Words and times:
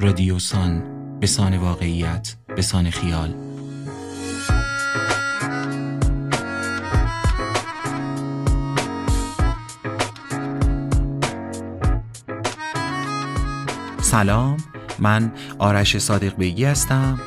رادیوسان 0.00 0.82
به 1.20 1.26
سان 1.26 1.56
واقعیت 1.56 2.36
به 2.56 2.62
سان 2.62 2.90
خیال 2.90 3.34
سلام 14.00 14.56
من 14.98 15.32
آرش 15.58 15.98
صادق 15.98 16.36
بیگی 16.36 16.64
هستم 16.64 17.20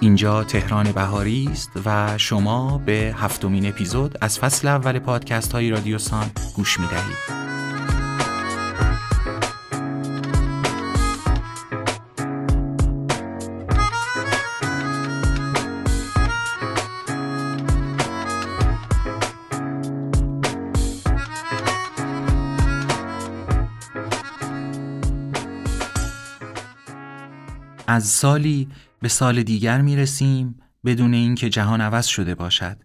اینجا 0.00 0.44
تهران 0.44 0.92
بهاری 0.92 1.48
است 1.52 1.70
و 1.84 2.18
شما 2.18 2.78
به 2.78 3.14
هفتمین 3.18 3.66
اپیزود 3.66 4.18
از 4.20 4.38
فصل 4.38 4.68
اول 4.68 4.98
پادکست 4.98 5.52
های 5.52 5.70
رادیوسان 5.70 6.30
گوش 6.56 6.80
می 6.80 6.86
دهید. 6.86 7.45
از 27.96 28.06
سالی 28.06 28.68
به 29.00 29.08
سال 29.08 29.42
دیگر 29.42 29.80
می 29.80 29.96
رسیم 29.96 30.60
بدون 30.84 31.14
اینکه 31.14 31.48
جهان 31.48 31.80
عوض 31.80 32.06
شده 32.06 32.34
باشد. 32.34 32.76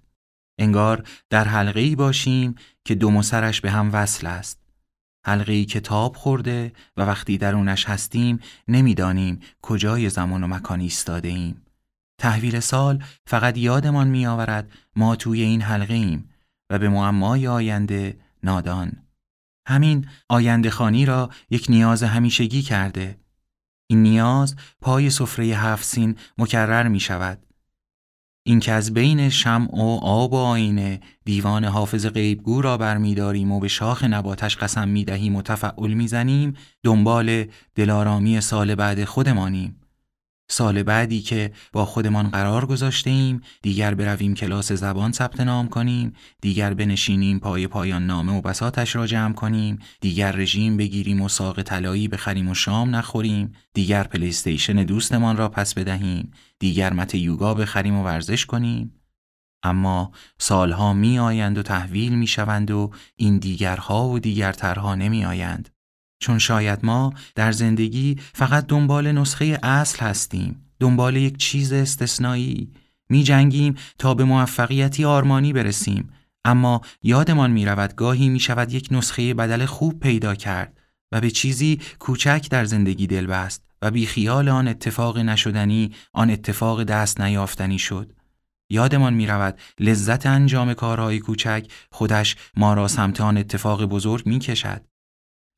انگار 0.59 1.07
در 1.29 1.47
حلقه 1.47 1.79
ای 1.79 1.95
باشیم 1.95 2.55
که 2.85 2.95
دو 2.95 3.11
مسرش 3.11 3.61
به 3.61 3.71
هم 3.71 3.89
وصل 3.93 4.27
است. 4.27 4.59
حلقه 5.25 5.53
ای 5.53 5.65
که 5.65 5.79
تاب 5.79 6.15
خورده 6.15 6.73
و 6.97 7.01
وقتی 7.01 7.37
درونش 7.37 7.85
هستیم 7.85 8.39
نمی‌دانیم 8.67 9.39
کجای 9.61 10.09
زمان 10.09 10.43
و 10.43 10.47
مکان 10.47 10.79
ایستاده 10.79 11.27
ایم. 11.27 11.61
تحویل 12.17 12.59
سال 12.59 13.03
فقط 13.27 13.57
یادمان 13.57 14.07
می 14.07 14.25
آورد 14.25 14.71
ما 14.95 15.15
توی 15.15 15.41
این 15.41 15.61
حلقه 15.61 15.93
ایم 15.93 16.29
و 16.69 16.79
به 16.79 16.89
معمای 16.89 17.47
آینده 17.47 18.17
نادان. 18.43 18.91
همین 19.67 20.07
آینده 20.29 20.69
خانی 20.69 21.05
را 21.05 21.29
یک 21.49 21.65
نیاز 21.69 22.03
همیشگی 22.03 22.61
کرده 22.61 23.20
این 23.91 24.03
نیاز 24.03 24.55
پای 24.81 25.09
سفره 25.09 25.45
هفت 25.45 25.83
سین 25.85 26.15
مکرر 26.37 26.87
می 26.87 26.99
شود. 26.99 27.45
این 28.43 28.59
که 28.59 28.71
از 28.71 28.93
بین 28.93 29.29
شمع 29.29 29.75
و 29.75 29.99
آب 30.01 30.33
و 30.33 30.35
آینه 30.35 30.99
دیوان 31.25 31.65
حافظ 31.65 32.05
غیبگو 32.05 32.61
را 32.61 32.77
برمیداریم 32.77 33.51
و 33.51 33.59
به 33.59 33.67
شاخ 33.67 34.03
نباتش 34.03 34.57
قسم 34.57 34.87
می 34.87 35.05
دهیم 35.05 35.35
و 35.35 35.41
تفعول 35.41 35.93
می 35.93 36.07
زنیم 36.07 36.53
دنبال 36.83 37.45
دلارامی 37.75 38.41
سال 38.41 38.75
بعد 38.75 39.03
خودمانیم. 39.03 39.80
سال 40.51 40.83
بعدی 40.83 41.21
که 41.21 41.51
با 41.73 41.85
خودمان 41.85 42.29
قرار 42.29 42.65
گذاشته 42.65 43.09
ایم 43.09 43.41
دیگر 43.61 43.93
برویم 43.95 44.33
کلاس 44.33 44.71
زبان 44.71 45.11
ثبت 45.11 45.39
نام 45.39 45.67
کنیم 45.67 46.13
دیگر 46.41 46.73
بنشینیم 46.73 47.39
پای 47.39 47.67
پایان 47.67 48.07
نامه 48.07 48.33
و 48.33 48.41
بساتش 48.41 48.95
را 48.95 49.07
جمع 49.07 49.33
کنیم 49.33 49.79
دیگر 50.01 50.31
رژیم 50.31 50.77
بگیریم 50.77 51.21
و 51.21 51.29
ساق 51.29 51.61
طلایی 51.61 52.07
بخریم 52.07 52.49
و 52.49 52.53
شام 52.53 52.95
نخوریم 52.95 53.51
دیگر 53.73 54.03
پلیستیشن 54.03 54.73
دوستمان 54.73 55.37
را 55.37 55.49
پس 55.49 55.73
بدهیم 55.73 56.31
دیگر 56.59 56.93
مت 56.93 57.15
یوگا 57.15 57.53
بخریم 57.53 57.95
و 57.95 58.03
ورزش 58.03 58.45
کنیم. 58.45 59.01
اما 59.63 60.11
سالها 60.37 60.93
می 60.93 61.19
آیند 61.19 61.57
و 61.57 61.63
تحویل 61.63 62.13
می 62.13 62.27
شوند 62.27 62.71
و 62.71 62.91
این 63.15 63.37
دیگرها 63.37 64.07
و 64.07 64.19
دیگرترها 64.19 64.95
نمی 64.95 65.25
آیند 65.25 65.69
چون 66.21 66.39
شاید 66.39 66.79
ما 66.85 67.13
در 67.35 67.51
زندگی 67.51 68.15
فقط 68.33 68.67
دنبال 68.67 69.11
نسخه 69.11 69.59
اصل 69.63 69.99
هستیم 69.99 70.65
دنبال 70.79 71.15
یک 71.15 71.37
چیز 71.37 71.73
استثنایی 71.73 72.71
می 73.09 73.23
جنگیم 73.23 73.75
تا 73.97 74.13
به 74.13 74.23
موفقیتی 74.23 75.05
آرمانی 75.05 75.53
برسیم. 75.53 76.09
اما 76.45 76.81
یادمان 77.03 77.51
می 77.51 77.65
رود 77.65 77.95
گاهی 77.95 78.29
می 78.29 78.39
شود 78.39 78.73
یک 78.73 78.87
نسخه 78.91 79.33
بدل 79.33 79.65
خوب 79.65 79.99
پیدا 79.99 80.35
کرد 80.35 80.79
و 81.11 81.21
به 81.21 81.31
چیزی 81.31 81.79
کوچک 81.99 82.47
در 82.49 82.65
زندگی 82.65 83.07
دل 83.07 83.25
بست 83.25 83.63
و 83.81 83.91
بی 83.91 84.05
خیال 84.05 84.49
آن 84.49 84.67
اتفاق 84.67 85.17
نشدنی 85.17 85.91
آن 86.13 86.29
اتفاق 86.29 86.83
دست 86.83 87.21
نیافتنی 87.21 87.79
شد. 87.79 88.13
یادمان 88.69 89.13
می 89.13 89.27
رود 89.27 89.59
لذت 89.79 90.25
انجام 90.25 90.73
کارهای 90.73 91.19
کوچک 91.19 91.67
خودش 91.91 92.35
ما 92.57 92.73
را 92.73 92.87
سمت 92.87 93.21
آن 93.21 93.37
اتفاق 93.37 93.85
بزرگ 93.85 94.25
می 94.25 94.39
کشد 94.39 94.90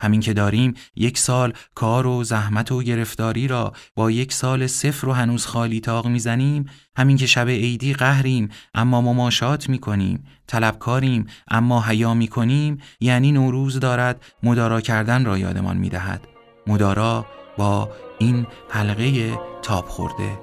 همین 0.04 0.20
که 0.20 0.34
داریم 0.34 0.74
یک 0.96 1.18
سال 1.18 1.54
کار 1.76 2.08
و 2.08 2.24
زحمت 2.24 2.72
و 2.72 2.84
گرفتاری 2.84 3.48
را 3.48 3.74
با 3.96 4.12
یک 4.12 4.34
سال 4.34 4.68
صفر 4.68 5.08
و 5.08 5.14
هنوز 5.14 5.46
خالی 5.46 5.80
تاق 5.80 6.08
می‌زنیم. 6.08 6.66
همین 6.98 7.18
که 7.18 7.26
شب 7.26 7.48
عیدی 7.50 7.94
قهریم 7.94 8.50
اما 8.74 9.02
مماشات 9.02 9.70
می‌کنیم 9.70 10.28
طلبکاریم 10.48 11.28
اما 11.48 11.82
حیا 11.82 12.14
می‌کنیم 12.14 12.82
یعنی 13.00 13.32
نوروز 13.32 13.80
دارد 13.80 14.26
مدارا 14.44 14.82
کردن 14.82 15.26
را 15.26 15.38
یادمان 15.38 15.78
می‌دهد. 15.78 16.28
مدارا 16.68 17.26
با 17.58 17.90
این 18.20 18.48
حلقه 18.70 19.40
تاب 19.62 19.86
خورده. 19.86 20.40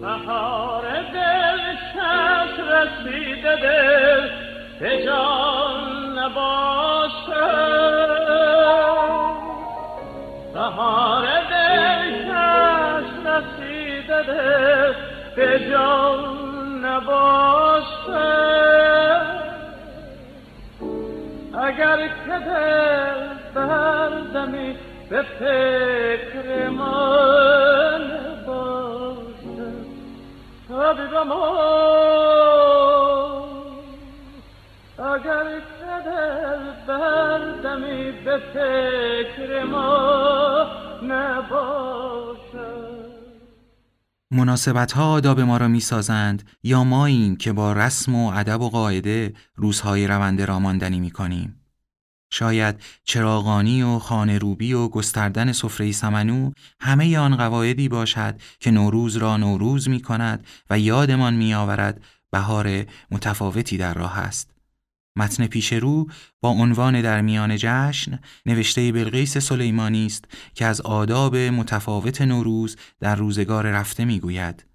بهار 0.00 0.72
به 15.36 15.70
جان 15.70 16.42
اگر 21.54 22.08
که 22.08 22.38
دل 22.46 23.28
بردمی 23.54 24.76
به 25.10 25.22
فکر 25.22 26.68
من 26.68 28.02
باشه 28.46 29.72
طبیب 30.68 31.14
ما. 31.28 31.72
اگر 34.98 35.44
که 35.44 36.10
دل 36.10 36.62
بردمی 36.86 38.12
به 38.12 38.38
فکر 38.38 39.64
ما 39.64 40.66
مناسبت 44.32 44.92
ها 44.92 45.12
آداب 45.12 45.40
ما 45.40 45.56
را 45.56 45.68
می 45.68 45.80
سازند 45.80 46.42
یا 46.62 46.84
ماییم 46.84 47.36
که 47.36 47.52
با 47.52 47.72
رسم 47.72 48.14
و 48.14 48.32
ادب 48.34 48.60
و 48.60 48.70
قاعده 48.70 49.34
روزهای 49.54 50.06
رونده 50.06 50.44
را 50.44 50.58
ماندنی 50.58 51.00
می 51.00 51.10
کنیم. 51.10 51.60
شاید 52.30 52.80
چراغانی 53.04 53.82
و 53.82 53.98
خانه 53.98 54.38
و 54.38 54.88
گستردن 54.88 55.52
سفره 55.52 55.92
سمنو 55.92 56.50
همه 56.80 57.18
آن 57.18 57.36
قواعدی 57.36 57.88
باشد 57.88 58.40
که 58.60 58.70
نوروز 58.70 59.16
را 59.16 59.36
نوروز 59.36 59.88
می 59.88 60.02
کند 60.02 60.46
و 60.70 60.78
یادمان 60.78 61.34
می 61.34 61.54
آورد 61.54 62.00
بهار 62.30 62.84
متفاوتی 63.10 63.76
در 63.76 63.94
راه 63.94 64.18
است. 64.18 64.51
متن 65.16 65.46
پیش 65.46 65.72
رو 65.72 66.06
با 66.40 66.48
عنوان 66.48 67.02
در 67.02 67.20
میان 67.20 67.56
جشن 67.56 68.20
نوشته 68.46 68.92
بلقیس 68.92 69.38
سلیمانی 69.38 70.06
است 70.06 70.24
که 70.54 70.66
از 70.66 70.80
آداب 70.80 71.36
متفاوت 71.36 72.22
نوروز 72.22 72.76
در 73.00 73.16
روزگار 73.16 73.66
رفته 73.66 74.04
می‌گوید. 74.04 74.66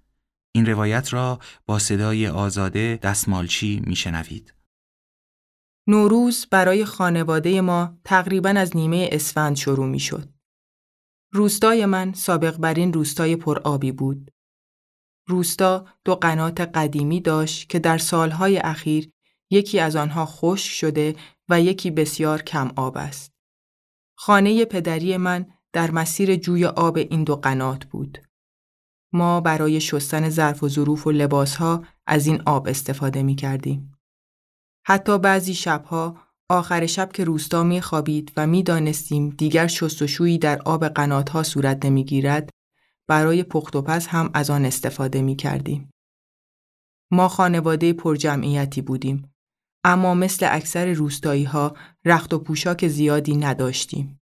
این 0.52 0.66
روایت 0.66 1.12
را 1.12 1.38
با 1.66 1.78
صدای 1.78 2.28
آزاده 2.28 2.98
دستمالچی 3.02 3.82
میشنوید. 3.86 4.54
نوروز 5.86 6.46
برای 6.50 6.84
خانواده 6.84 7.60
ما 7.60 7.98
تقریبا 8.04 8.48
از 8.48 8.76
نیمه 8.76 9.08
اسفند 9.12 9.56
شروع 9.56 9.86
می 9.86 10.00
شد. 10.00 10.28
روستای 11.32 11.86
من 11.86 12.12
سابق 12.12 12.56
بر 12.56 12.74
این 12.74 12.92
روستای 12.92 13.36
پرآبی 13.36 13.92
بود. 13.92 14.30
روستا 15.26 15.86
دو 16.04 16.14
قنات 16.14 16.60
قدیمی 16.60 17.20
داشت 17.20 17.68
که 17.68 17.78
در 17.78 17.98
سالهای 17.98 18.58
اخیر 18.58 19.10
یکی 19.50 19.80
از 19.80 19.96
آنها 19.96 20.26
خشک 20.26 20.70
شده 20.70 21.16
و 21.48 21.60
یکی 21.60 21.90
بسیار 21.90 22.42
کم 22.42 22.72
آب 22.76 22.96
است. 22.96 23.32
خانه 24.16 24.64
پدری 24.64 25.16
من 25.16 25.46
در 25.72 25.90
مسیر 25.90 26.36
جوی 26.36 26.64
آب 26.64 26.96
این 26.96 27.24
دو 27.24 27.36
قنات 27.36 27.84
بود. 27.84 28.18
ما 29.12 29.40
برای 29.40 29.80
شستن 29.80 30.28
ظرف 30.28 30.62
و 30.62 30.68
ظروف 30.68 31.06
و 31.06 31.10
لباسها 31.10 31.84
از 32.06 32.26
این 32.26 32.42
آب 32.46 32.68
استفاده 32.68 33.22
می 33.22 33.34
کردیم. 33.34 33.98
حتی 34.86 35.18
بعضی 35.18 35.54
شبها 35.54 36.16
آخر 36.48 36.86
شب 36.86 37.12
که 37.12 37.24
روستا 37.24 37.62
می 37.62 37.80
خوابید 37.80 38.32
و 38.36 38.46
می 38.46 38.62
دانستیم 38.62 39.30
دیگر 39.30 39.66
شستشویی 39.66 40.38
در 40.38 40.62
آب 40.62 40.88
قناتها 40.88 41.42
صورت 41.42 41.84
نمی 41.84 42.04
گیرد 42.04 42.50
برای 43.08 43.42
پخت 43.42 43.76
و 43.76 43.82
پس 43.82 44.06
هم 44.06 44.30
از 44.34 44.50
آن 44.50 44.64
استفاده 44.64 45.22
می 45.22 45.36
کردیم. 45.36 45.90
ما 47.10 47.28
خانواده 47.28 47.92
پرجمعیتی 47.92 48.82
بودیم 48.82 49.34
اما 49.84 50.14
مثل 50.14 50.48
اکثر 50.50 50.92
روستایی 50.92 51.44
ها 51.44 51.76
رخت 52.04 52.34
و 52.34 52.38
پوشاک 52.38 52.88
زیادی 52.88 53.36
نداشتیم. 53.36 54.20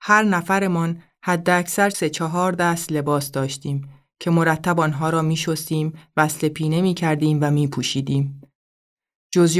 هر 0.00 0.22
نفرمان 0.22 1.02
حد 1.24 1.50
اکثر 1.50 1.90
سه 1.90 2.10
چهار 2.10 2.52
دست 2.52 2.92
لباس 2.92 3.30
داشتیم 3.30 3.88
که 4.20 4.30
مرتب 4.30 4.80
آنها 4.80 5.10
را 5.10 5.22
می 5.22 5.36
شستیم، 5.36 5.98
وصل 6.16 6.48
پینه 6.48 6.80
می 6.80 6.94
کردیم 6.94 7.38
و 7.42 7.50
می 7.50 7.68
پوشیدیم. 7.68 8.40
جز 9.34 9.56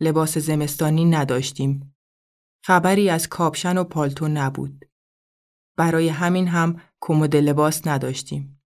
لباس 0.00 0.38
زمستانی 0.38 1.04
نداشتیم. 1.04 1.94
خبری 2.64 3.10
از 3.10 3.28
کاپشن 3.28 3.78
و 3.78 3.84
پالتو 3.84 4.28
نبود. 4.28 4.84
برای 5.76 6.08
همین 6.08 6.48
هم 6.48 6.80
کمد 7.00 7.36
لباس 7.36 7.86
نداشتیم. 7.86 8.59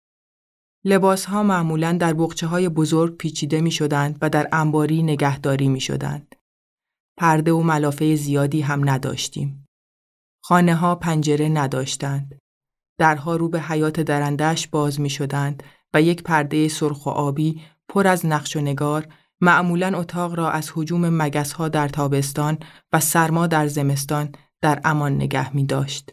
لباس 0.86 1.24
ها 1.24 1.42
معمولا 1.42 1.92
در 1.92 2.14
بخچه 2.14 2.46
های 2.46 2.68
بزرگ 2.68 3.16
پیچیده 3.16 3.60
می 3.60 3.70
شدند 3.70 4.18
و 4.22 4.30
در 4.30 4.48
انباری 4.52 5.02
نگهداری 5.02 5.68
می 5.68 5.80
شدند. 5.80 6.34
پرده 7.18 7.52
و 7.52 7.62
ملافه 7.62 8.16
زیادی 8.16 8.60
هم 8.60 8.90
نداشتیم. 8.90 9.66
خانه 10.44 10.74
ها 10.74 10.94
پنجره 10.94 11.48
نداشتند. 11.48 12.38
درها 12.98 13.36
رو 13.36 13.48
به 13.48 13.60
حیات 13.60 14.00
درندش 14.00 14.68
باز 14.68 15.00
می 15.00 15.10
شدند 15.10 15.62
و 15.94 16.02
یک 16.02 16.22
پرده 16.22 16.68
سرخ 16.68 17.06
و 17.06 17.10
آبی 17.10 17.62
پر 17.88 18.06
از 18.06 18.26
نقش 18.26 18.56
و 18.56 18.60
نگار 18.60 19.06
معمولا 19.40 19.98
اتاق 19.98 20.34
را 20.34 20.50
از 20.50 20.72
حجوم 20.74 21.22
مگس 21.22 21.52
ها 21.52 21.68
در 21.68 21.88
تابستان 21.88 22.58
و 22.92 23.00
سرما 23.00 23.46
در 23.46 23.66
زمستان 23.66 24.32
در 24.62 24.80
امان 24.84 25.14
نگه 25.14 25.56
می 25.56 25.66
داشت. 25.66 26.10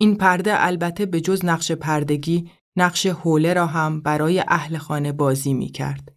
این 0.00 0.16
پرده 0.16 0.52
البته 0.56 1.06
به 1.06 1.20
جز 1.20 1.44
نقش 1.44 1.72
پردگی 1.72 2.50
نقش 2.76 3.06
حوله 3.06 3.54
را 3.54 3.66
هم 3.66 4.00
برای 4.00 4.44
اهل 4.48 4.78
خانه 4.78 5.12
بازی 5.12 5.54
می 5.54 5.68
کرد. 5.68 6.16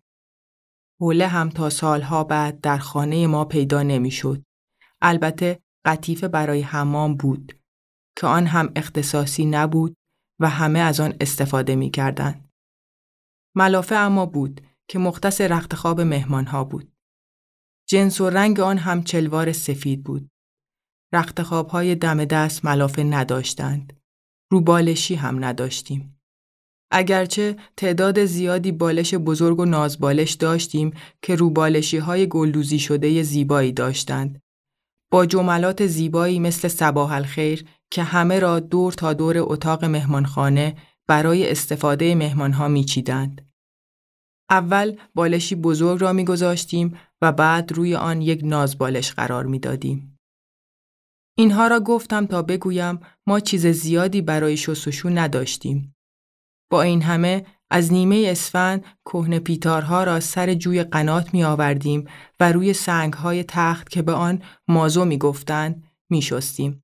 حوله 1.01 1.27
هم 1.27 1.49
تا 1.49 1.69
سالها 1.69 2.23
بعد 2.23 2.61
در 2.61 2.77
خانه 2.77 3.27
ما 3.27 3.45
پیدا 3.45 3.83
نمی 3.83 4.11
شد. 4.11 4.43
البته 5.01 5.59
قطیفه 5.85 6.27
برای 6.27 6.61
حمام 6.61 7.15
بود 7.15 7.59
که 8.17 8.27
آن 8.27 8.45
هم 8.45 8.71
اختصاصی 8.75 9.45
نبود 9.45 9.95
و 10.39 10.49
همه 10.49 10.79
از 10.79 10.99
آن 10.99 11.13
استفاده 11.21 11.75
می 11.75 11.89
کردن. 11.89 12.49
ملافه 13.55 13.95
اما 13.95 14.25
بود 14.25 14.61
که 14.87 14.99
مختص 14.99 15.41
رخت 15.41 15.75
خواب 15.75 16.01
مهمانها 16.01 16.63
بود. 16.63 16.93
جنس 17.89 18.21
و 18.21 18.29
رنگ 18.29 18.59
آن 18.59 18.77
هم 18.77 19.03
چلوار 19.03 19.51
سفید 19.51 20.03
بود. 20.03 20.29
رخت 21.13 21.39
های 21.39 21.95
دم 21.95 22.25
دست 22.25 22.65
ملافه 22.65 23.03
نداشتند. 23.03 24.01
روبالشی 24.51 25.15
هم 25.15 25.45
نداشتیم. 25.45 26.16
اگرچه 26.91 27.55
تعداد 27.77 28.25
زیادی 28.25 28.71
بالش 28.71 29.13
بزرگ 29.13 29.59
و 29.59 29.65
نازبالش 29.65 30.31
داشتیم 30.31 30.93
که 31.21 31.35
روبالشی 31.35 31.97
های 31.97 32.27
گلدوزی 32.27 32.79
شده 32.79 33.23
زیبایی 33.23 33.71
داشتند. 33.71 34.41
با 35.11 35.25
جملات 35.25 35.87
زیبایی 35.87 36.39
مثل 36.39 36.67
سباه 36.67 37.13
الخیر 37.13 37.65
که 37.91 38.03
همه 38.03 38.39
را 38.39 38.59
دور 38.59 38.93
تا 38.93 39.13
دور 39.13 39.35
اتاق 39.37 39.85
مهمانخانه 39.85 40.75
برای 41.07 41.51
استفاده 41.51 42.15
مهمانها 42.15 42.67
میچیدند. 42.67 43.51
اول 44.49 44.97
بالشی 45.15 45.55
بزرگ 45.55 46.01
را 46.01 46.13
میگذاشتیم 46.13 46.97
و 47.21 47.31
بعد 47.31 47.71
روی 47.71 47.95
آن 47.95 48.21
یک 48.21 48.41
نازبالش 48.43 49.11
قرار 49.11 49.45
می‌دادیم. 49.45 50.17
اینها 51.37 51.67
را 51.67 51.79
گفتم 51.79 52.25
تا 52.25 52.41
بگویم 52.41 52.99
ما 53.27 53.39
چیز 53.39 53.67
زیادی 53.67 54.21
برای 54.21 54.57
شستشو 54.57 55.09
نداشتیم. 55.09 55.96
با 56.69 56.81
این 56.81 57.01
همه 57.01 57.45
از 57.69 57.93
نیمه 57.93 58.23
اسفند 58.27 58.85
کهنه 59.05 59.39
پیتارها 59.39 60.03
را 60.03 60.19
سر 60.19 60.53
جوی 60.53 60.83
قنات 60.83 61.33
می 61.33 61.43
آوردیم 61.43 62.07
و 62.39 62.51
روی 62.51 62.73
سنگ 62.73 63.13
های 63.13 63.43
تخت 63.43 63.89
که 63.89 64.01
به 64.01 64.13
آن 64.13 64.41
مازو 64.67 65.05
می 65.05 65.17
گفتند 65.17 65.83
می 66.09 66.21
شستیم. 66.21 66.83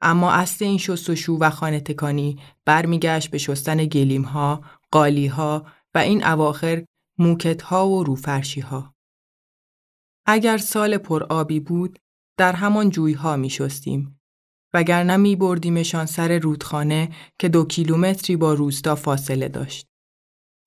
اما 0.00 0.32
اصل 0.32 0.64
این 0.64 0.78
شستشو 0.78 1.38
و 1.40 1.50
خانه 1.50 1.80
تکانی 1.80 2.42
برمیگشت 2.64 3.30
به 3.30 3.38
شستن 3.38 3.84
گلیم 3.84 4.22
ها، 4.22 4.64
قالی 4.90 5.26
ها 5.26 5.66
و 5.94 5.98
این 5.98 6.24
اواخر 6.24 6.84
موکت 7.18 7.62
ها 7.62 7.88
و 7.88 8.04
روفرشی 8.04 8.60
ها. 8.60 8.94
اگر 10.26 10.58
سال 10.58 10.98
پر 10.98 11.22
آبی 11.22 11.60
بود 11.60 11.98
در 12.38 12.52
همان 12.52 12.90
جویها 12.90 13.36
می 13.36 13.50
شستیم. 13.50 14.15
وگرنه 14.74 15.16
می 15.16 15.36
بردیمشان 15.36 16.06
سر 16.06 16.38
رودخانه 16.38 17.08
که 17.38 17.48
دو 17.48 17.64
کیلومتری 17.64 18.36
با 18.36 18.54
روستا 18.54 18.94
فاصله 18.94 19.48
داشت. 19.48 19.86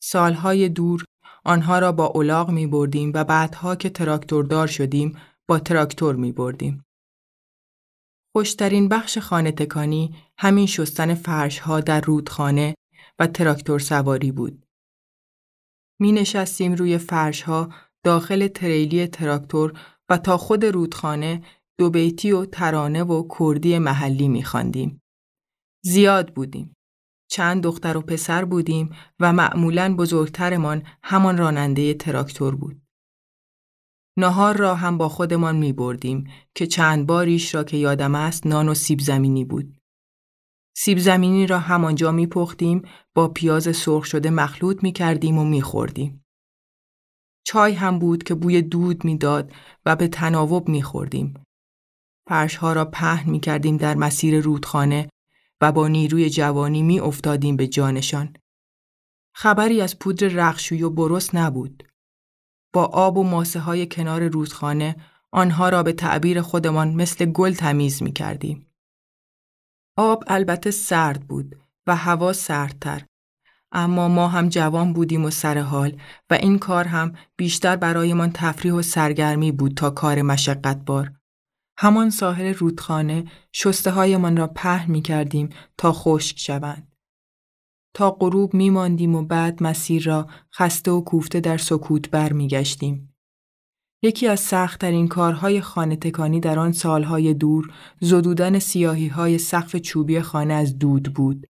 سالهای 0.04 0.69
دور 0.69 1.04
آنها 1.46 1.80
را 1.80 1.92
با 1.92 2.06
اولاغ 2.06 2.50
می 2.50 2.68
بردیم 2.68 3.12
و 3.13 3.24
بعدها 3.24 3.75
که 3.75 3.90
تراکتوردار 3.90 4.68
شدیم 4.68 5.18
با 5.50 5.60
تراکتور 5.60 6.16
می 6.16 6.31
بردیم. 6.31 6.86
خوشترین 8.36 8.90
بخش 8.90 9.18
خانه 9.18 9.51
تکانی 9.51 10.16
همین 10.38 10.66
شستن 10.66 11.13
فرش 11.13 11.60
ها 11.60 11.80
در 11.80 12.01
رودخانه 12.01 12.75
و 13.19 13.28
تراکتور 13.28 13.80
سواری 13.80 14.31
بود. 14.31 14.66
می 16.00 16.12
نشستیم 16.12 16.74
روی 16.74 16.98
فرش 16.98 17.42
ها 17.42 17.74
داخل 18.04 18.48
تریلی 18.48 19.07
تراکتور 19.07 19.80
و 20.10 20.18
تا 20.18 20.38
خود 20.38 20.66
رودخانه 20.66 21.44
دو 21.79 21.89
بیتی 21.89 22.31
و 22.31 22.45
ترانه 22.45 23.03
و 23.03 23.27
کردی 23.39 23.79
محلی 23.79 24.27
می 24.27 24.43
خاندیم. 24.43 25.01
زیاد 25.83 26.33
بودیم. 26.33 26.75
چند 27.29 27.63
دختر 27.63 27.97
و 27.97 28.01
پسر 28.01 28.45
بودیم 28.45 28.89
و 29.19 29.33
معمولا 29.33 29.95
بزرگترمان 29.95 30.83
همان 31.03 31.37
راننده 31.37 31.93
تراکتور 31.93 32.55
بود. 32.55 32.81
نهار 34.17 34.57
را 34.57 34.75
هم 34.75 34.97
با 34.97 35.09
خودمان 35.09 35.55
می 35.55 35.73
بردیم 35.73 36.27
که 36.55 36.67
چند 36.67 37.07
باریش 37.07 37.55
را 37.55 37.63
که 37.63 37.77
یادم 37.77 38.15
است 38.15 38.47
نان 38.47 38.69
و 38.69 38.73
سیب 38.73 38.99
زمینی 38.99 39.45
بود. 39.45 39.77
سیب 40.77 40.97
زمینی 40.97 41.47
را 41.47 41.59
همانجا 41.59 42.11
می 42.11 42.27
پختیم 42.27 42.81
با 43.15 43.27
پیاز 43.27 43.75
سرخ 43.75 44.05
شده 44.05 44.29
مخلوط 44.29 44.83
می 44.83 44.91
کردیم 44.91 45.37
و 45.37 45.45
می 45.45 45.61
خوردیم. 45.61 46.25
چای 47.45 47.73
هم 47.73 47.99
بود 47.99 48.23
که 48.23 48.35
بوی 48.35 48.61
دود 48.61 49.05
می‌داد 49.05 49.51
و 49.85 49.95
به 49.95 50.07
تناوب 50.07 50.69
می 50.69 50.81
خوردیم. 50.81 51.33
ها 52.29 52.73
را 52.73 52.85
پهن 52.85 53.29
می 53.29 53.39
کردیم 53.39 53.77
در 53.77 53.95
مسیر 53.95 54.41
رودخانه 54.41 55.09
و 55.61 55.71
با 55.71 55.87
نیروی 55.87 56.29
جوانی 56.29 56.83
می 56.83 56.99
افتادیم 56.99 57.55
به 57.55 57.67
جانشان. 57.67 58.33
خبری 59.35 59.81
از 59.81 59.99
پودر 59.99 60.27
رخشوی 60.27 60.83
و 60.83 60.89
برس 60.89 61.35
نبود. 61.35 61.83
با 62.73 62.85
آب 62.85 63.17
و 63.17 63.23
ماسه 63.23 63.59
های 63.59 63.87
کنار 63.87 64.27
رودخانه 64.27 64.95
آنها 65.31 65.69
را 65.69 65.83
به 65.83 65.93
تعبیر 65.93 66.41
خودمان 66.41 66.93
مثل 66.95 67.25
گل 67.25 67.53
تمیز 67.53 68.03
می 68.03 68.12
کردیم. 68.12 68.67
آب 69.98 70.24
البته 70.27 70.71
سرد 70.71 71.27
بود 71.27 71.55
و 71.88 71.95
هوا 71.95 72.33
سردتر. 72.33 73.05
اما 73.71 74.07
ما 74.07 74.27
هم 74.27 74.50
جوان 74.50 74.93
بودیم 74.93 75.25
و 75.25 75.29
سر 75.29 75.57
حال 75.57 76.01
و 76.29 76.33
این 76.33 76.59
کار 76.59 76.86
هم 76.86 77.13
بیشتر 77.38 77.75
برایمان 77.75 78.31
تفریح 78.33 78.74
و 78.74 78.81
سرگرمی 78.81 79.51
بود 79.51 79.74
تا 79.74 79.89
کار 79.89 80.21
مشقت 80.21 80.77
بار. 80.86 81.18
همان 81.81 82.09
ساحل 82.09 82.53
رودخانه 82.53 83.25
شسته 83.53 83.91
هایمان 83.91 84.38
را 84.38 84.48
پهن 84.48 84.91
می 84.91 85.01
کردیم 85.01 85.50
تا 85.77 85.93
خشک 85.93 86.39
شوند. 86.39 86.91
تا 87.93 88.12
غروب 88.12 88.53
می 88.53 88.69
ماندیم 88.69 89.15
و 89.15 89.24
بعد 89.24 89.63
مسیر 89.63 90.03
را 90.03 90.27
خسته 90.53 90.91
و 90.91 91.01
کوفته 91.01 91.39
در 91.39 91.57
سکوت 91.57 92.09
بر 92.09 92.33
می 92.33 92.48
گشتیم. 92.48 93.15
یکی 94.03 94.27
از 94.27 94.39
سختترین 94.39 95.07
کارهای 95.07 95.62
خانه 95.62 95.95
تکانی 95.95 96.39
در 96.39 96.59
آن 96.59 96.71
سالهای 96.71 97.33
دور 97.33 97.74
زدودن 98.01 98.59
سیاهی 98.59 99.07
های 99.07 99.38
سقف 99.38 99.75
چوبی 99.75 100.21
خانه 100.21 100.53
از 100.53 100.77
دود 100.77 101.13
بود. 101.13 101.48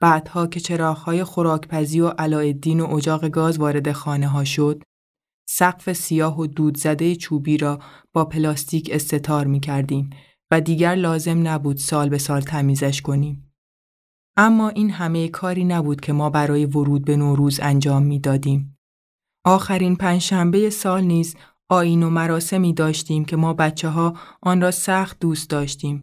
بعدها 0.00 0.46
که 0.46 0.60
چراغهای 0.60 1.24
خوراکپزی 1.24 2.00
و 2.00 2.08
علایالدین 2.08 2.80
و 2.80 2.94
اجاق 2.94 3.28
گاز 3.28 3.58
وارد 3.58 3.92
خانه 3.92 4.28
ها 4.28 4.44
شد، 4.44 4.82
سقف 5.48 5.92
سیاه 5.92 6.40
و 6.40 6.46
دود 6.46 6.76
زده 6.76 7.16
چوبی 7.16 7.56
را 7.56 7.78
با 8.12 8.24
پلاستیک 8.24 8.90
استتار 8.92 9.46
می 9.46 9.60
کردیم 9.60 10.10
و 10.50 10.60
دیگر 10.60 10.94
لازم 10.94 11.48
نبود 11.48 11.76
سال 11.76 12.08
به 12.08 12.18
سال 12.18 12.40
تمیزش 12.40 13.02
کنیم. 13.02 13.54
اما 14.36 14.68
این 14.68 14.90
همه 14.90 15.28
کاری 15.28 15.64
نبود 15.64 16.00
که 16.00 16.12
ما 16.12 16.30
برای 16.30 16.66
ورود 16.66 17.04
به 17.04 17.16
نوروز 17.16 17.60
انجام 17.62 18.02
می 18.02 18.18
دادیم. 18.18 18.78
آخرین 19.44 19.96
پنجشنبه 19.96 20.70
سال 20.70 21.04
نیز 21.04 21.36
آین 21.68 22.02
و 22.02 22.10
مراسمی 22.10 22.72
داشتیم 22.72 23.24
که 23.24 23.36
ما 23.36 23.54
بچه 23.54 23.88
ها 23.88 24.14
آن 24.42 24.60
را 24.60 24.70
سخت 24.70 25.18
دوست 25.18 25.50
داشتیم 25.50 26.00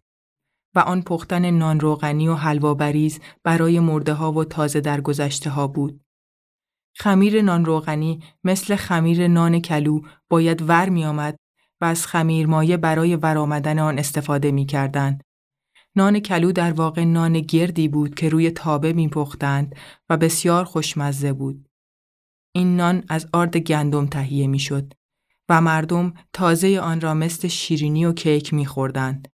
و 0.74 0.78
آن 0.78 1.02
پختن 1.02 1.50
نان 1.50 1.80
روغنی 1.80 2.28
و 2.28 2.34
حلوا 2.34 2.74
بریز 2.74 3.20
برای 3.44 3.80
مرده 3.80 4.12
ها 4.12 4.32
و 4.32 4.44
تازه 4.44 4.80
در 4.80 5.00
گذشته 5.00 5.50
ها 5.50 5.66
بود. 5.66 6.00
خمیر 6.94 7.42
نان 7.42 7.64
روغنی 7.64 8.22
مثل 8.44 8.76
خمیر 8.76 9.28
نان 9.28 9.60
کلو 9.60 10.00
باید 10.28 10.62
ور 10.68 10.88
می 10.88 11.04
آمد 11.04 11.36
و 11.80 11.84
از 11.84 12.06
خمیر 12.06 12.46
مایه 12.46 12.76
برای 12.76 13.16
ورآمدن 13.16 13.78
آن 13.78 13.98
استفاده 13.98 14.50
می 14.50 14.66
کردن. 14.66 15.18
نان 15.96 16.20
کلو 16.20 16.52
در 16.52 16.72
واقع 16.72 17.04
نان 17.04 17.40
گردی 17.40 17.88
بود 17.88 18.14
که 18.14 18.28
روی 18.28 18.50
تابه 18.50 18.92
می 18.92 19.08
پختند 19.08 19.76
و 20.10 20.16
بسیار 20.16 20.64
خوشمزه 20.64 21.32
بود. 21.32 21.68
این 22.54 22.76
نان 22.76 23.04
از 23.08 23.28
آرد 23.32 23.56
گندم 23.56 24.06
تهیه 24.06 24.46
می 24.46 24.58
شد 24.58 24.92
و 25.48 25.60
مردم 25.60 26.14
تازه 26.32 26.80
آن 26.80 27.00
را 27.00 27.14
مثل 27.14 27.48
شیرینی 27.48 28.04
و 28.04 28.12
کیک 28.12 28.54
می 28.54 28.66
خوردند. 28.66 29.28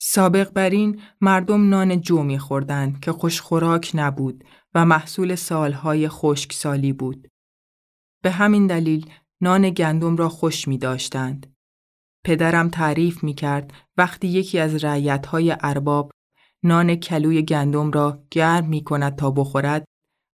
سابق 0.00 0.52
بر 0.52 0.70
این 0.70 1.00
مردم 1.20 1.68
نان 1.68 2.00
جو 2.00 2.22
میخوردند 2.22 3.00
که 3.00 3.12
خوشخوراک 3.12 3.90
نبود 3.94 4.44
و 4.74 4.84
محصول 4.84 5.34
سالهای 5.34 6.08
خشکسالی 6.08 6.92
بود. 6.92 7.28
به 8.22 8.30
همین 8.30 8.66
دلیل 8.66 9.10
نان 9.42 9.70
گندم 9.70 10.16
را 10.16 10.28
خوش 10.28 10.68
می 10.68 10.78
داشتند. 10.78 11.54
پدرم 12.24 12.68
تعریف 12.68 13.24
می 13.24 13.34
کرد 13.34 13.72
وقتی 13.96 14.28
یکی 14.28 14.58
از 14.58 14.84
رعیتهای 14.84 15.56
ارباب 15.60 16.10
نان 16.64 16.94
کلوی 16.94 17.42
گندم 17.42 17.90
را 17.90 18.24
گرم 18.30 18.66
می 18.68 18.84
کند 18.84 19.16
تا 19.16 19.30
بخورد 19.30 19.84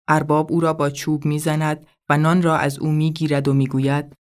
ارباب 0.09 0.53
او 0.53 0.61
را 0.61 0.73
با 0.73 0.91
چوب 0.91 1.25
می 1.25 1.39
زند 1.39 1.87
و 2.09 2.19
نان 2.19 2.43
را 2.43 2.57
از 2.57 2.79
او 2.79 2.91
می 2.91 3.13
گیرد 3.13 3.49
و 3.49 3.53
می 3.53 3.67
گوید 3.67 4.17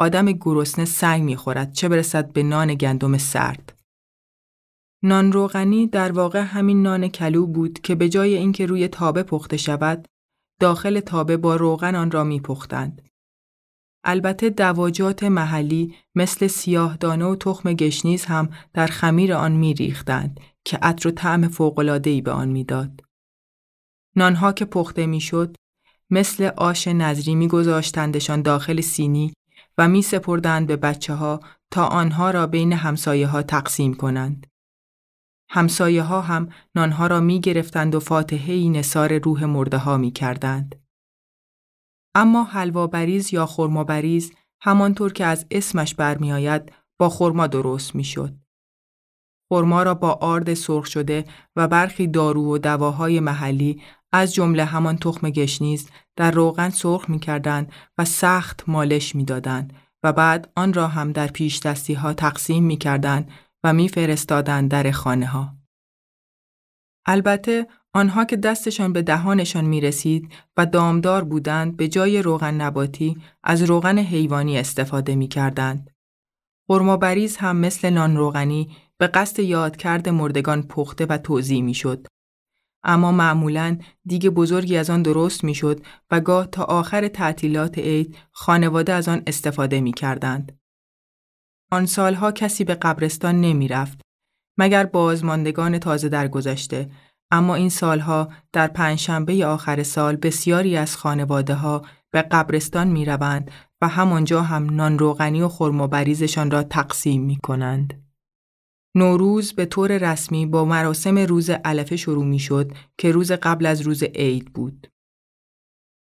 آدم 0.00 0.32
گرسنه 0.32 0.84
سنگ 0.84 1.22
می 1.22 1.36
خورد 1.36 1.72
چه 1.72 1.88
برسد 1.88 2.32
به 2.32 2.42
نان 2.42 2.74
گندم 2.74 3.18
سرد. 3.18 3.75
نان 5.02 5.32
روغنی 5.32 5.86
در 5.86 6.12
واقع 6.12 6.40
همین 6.40 6.82
نان 6.82 7.08
کلو 7.08 7.46
بود 7.46 7.80
که 7.80 7.94
به 7.94 8.08
جای 8.08 8.36
اینکه 8.36 8.66
روی 8.66 8.88
تابه 8.88 9.22
پخته 9.22 9.56
شود 9.56 10.08
داخل 10.60 11.00
تابه 11.00 11.36
با 11.36 11.56
روغن 11.56 11.94
آن 11.94 12.10
را 12.10 12.24
می 12.24 12.40
پختند. 12.40 13.02
البته 14.04 14.50
دواجات 14.50 15.24
محلی 15.24 15.94
مثل 16.14 16.46
سیاه 16.46 16.96
دانه 16.96 17.24
و 17.24 17.36
تخم 17.36 17.72
گشنیز 17.72 18.24
هم 18.24 18.50
در 18.74 18.86
خمیر 18.86 19.34
آن 19.34 19.52
می 19.52 19.74
ریختند 19.74 20.40
که 20.64 20.76
عطر 20.76 21.08
و 21.08 21.10
طعم 21.10 21.48
فوقلادهی 21.48 22.20
به 22.20 22.30
آن 22.30 22.48
می‌داد. 22.48 23.00
نانها 24.16 24.52
که 24.52 24.64
پخته 24.64 25.06
می‌شد 25.06 25.56
مثل 26.10 26.50
آش 26.56 26.88
نظری 26.88 27.34
می 27.34 27.48
گذاشتندشان 27.48 28.42
داخل 28.42 28.80
سینی 28.80 29.32
و 29.78 29.88
می 29.88 30.02
سپردند 30.02 30.66
به 30.66 30.76
بچه 30.76 31.14
ها 31.14 31.40
تا 31.70 31.86
آنها 31.86 32.30
را 32.30 32.46
بین 32.46 32.72
همسایه 32.72 33.26
ها 33.26 33.42
تقسیم 33.42 33.94
کنند. 33.94 34.46
همسایه 35.48 36.02
ها 36.02 36.20
هم 36.20 36.48
نانها 36.74 37.06
را 37.06 37.20
می 37.20 37.40
گرفتند 37.40 37.94
و 37.94 38.00
فاتحه 38.00 38.68
نصار 38.68 39.18
روح 39.18 39.44
مرده 39.44 39.78
ها 39.78 39.96
می 39.96 40.10
کردند. 40.10 40.86
اما 42.14 42.44
حلوا 42.44 42.86
بریز 42.86 43.34
یا 43.34 43.46
خرما 43.46 43.84
بریز 43.84 44.32
همانطور 44.60 45.12
که 45.12 45.24
از 45.24 45.46
اسمش 45.50 45.94
برمیآید 45.94 46.72
با 46.98 47.08
خرما 47.08 47.46
درست 47.46 47.94
می‌شد. 47.94 48.34
خرما 49.52 49.82
را 49.82 49.94
با 49.94 50.12
آرد 50.12 50.54
سرخ 50.54 50.86
شده 50.86 51.24
و 51.56 51.68
برخی 51.68 52.06
دارو 52.06 52.54
و 52.54 52.58
دواهای 52.58 53.20
محلی 53.20 53.82
از 54.12 54.34
جمله 54.34 54.64
همان 54.64 54.96
تخم 54.96 55.30
گشنیز 55.30 55.88
در 56.16 56.30
روغن 56.30 56.70
سرخ 56.70 57.10
می 57.10 57.18
کردن 57.18 57.66
و 57.98 58.04
سخت 58.04 58.64
مالش 58.66 59.14
می 59.14 59.24
دادن 59.24 59.68
و 60.02 60.12
بعد 60.12 60.52
آن 60.56 60.72
را 60.72 60.88
هم 60.88 61.12
در 61.12 61.26
پیش 61.26 61.60
دستی 61.60 61.94
ها 61.94 62.12
تقسیم 62.12 62.64
می 62.64 62.76
کردن 62.76 63.26
و 63.66 63.72
می 63.72 63.88
فرستادن 63.88 64.68
در 64.68 64.90
خانه 64.90 65.26
ها. 65.26 65.56
البته 67.06 67.66
آنها 67.92 68.24
که 68.24 68.36
دستشان 68.36 68.92
به 68.92 69.02
دهانشان 69.02 69.64
می 69.64 69.80
رسید 69.80 70.32
و 70.56 70.66
دامدار 70.66 71.24
بودند 71.24 71.76
به 71.76 71.88
جای 71.88 72.22
روغن 72.22 72.54
نباتی 72.54 73.16
از 73.44 73.62
روغن 73.62 73.98
حیوانی 73.98 74.58
استفاده 74.58 75.14
می 75.14 75.28
کردند. 75.28 75.90
بریز 77.00 77.36
هم 77.36 77.56
مثل 77.56 77.90
نان 77.90 78.16
روغنی 78.16 78.76
به 78.98 79.06
قصد 79.06 79.38
یادکرد 79.38 80.08
مردگان 80.08 80.62
پخته 80.62 81.06
و 81.06 81.18
توضیح 81.18 81.62
می 81.62 81.74
شد. 81.74 82.06
اما 82.84 83.12
معمولا 83.12 83.78
دیگه 84.04 84.30
بزرگی 84.30 84.76
از 84.76 84.90
آن 84.90 85.02
درست 85.02 85.44
می 85.44 85.54
شد 85.54 85.80
و 86.10 86.20
گاه 86.20 86.46
تا 86.46 86.64
آخر 86.64 87.08
تعطیلات 87.08 87.78
عید 87.78 88.16
خانواده 88.30 88.92
از 88.92 89.08
آن 89.08 89.22
استفاده 89.26 89.80
می 89.80 89.92
کردند. 89.92 90.58
آن 91.70 91.86
سالها 91.86 92.32
کسی 92.32 92.64
به 92.64 92.74
قبرستان 92.74 93.40
نمی 93.40 93.68
رفت 93.68 94.00
مگر 94.58 94.86
بازماندگان 94.86 95.78
تازه 95.78 96.08
درگذشته 96.08 96.90
اما 97.30 97.54
این 97.54 97.68
سالها 97.68 98.28
در 98.52 98.66
پنجشنبه 98.66 99.46
آخر 99.46 99.82
سال 99.82 100.16
بسیاری 100.16 100.76
از 100.76 100.96
خانواده 100.96 101.54
ها 101.54 101.82
به 102.10 102.22
قبرستان 102.22 102.88
می 102.88 103.04
روند 103.04 103.50
و 103.82 103.88
همانجا 103.88 104.42
هم 104.42 104.74
نان 104.74 104.98
روغنی 104.98 105.42
و 105.42 105.48
خرم 105.48 105.86
بریزشان 105.86 106.50
را 106.50 106.62
تقسیم 106.62 107.22
می 107.22 107.36
کنند. 107.36 108.06
نوروز 108.96 109.52
به 109.52 109.66
طور 109.66 110.12
رسمی 110.12 110.46
با 110.46 110.64
مراسم 110.64 111.18
روز 111.18 111.50
علفه 111.50 111.96
شروع 111.96 112.24
می 112.24 112.38
شد 112.38 112.72
که 112.98 113.12
روز 113.12 113.32
قبل 113.32 113.66
از 113.66 113.80
روز 113.80 114.02
عید 114.02 114.52
بود. 114.52 114.92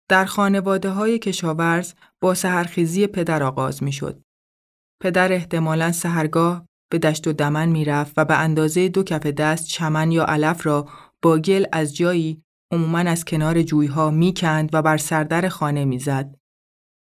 در 0.09 0.25
خانواده 0.25 0.89
های 0.89 1.19
کشاورز 1.19 1.93
با 2.21 2.33
سهرخیزی 2.33 3.07
پدر 3.07 3.43
آغاز 3.43 3.83
می 3.83 3.91
شد. 3.91 4.26
پدر 4.99 5.33
احتمالا 5.33 5.91
سهرگاه 5.91 6.67
به 6.91 6.99
دشت 6.99 7.27
و 7.27 7.33
دمن 7.33 7.69
می 7.69 7.85
رفت 7.85 8.13
و 8.17 8.25
به 8.25 8.37
اندازه 8.37 8.89
دو 8.89 9.03
کف 9.03 9.25
دست 9.25 9.67
چمن 9.67 10.11
یا 10.11 10.25
علف 10.25 10.65
را 10.65 10.87
با 11.21 11.37
گل 11.37 11.65
از 11.71 11.95
جایی 11.95 12.43
عموما 12.71 12.97
از 12.99 13.25
کنار 13.25 13.61
جویها 13.61 14.11
می 14.11 14.33
کند 14.33 14.69
و 14.73 14.81
بر 14.81 14.97
سردر 14.97 15.49
خانه 15.49 15.85
می 15.85 15.99
زد. 15.99 16.35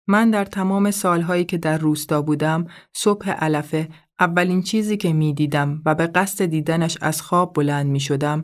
من 0.08 0.30
در 0.30 0.44
تمام 0.44 0.90
سالهایی 0.90 1.44
که 1.44 1.58
در 1.58 1.78
روستا 1.78 2.22
بودم 2.22 2.66
صبح 2.92 3.30
علفه 3.30 3.88
اولین 4.20 4.62
چیزی 4.62 4.96
که 4.96 5.12
می 5.12 5.34
دیدم 5.34 5.82
و 5.84 5.94
به 5.94 6.06
قصد 6.06 6.44
دیدنش 6.44 6.98
از 7.00 7.22
خواب 7.22 7.54
بلند 7.54 7.86
می 7.86 8.00
شدم 8.00 8.42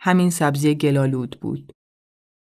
همین 0.00 0.30
سبزی 0.30 0.74
گلالود 0.74 1.38
بود. 1.40 1.72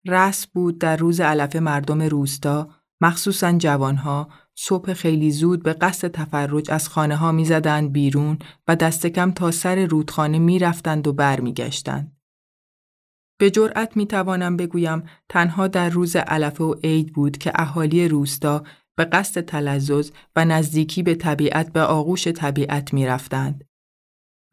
رس 0.06 0.47
بود 0.47 0.78
در 0.78 0.97
روز 0.97 1.20
علفه 1.20 1.61
مردم 1.61 2.02
روستا 2.02 2.68
مخصوصا 3.00 3.52
جوانها 3.52 4.28
صبح 4.60 4.92
خیلی 4.92 5.30
زود 5.30 5.62
به 5.62 5.72
قصد 5.72 6.08
تفرج 6.08 6.70
از 6.70 6.88
خانه 6.88 7.16
ها 7.16 7.32
می 7.32 7.44
زدند 7.44 7.92
بیرون 7.92 8.38
و 8.68 8.76
دست 8.76 9.06
کم 9.06 9.30
تا 9.30 9.50
سر 9.50 9.84
رودخانه 9.86 10.38
می 10.38 10.58
رفتند 10.58 11.06
و 11.06 11.12
بر 11.12 11.40
می 11.40 11.52
گشتند. 11.52 12.16
به 13.40 13.50
جرأت 13.50 13.96
می 13.96 14.06
توانم 14.06 14.56
بگویم 14.56 15.02
تنها 15.28 15.68
در 15.68 15.88
روز 15.88 16.16
علفه 16.16 16.64
و 16.64 16.74
عید 16.84 17.12
بود 17.12 17.38
که 17.38 17.52
اهالی 17.54 18.08
روستا 18.08 18.64
به 18.96 19.04
قصد 19.04 19.40
تلزز 19.40 20.10
و 20.36 20.44
نزدیکی 20.44 21.02
به 21.02 21.14
طبیعت 21.14 21.72
به 21.72 21.80
آغوش 21.80 22.28
طبیعت 22.28 22.94
می 22.94 23.06
رفتند. 23.06 23.64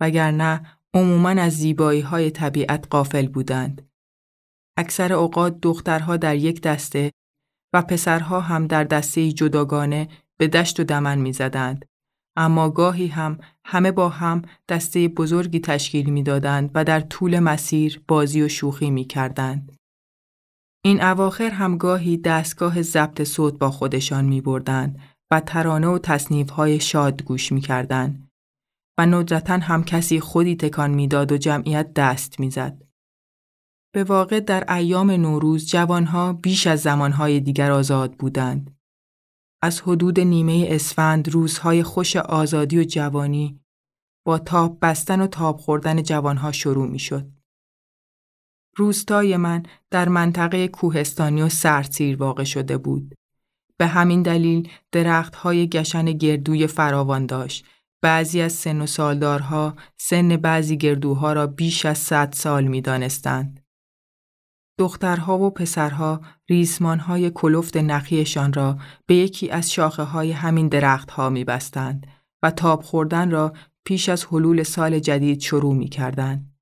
وگرنه 0.01 0.61
عموما 0.93 1.29
از 1.29 1.53
زیبایی 1.53 2.01
های 2.01 2.31
طبیعت 2.31 2.87
قافل 2.89 3.27
بودند. 3.27 3.89
اکثر 4.77 5.13
اوقات 5.13 5.61
دخترها 5.61 6.17
در 6.17 6.35
یک 6.35 6.61
دسته 6.61 7.11
و 7.75 7.81
پسرها 7.81 8.41
هم 8.41 8.67
در 8.67 8.83
دسته 8.83 9.31
جداگانه 9.31 10.07
به 10.37 10.47
دشت 10.47 10.79
و 10.79 10.83
دمن 10.83 11.17
می 11.17 11.33
زدند. 11.33 11.85
اما 12.37 12.69
گاهی 12.69 13.07
هم 13.07 13.39
همه 13.65 13.91
با 13.91 14.09
هم 14.09 14.41
دسته 14.69 15.07
بزرگی 15.07 15.59
تشکیل 15.59 16.09
می 16.09 16.23
دادند 16.23 16.71
و 16.75 16.83
در 16.83 16.99
طول 16.99 17.39
مسیر 17.39 18.01
بازی 18.07 18.41
و 18.41 18.47
شوخی 18.47 18.89
می 18.89 19.05
کردند. 19.05 19.75
این 20.85 21.03
اواخر 21.03 21.49
هم 21.49 21.77
گاهی 21.77 22.17
دستگاه 22.17 22.81
ضبط 22.81 23.23
صوت 23.23 23.59
با 23.59 23.71
خودشان 23.71 24.25
می 24.25 24.41
بردند 24.41 24.99
و 25.31 25.39
ترانه 25.39 25.87
و 25.87 25.97
تصنیف 25.97 26.49
های 26.49 26.79
شاد 26.79 27.23
گوش 27.23 27.51
می 27.51 27.61
کردند. 27.61 28.27
و 28.97 29.05
ندرتا 29.05 29.57
هم 29.57 29.83
کسی 29.83 30.19
خودی 30.19 30.55
تکان 30.55 30.91
می‌داد 30.91 31.31
و 31.31 31.37
جمعیت 31.37 31.93
دست 31.93 32.39
می‌زد. 32.39 32.84
به 33.95 34.03
واقع 34.03 34.39
در 34.39 34.73
ایام 34.73 35.11
نوروز 35.11 35.67
جوانها 35.67 36.33
بیش 36.33 36.67
از 36.67 36.81
زمانهای 36.81 37.39
دیگر 37.39 37.71
آزاد 37.71 38.13
بودند. 38.13 38.77
از 39.61 39.81
حدود 39.81 40.19
نیمه 40.19 40.67
اسفند 40.69 41.29
روزهای 41.29 41.83
خوش 41.83 42.15
آزادی 42.15 42.79
و 42.79 42.83
جوانی 42.83 43.59
با 44.25 44.37
تاب 44.37 44.77
بستن 44.81 45.21
و 45.21 45.27
تاب 45.27 45.57
خوردن 45.57 46.03
جوانها 46.03 46.51
شروع 46.51 46.87
می 46.87 46.99
شد. 46.99 47.27
روستای 48.77 49.37
من 49.37 49.63
در 49.91 50.09
منطقه 50.09 50.67
کوهستانی 50.67 51.41
و 51.41 51.49
سرسیر 51.49 52.17
واقع 52.17 52.43
شده 52.43 52.77
بود. 52.77 53.15
به 53.77 53.87
همین 53.87 54.21
دلیل 54.21 54.69
درختهای 54.91 55.69
گشن 55.69 56.05
گردوی 56.05 56.67
فراوان 56.67 57.25
داشت. 57.25 57.65
بعضی 58.01 58.41
از 58.41 58.53
سن 58.53 58.81
و 58.81 58.85
سالدارها 58.87 59.75
سن 59.97 60.37
بعضی 60.37 60.77
گردوها 60.77 61.33
را 61.33 61.47
بیش 61.47 61.85
از 61.85 61.97
صد 61.97 62.33
سال 62.33 62.63
می 62.63 62.81
دانستند. 62.81 63.64
دخترها 64.77 65.39
و 65.39 65.49
پسرها 65.49 66.21
ریسمانهای 66.49 67.29
کلفت 67.29 67.77
نخیشان 67.77 68.53
را 68.53 68.77
به 69.05 69.15
یکی 69.15 69.49
از 69.49 69.71
شاخه 69.71 70.03
های 70.03 70.31
همین 70.31 70.67
درختها 70.67 71.29
می 71.29 71.43
بستند 71.43 72.07
و 72.43 72.51
تاب 72.51 72.81
خوردن 72.81 73.31
را 73.31 73.53
پیش 73.85 74.09
از 74.09 74.25
حلول 74.25 74.63
سال 74.63 74.99
جدید 74.99 75.39
شروع 75.39 75.73
می 75.75 75.89
کردند. 75.89 76.55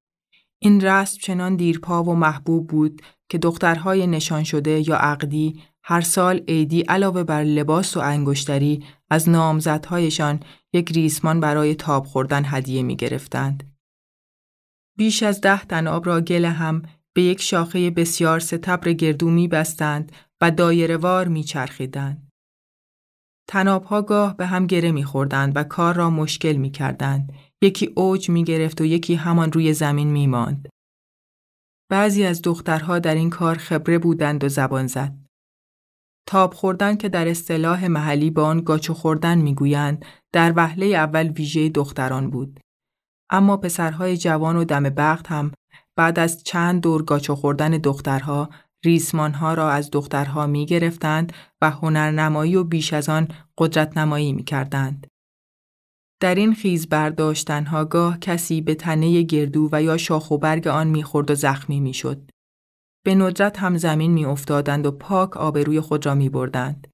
این 0.60 0.82
رسم 0.82 1.17
چنان 1.22 1.55
دیرپا 1.55 2.03
و 2.03 2.15
محبوب 2.15 2.67
بود 2.67 3.01
که 3.29 3.38
دخترهای 3.38 4.08
نشان 4.08 4.43
شده 4.43 4.89
یا 4.89 4.96
عقدی 4.96 5.62
هر 5.84 6.01
سال 6.01 6.41
عیدی 6.48 6.82
علاوه 6.82 7.24
بر 7.24 7.43
لباس 7.43 7.98
و 7.98 8.00
انگشتری 8.00 8.84
از 9.10 9.29
نامزدهایشان 9.29 10.39
یک 10.74 10.91
ریسمان 10.91 11.39
برای 11.39 11.75
تاب 11.75 12.05
خوردن 12.05 12.43
هدیه 12.46 12.84
می 12.84 12.96
گرفتند. 12.96 13.74
بیش 14.98 15.24
از 15.24 15.41
ده 15.41 15.65
تن 15.65 15.88
آب 15.88 16.05
را 16.05 16.22
گل 16.22 16.46
هم 16.46 16.82
به 17.15 17.22
یک 17.22 17.41
شاخه 17.41 17.89
بسیار 17.89 18.39
ستبر 18.39 18.93
گردو 18.93 19.29
می 19.29 19.48
بستند 19.48 20.12
و 20.41 20.51
دایرهوار 20.51 21.27
می 21.27 21.43
چرخیدند. 21.43 22.29
تنابها 23.50 24.01
گاه 24.01 24.38
به 24.38 24.46
هم 24.46 24.67
گره 24.67 24.91
می 24.91 25.03
خوردند 25.03 25.55
و 25.55 25.63
کار 25.63 25.96
را 25.96 26.10
مشکل 26.10 26.53
می 26.53 26.72
کردند. 26.72 27.34
یکی 27.63 27.93
اوج 27.96 28.29
می 28.29 28.43
گرفت 28.43 28.82
و 28.82 28.86
یکی 28.86 29.15
همان 29.15 29.51
روی 29.51 29.74
زمین 29.74 30.12
می 30.12 30.27
ماند. 30.27 30.70
بعضی 31.91 32.24
از 32.24 32.41
دخترها 32.41 33.00
در 33.00 33.15
این 33.15 33.29
کار 33.29 33.55
خبره 33.58 34.00
بودند 34.00 34.43
و 34.43 34.50
زبان 34.50 34.88
زد. 34.88 35.15
تاب 36.27 36.53
خوردن 36.53 36.96
که 36.96 37.10
در 37.10 37.27
اصطلاح 37.27 37.88
محلی 37.88 38.29
به 38.29 38.41
آن 38.41 38.62
گاچو 38.62 38.93
خوردن 38.93 39.38
می‌گویند 39.38 40.05
در 40.34 40.53
وهله 40.55 40.86
اول 40.86 41.27
ویژه 41.27 41.70
دختران 41.70 42.29
بود. 42.29 42.60
اما 43.29 43.58
پسرهای 43.58 44.17
جوان 44.17 44.55
و 44.55 44.63
دم 44.63 44.84
بخت 44.84 45.27
هم 45.27 45.51
بعد 45.95 46.19
از 46.19 46.43
چند 46.43 46.81
دور 46.81 47.03
گاچو 47.03 47.35
خوردن 47.35 47.69
دخترها 47.69 48.50
ریسمانها 48.85 49.53
را 49.53 49.71
از 49.71 49.91
دخترها 49.91 50.47
می 50.47 50.65
گرفتند 50.65 51.33
و 51.62 51.69
هنرنمایی 51.69 52.55
و 52.55 52.63
بیش 52.63 52.93
از 52.93 53.09
آن 53.09 53.27
قدرت 53.57 53.97
نمایی 53.97 54.33
می 54.33 54.43
کردند. 54.43 55.07
در 56.21 56.35
این 56.35 56.53
خیز 56.53 56.89
برداشتنها 56.89 57.85
گاه 57.85 58.19
کسی 58.19 58.62
به 58.62 58.75
تنه 58.75 59.21
گردو 59.21 59.69
و 59.71 59.83
یا 59.83 59.97
شاخ 59.97 60.31
و 60.31 60.38
برگ 60.38 60.67
آن 60.67 60.88
می‌خورد 60.88 61.31
و 61.31 61.35
زخمی 61.35 61.79
می‌شد. 61.79 62.31
به 63.05 63.15
ندرت 63.15 63.59
هم 63.59 63.77
زمین 63.77 64.12
می 64.12 64.25
افتادند 64.25 64.85
و 64.85 64.91
پاک 64.91 65.38
آبروی 65.38 65.79
خود 65.79 66.05
را 66.05 66.15
می 66.15 66.29
بردند. 66.29 66.88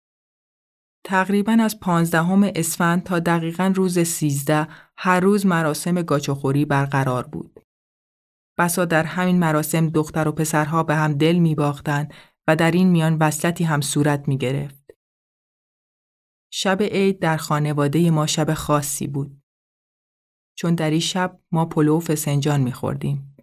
تقریبا 1.06 1.58
از 1.62 1.79
پانزدهم 1.79 2.51
اسفند 2.56 3.03
تا 3.03 3.20
دقیقا 3.20 3.74
روز 3.75 4.00
سیزده 4.00 4.68
هر 4.98 5.20
روز 5.20 5.46
مراسم 5.46 6.01
گاچخوری 6.01 6.65
برقرار 6.65 7.27
بود. 7.27 7.60
بسا 8.60 8.86
در 8.86 9.04
همین 9.04 9.39
مراسم 9.39 9.89
دختر 9.89 10.28
و 10.28 10.32
پسرها 10.32 10.84
به 10.84 10.96
هم 10.96 11.13
دل 11.13 11.36
می 11.36 11.56
باختند 11.56 12.13
و 12.48 12.56
در 12.56 12.72
این 12.72 12.89
میان 12.89 13.18
وصلتی 13.18 13.63
هم 13.63 13.82
صورت 13.82 14.28
می 14.28 14.38
گرفت. 14.38 14.92
شب 16.54 16.82
عید 16.82 17.20
در 17.20 17.38
خانواده 17.38 18.12
ما 18.12 18.28
شب 18.28 18.54
خاصی 18.54 19.08
بود. 19.08 19.42
چون 20.58 20.75
در 20.75 20.89
این 20.89 21.00
شب 21.00 21.39
ما 21.51 21.66
پلو 21.66 21.98
و 21.98 22.00
فسنجان 22.00 22.62
می 22.62 22.72
خوردیم. 22.72 23.36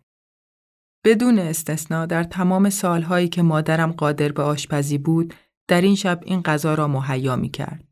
بدون 1.04 1.38
استثنا 1.38 2.06
در 2.06 2.24
تمام 2.24 2.70
سالهایی 2.70 3.28
که 3.28 3.42
مادرم 3.42 3.92
قادر 3.92 4.32
به 4.32 4.42
آشپزی 4.42 4.98
بود 4.98 5.34
در 5.68 5.80
این 5.80 5.94
شب 5.94 6.20
این 6.24 6.42
غذا 6.42 6.74
را 6.74 6.88
مهیا 6.88 7.36
می 7.36 7.50
کرد. 7.50 7.84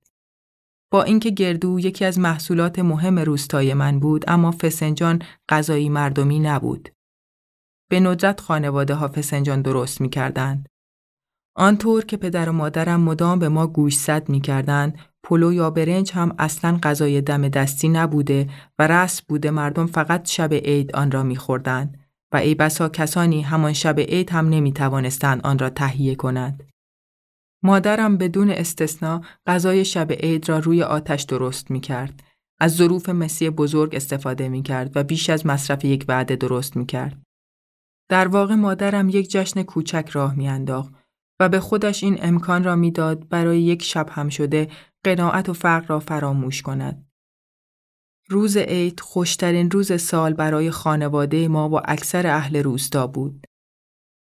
با 0.91 1.03
اینکه 1.03 1.31
گردو 1.31 1.81
یکی 1.81 2.05
از 2.05 2.19
محصولات 2.19 2.79
مهم 2.79 3.19
روستای 3.19 3.75
من 3.75 4.01
بود 4.01 4.25
اما 4.29 4.51
فسنجان 4.51 5.23
غذایی 5.49 5.89
مردمی 5.89 6.39
نبود. 6.39 6.94
به 7.91 8.01
ندرت 8.01 8.41
خانواده 8.41 8.95
ها 8.95 9.09
فسنجان 9.09 9.63
درست 9.63 10.01
می 10.01 10.09
کردند. 10.09 10.69
آنطور 11.57 12.05
که 12.05 12.17
پدر 12.17 12.49
و 12.49 12.53
مادرم 12.53 13.01
مدام 13.01 13.39
به 13.39 13.49
ما 13.49 13.67
گوش 13.67 13.97
زد 13.97 14.29
می 14.29 14.41
کردن، 14.41 14.93
پلو 15.25 15.53
یا 15.53 15.71
برنج 15.71 16.13
هم 16.13 16.35
اصلا 16.39 16.79
غذای 16.83 17.21
دم 17.21 17.49
دستی 17.49 17.89
نبوده 17.89 18.51
و 18.79 18.87
رسم 18.87 19.25
بوده 19.29 19.51
مردم 19.51 19.87
فقط 19.87 20.29
شب 20.29 20.55
عید 20.55 20.97
آن 20.97 21.11
را 21.11 21.23
می 21.23 21.37
خوردن 21.37 21.93
و 22.33 22.37
ای 22.37 22.55
بسا 22.55 22.89
کسانی 22.89 23.43
همان 23.43 23.73
شب 23.73 24.01
عید 24.01 24.31
هم 24.31 24.49
نمی 24.49 24.73
توانستند 24.73 25.41
آن 25.47 25.59
را 25.59 25.71
تهیه 25.71 26.15
کنند. 26.15 26.63
مادرم 27.63 28.17
بدون 28.17 28.51
استثنا 28.51 29.21
غذای 29.47 29.85
شب 29.85 30.13
عید 30.13 30.49
را 30.49 30.59
روی 30.59 30.83
آتش 30.83 31.23
درست 31.23 31.71
می 31.71 31.81
کرد. 31.81 32.23
از 32.61 32.77
ظروف 32.77 33.09
مسی 33.09 33.51
بزرگ 33.51 33.95
استفاده 33.95 34.49
می 34.49 34.63
کرد 34.63 34.97
و 34.97 35.05
بیش 35.05 35.31
از 35.31 35.47
مصرف 35.47 35.85
یک 35.85 36.05
وعده 36.09 36.37
درست 36.37 36.77
می 36.77 36.87
کرد. 36.87 37.24
در 38.09 38.29
واقع 38.29 38.55
مادرم 38.55 39.09
یک 39.09 39.31
جشن 39.31 39.63
کوچک 39.63 40.09
راه 40.13 40.35
میانداخت 40.35 40.95
و 41.41 41.49
به 41.49 41.61
خودش 41.61 42.05
این 42.05 42.19
امکان 42.23 42.65
را 42.65 42.77
می‌داد 42.77 43.29
برای 43.29 43.63
یک 43.63 43.83
شب 43.83 44.09
هم 44.11 44.29
شده 44.29 44.69
قناعت 45.05 45.49
و 45.49 45.53
فقر 45.53 45.87
را 45.87 46.01
فراموش 46.01 46.63
کند. 46.63 47.07
روز 48.29 48.57
عید 48.57 49.01
خوشترین 49.01 49.71
روز 49.71 50.03
سال 50.03 50.33
برای 50.33 50.71
خانواده 50.71 51.49
ما 51.49 51.69
و 51.69 51.81
اکثر 51.85 52.27
اهل 52.27 52.63
روستا 52.63 53.07
بود. 53.07 53.47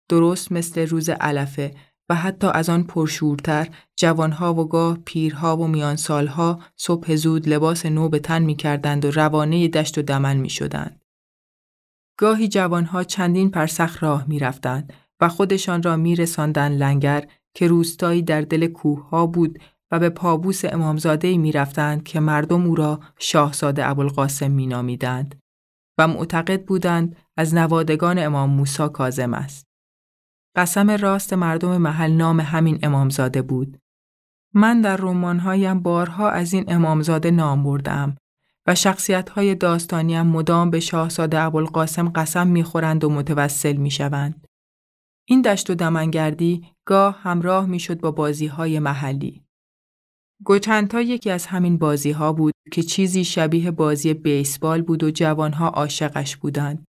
درست 0.10 0.52
مثل 0.52 0.88
روز 0.88 1.10
علفه 1.10 1.76
و 2.10 2.16
حتی 2.16 2.48
از 2.48 2.70
آن 2.70 2.84
پرشورتر 2.84 3.68
جوانها 3.96 4.54
و 4.54 4.68
گاه 4.68 4.98
پیرها 5.06 5.58
و 5.58 5.68
میان 5.68 5.96
سالها 5.96 6.60
صبح 6.76 7.16
زود 7.16 7.50
لباس 7.50 7.86
نو 7.86 8.10
به 8.10 8.20
تن 8.20 8.44
می 8.44 8.56
کردند 8.56 9.06
و 9.06 9.12
روانه 9.12 9.68
دشت 9.68 9.98
و 9.98 10.02
دمن 10.02 10.38
می 10.38 10.50
شدند. 10.50 11.05
گاهی 12.18 12.48
جوانها 12.48 13.04
چندین 13.04 13.52
پرسخ 13.52 14.04
راه 14.04 14.26
می 14.28 14.40
رفتند 14.40 14.94
و 15.22 15.30
خودشان 15.30 15.84
را 15.84 15.96
می 15.96 16.16
رساندن 16.16 16.72
لنگر 16.72 17.28
که 17.54 17.68
روستایی 17.68 18.22
در 18.22 18.42
دل 18.42 18.68
کوه 18.68 19.10
ها 19.10 19.26
بود 19.26 19.60
و 19.92 20.00
به 20.00 20.10
پابوس 20.10 20.66
امامزاده 20.66 21.38
می 21.38 21.52
رفتند 21.52 22.04
که 22.04 22.20
مردم 22.20 22.68
او 22.68 22.76
را 22.76 23.00
شاهزاده 23.20 23.90
ابوالقاسم 23.90 24.52
می 24.52 24.68
نامیدند 24.68 25.36
و 25.98 26.08
معتقد 26.08 26.66
بودند 26.66 27.16
از 27.38 27.56
نوادگان 27.56 28.20
امام 28.20 28.50
موسی 28.50 28.90
کازم 28.90 29.34
است. 29.34 29.66
قسم 30.56 30.92
راست 30.92 31.34
مردم 31.34 31.78
محل 31.78 32.12
نام 32.12 32.40
همین 32.40 32.80
امامزاده 32.84 33.42
بود. 33.42 33.78
من 34.54 34.82
در 34.82 34.98
رومانهایم 34.98 35.80
بارها 35.80 36.30
از 36.30 36.54
این 36.54 36.66
امامزاده 36.68 37.32
نام 37.32 37.64
بردم 37.64 38.16
و 38.68 38.76
شخصیت‌های 38.76 39.56
داستانیم 39.56 40.22
مدام 40.22 40.70
به 40.70 40.80
شاهزاده 40.80 41.40
ابوالقاسم 41.40 42.10
قسم 42.10 42.48
می‌خورند 42.48 43.04
و 43.04 43.10
متوسل 43.10 43.74
می‌شوند. 43.74 44.48
این 45.28 45.42
دشت 45.42 45.70
و 45.70 45.76
دمنگردی 45.76 46.68
گاه 46.88 47.20
همراه 47.22 47.66
می‌شد 47.66 48.00
با 48.00 48.12
بازی‌های 48.12 48.80
محلی. 48.80 49.42
گوچنتا 50.46 51.02
یکی 51.02 51.32
از 51.32 51.46
همین 51.46 51.78
بازی‌ها 51.78 52.34
بود 52.34 52.54
که 52.72 52.84
چیزی 52.84 53.24
شبیه 53.24 53.72
بازی 53.72 54.14
بیسبال 54.14 54.82
بود 54.82 55.04
و 55.04 55.12
جوانها 55.12 55.68
عاشقش 55.68 56.36
بودند. 56.36 56.86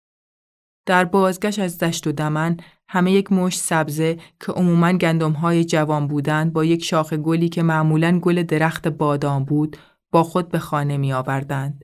در 0.88 1.06
بازگشت 1.06 1.60
از 1.60 1.78
دشت 1.78 2.08
و 2.08 2.12
دمن 2.12 2.58
همه 2.90 3.12
یک 3.12 3.32
مشت 3.32 3.60
سبزه 3.60 4.18
که 4.40 4.52
عموماً 4.52 4.92
گندم‌های 4.92 5.66
جوان 5.66 6.08
بودند 6.08 6.54
با 6.54 6.66
یک 6.66 6.84
شاخ 6.84 7.14
گلی 7.14 7.50
که 7.50 7.64
معمولاً 7.64 8.20
گل 8.20 8.44
درخت 8.44 8.88
بادام 8.88 9.46
بود 9.46 9.78
با 10.12 10.24
خود 10.24 10.50
به 10.50 10.60
خانه 10.60 10.98
می 10.98 11.14
آوردند. 11.14 11.82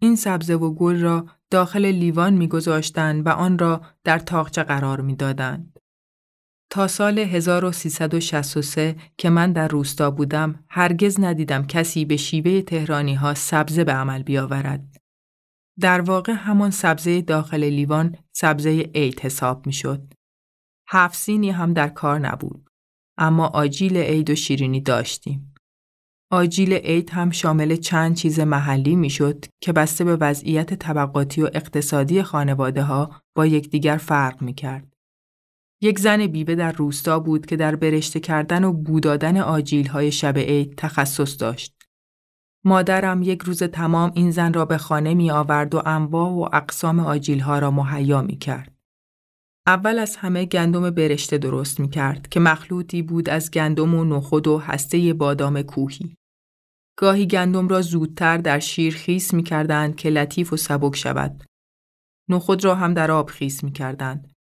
این 0.00 0.16
سبزه 0.16 0.54
و 0.54 0.74
گل 0.74 1.00
را 1.00 1.26
داخل 1.50 1.86
لیوان 1.86 2.34
می 2.34 2.48
گذاشتند 2.48 3.26
و 3.26 3.28
آن 3.28 3.58
را 3.58 3.82
در 4.04 4.18
تاقچه 4.18 4.62
قرار 4.62 5.00
می 5.00 5.16
دادند. 5.16 5.78
تا 6.70 6.88
سال 6.88 7.18
1363 7.18 8.96
که 9.16 9.30
من 9.30 9.52
در 9.52 9.68
روستا 9.68 10.10
بودم 10.10 10.64
هرگز 10.68 11.20
ندیدم 11.20 11.66
کسی 11.66 12.04
به 12.04 12.16
شیوه 12.16 12.62
تهرانی 12.62 13.14
ها 13.14 13.34
سبزه 13.34 13.84
به 13.84 13.92
عمل 13.92 14.22
بیاورد. 14.22 14.96
در 15.80 16.00
واقع 16.00 16.32
همان 16.32 16.70
سبزه 16.70 17.22
داخل 17.22 17.64
لیوان 17.64 18.16
سبزه 18.32 18.90
عید 18.94 19.20
حساب 19.20 19.66
می 19.66 19.72
شد. 19.72 20.12
هفت 20.88 21.28
هم 21.28 21.72
در 21.72 21.88
کار 21.88 22.18
نبود. 22.18 22.68
اما 23.18 23.46
آجیل 23.46 23.96
عید 23.96 24.30
و 24.30 24.34
شیرینی 24.34 24.80
داشتیم. 24.80 25.54
آجیل 26.30 26.72
عید 26.72 27.10
هم 27.10 27.30
شامل 27.30 27.76
چند 27.76 28.16
چیز 28.16 28.40
محلی 28.40 28.96
می‌شد 28.96 29.44
که 29.60 29.72
بسته 29.72 30.04
به 30.04 30.16
وضعیت 30.16 30.74
طبقاتی 30.74 31.42
و 31.42 31.50
اقتصادی 31.54 32.22
خانواده 32.22 32.82
ها 32.82 33.10
با 33.34 33.46
یکدیگر 33.46 33.96
فرق 33.96 34.42
می 34.42 34.54
کرد. 34.54 34.96
یک 35.82 35.98
زن 35.98 36.26
بیوه 36.26 36.54
در 36.54 36.72
روستا 36.72 37.20
بود 37.20 37.46
که 37.46 37.56
در 37.56 37.76
برشته 37.76 38.20
کردن 38.20 38.64
و 38.64 38.72
بودادن 38.72 39.36
آجیل 39.36 39.86
های 39.86 40.12
شب 40.12 40.38
عید 40.38 40.74
تخصص 40.76 41.40
داشت. 41.40 41.74
مادرم 42.64 43.22
یک 43.22 43.42
روز 43.42 43.62
تمام 43.62 44.12
این 44.14 44.30
زن 44.30 44.52
را 44.52 44.64
به 44.64 44.78
خانه 44.78 45.14
می 45.14 45.30
آورد 45.30 45.74
و 45.74 45.82
انواع 45.86 46.30
و 46.30 46.56
اقسام 46.56 47.00
آجیل 47.00 47.40
ها 47.40 47.58
را 47.58 47.70
مهیا 47.70 48.22
می 48.22 48.38
کرد. 48.38 48.77
اول 49.68 49.98
از 49.98 50.16
همه 50.16 50.44
گندم 50.44 50.90
برشته 50.90 51.38
درست 51.38 51.80
می 51.80 51.90
کرد 51.90 52.28
که 52.28 52.40
مخلوطی 52.40 53.02
بود 53.02 53.28
از 53.28 53.50
گندم 53.50 53.94
و 53.94 54.04
نخود 54.04 54.46
و 54.46 54.58
هسته 54.58 55.14
بادام 55.14 55.62
کوهی. 55.62 56.14
گاهی 56.98 57.26
گندم 57.26 57.68
را 57.68 57.82
زودتر 57.82 58.38
در 58.38 58.58
شیر 58.58 58.94
خیس 58.94 59.34
می 59.34 59.42
کردند 59.42 59.96
که 59.96 60.10
لطیف 60.10 60.52
و 60.52 60.56
سبک 60.56 60.96
شود. 60.96 61.44
نخود 62.28 62.64
را 62.64 62.74
هم 62.74 62.94
در 62.94 63.10
آب 63.10 63.30
خیس 63.30 63.64
می 63.64 63.72
کردند. 63.72 64.32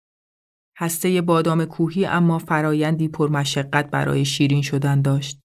هسته 0.77 1.21
بادام 1.21 1.65
کوهی 1.65 2.05
اما 2.05 2.39
فرایندی 2.39 3.07
پرمشقت 3.07 3.91
برای 3.91 4.25
شیرین 4.25 4.61
شدن 4.61 5.01
داشت. 5.01 5.39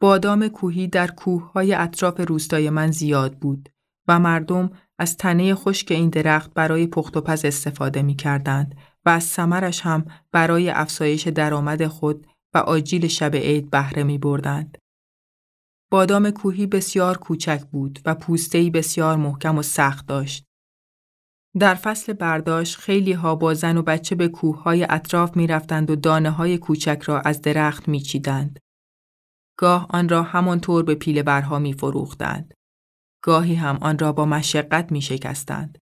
بادام 0.00 0.48
کوهی 0.48 0.88
در 0.88 1.10
کوههای 1.10 1.74
اطراف 1.74 2.20
روستای 2.20 2.70
من 2.70 2.90
زیاد 2.90 3.38
بود 3.38 3.68
و 4.08 4.18
مردم 4.18 4.70
از 5.00 5.16
تنه 5.16 5.54
خشک 5.54 5.90
این 5.90 6.08
درخت 6.08 6.54
برای 6.54 6.86
پخت 6.86 7.16
و 7.16 7.20
پز 7.20 7.44
استفاده 7.44 8.02
می 8.02 8.14
کردند 8.14 8.74
و 9.06 9.10
از 9.10 9.24
سمرش 9.24 9.80
هم 9.80 10.04
برای 10.32 10.70
افزایش 10.70 11.28
درآمد 11.28 11.86
خود 11.86 12.26
و 12.54 12.58
آجیل 12.58 13.06
شب 13.06 13.34
عید 13.34 13.70
بهره 13.70 14.02
می 14.02 14.18
بردند. 14.18 14.78
بادام 15.90 16.30
کوهی 16.30 16.66
بسیار 16.66 17.18
کوچک 17.18 17.60
بود 17.72 18.00
و 18.04 18.14
پوستهی 18.14 18.70
بسیار 18.70 19.16
محکم 19.16 19.58
و 19.58 19.62
سخت 19.62 20.06
داشت. 20.06 20.44
در 21.58 21.74
فصل 21.74 22.12
برداشت 22.12 22.76
خیلی 22.76 23.12
ها 23.12 23.34
با 23.34 23.54
زن 23.54 23.76
و 23.76 23.82
بچه 23.82 24.14
به 24.14 24.28
کوههای 24.28 24.86
اطراف 24.90 25.36
می 25.36 25.46
رفتند 25.46 25.90
و 25.90 25.96
دانه 25.96 26.30
های 26.30 26.58
کوچک 26.58 27.02
را 27.02 27.20
از 27.20 27.42
درخت 27.42 27.88
می 27.88 28.00
چیدند. 28.00 28.58
گاه 29.58 29.86
آن 29.90 30.08
را 30.08 30.22
همانطور 30.22 30.82
به 30.82 30.94
پیله 30.94 31.22
برها 31.22 31.58
می 31.58 31.72
فروختند. 31.72 32.54
گاهی 33.22 33.54
هم 33.54 33.78
آن 33.80 33.98
را 33.98 34.12
با 34.12 34.24
مشقت 34.24 34.92
می 34.92 35.02
شکستند. 35.02 35.78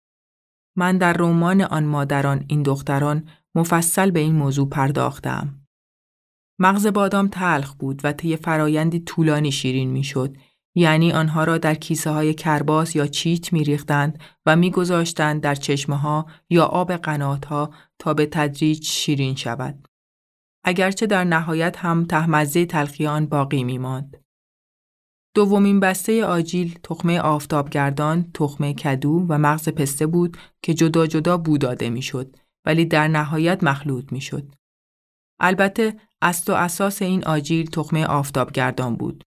من 0.77 0.99
در 0.99 1.13
رمان 1.13 1.61
آن 1.61 1.85
مادران 1.85 2.45
این 2.49 2.63
دختران 2.63 3.29
مفصل 3.55 4.11
به 4.11 4.21
این 4.21 4.35
موضوع 4.35 4.69
پرداختم. 4.69 5.61
مغز 6.59 6.87
بادام 6.87 7.29
تلخ 7.29 7.75
بود 7.75 8.01
و 8.05 8.13
طی 8.13 8.37
فرایندی 8.37 9.01
طولانی 9.01 9.53
شیرین 9.53 9.91
می‌شد 9.91 10.37
یعنی 10.75 11.13
آنها 11.13 11.45
را 11.45 11.59
در 11.59 11.75
کیسه 11.75 12.11
های 12.11 12.35
کرباس 12.35 12.97
یا 12.97 13.07
چیت 13.07 13.53
می 13.53 13.65
ریختند 13.65 14.19
و 14.47 14.57
می 14.57 14.71
گذاشتند 14.71 15.41
در 15.41 15.55
چشمه 15.55 15.97
ها 15.97 16.27
یا 16.51 16.65
آب 16.65 16.93
قنات 16.93 17.47
ها 17.47 17.71
تا 17.99 18.15
به 18.15 18.27
تدریج 18.27 18.85
شیرین 18.85 19.35
شود. 19.35 19.89
اگرچه 20.65 21.07
در 21.07 21.25
نهایت 21.25 21.77
هم 21.79 22.05
تهمزه 22.05 22.67
تلخیان 22.67 23.27
باقی 23.27 23.65
می 23.65 23.79
ماند. 23.79 24.26
دومین 25.37 25.81
بسته 25.81 26.25
آجیل 26.25 26.79
تخمه 26.83 27.21
آفتابگردان، 27.21 28.31
تخمه 28.35 28.75
کدو 28.75 29.27
و 29.29 29.39
مغز 29.39 29.69
پسته 29.69 30.07
بود 30.07 30.37
که 30.63 30.75
جدا 30.75 31.07
جدا 31.07 31.37
بو 31.37 31.59
داده 31.59 31.91
می‌شد 31.91 32.37
ولی 32.67 32.85
در 32.85 33.09
نهایت 33.09 33.65
مخلوط 33.65 34.13
می‌شد. 34.13 34.55
البته 35.41 35.97
است 36.23 36.51
و 36.51 36.53
اساس 36.53 37.03
این 37.03 37.25
آجیل 37.25 37.71
تخمه 37.71 38.07
آفتابگردان 38.07 38.97
بود. 38.97 39.25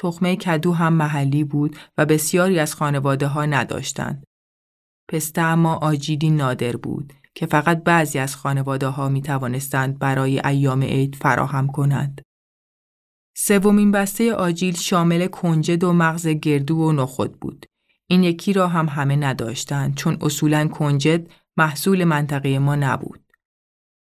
تخمه 0.00 0.36
کدو 0.36 0.72
هم 0.72 0.92
محلی 0.92 1.44
بود 1.44 1.76
و 1.98 2.06
بسیاری 2.06 2.58
از 2.58 2.74
خانواده 2.74 3.26
ها 3.26 3.44
نداشتند. 3.44 4.24
پسته 5.08 5.40
اما 5.40 5.74
آجیلی 5.74 6.30
نادر 6.30 6.76
بود 6.76 7.12
که 7.34 7.46
فقط 7.46 7.82
بعضی 7.82 8.18
از 8.18 8.36
خانواده 8.36 8.86
ها 8.86 9.08
می 9.08 9.22
توانستند 9.22 9.98
برای 9.98 10.46
ایام 10.46 10.82
عید 10.82 11.14
فراهم 11.14 11.66
کنند. 11.66 12.20
سومین 13.34 13.90
بسته 13.92 14.34
آجیل 14.34 14.76
شامل 14.76 15.26
کنجد 15.26 15.84
و 15.84 15.92
مغز 15.92 16.28
گردو 16.28 16.76
و 16.76 16.92
نخود 16.92 17.40
بود. 17.40 17.66
این 18.06 18.22
یکی 18.22 18.52
را 18.52 18.68
هم 18.68 18.88
همه 18.88 19.16
نداشتند 19.16 19.94
چون 19.94 20.18
اصولا 20.20 20.68
کنجد 20.68 21.30
محصول 21.56 22.04
منطقه 22.04 22.58
ما 22.58 22.76
نبود. 22.76 23.20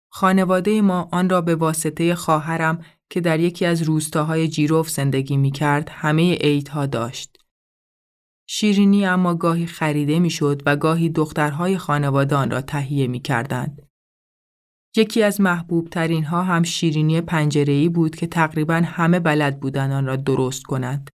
خانواده 0.09 0.81
ما 0.81 1.09
آن 1.11 1.29
را 1.29 1.41
به 1.41 1.55
واسطه 1.55 2.15
خواهرم 2.15 2.85
که 3.09 3.21
در 3.21 3.39
یکی 3.39 3.65
از 3.65 3.81
روستاهای 3.81 4.47
جیروف 4.47 4.89
زندگی 4.89 5.37
می 5.37 5.51
کرد 5.51 5.89
همه 5.89 6.35
عیدها 6.35 6.85
داشت. 6.85 7.37
شیرینی 8.47 9.05
اما 9.05 9.35
گاهی 9.35 9.65
خریده 9.65 10.19
می‌شد 10.19 10.61
و 10.65 10.75
گاهی 10.75 11.09
دخترهای 11.09 11.77
خانواده 11.77 12.35
آن 12.35 12.51
را 12.51 12.61
تهیه 12.61 13.07
می 13.07 13.19
کردند. 13.19 13.81
یکی 14.95 15.23
از 15.23 15.41
محبوب 15.41 15.89
ترین 15.89 16.23
ها 16.23 16.43
هم 16.43 16.63
شیرینی 16.63 17.21
پنجره‌ای 17.21 17.89
بود 17.89 18.15
که 18.15 18.27
تقریبا 18.27 18.81
همه 18.85 19.19
بلد 19.19 19.59
بودن 19.59 19.91
آن 19.91 20.05
را 20.05 20.15
درست 20.15 20.63
کنند. 20.63 21.09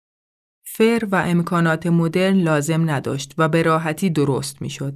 فر 0.68 1.08
و 1.12 1.16
امکانات 1.16 1.88
مدرن 1.88 2.38
لازم 2.38 2.90
نداشت 2.90 3.34
و 3.38 3.50
به 3.50 3.64
راحتی 3.64 4.10
درست 4.10 4.62
می‌شد. 4.62 4.94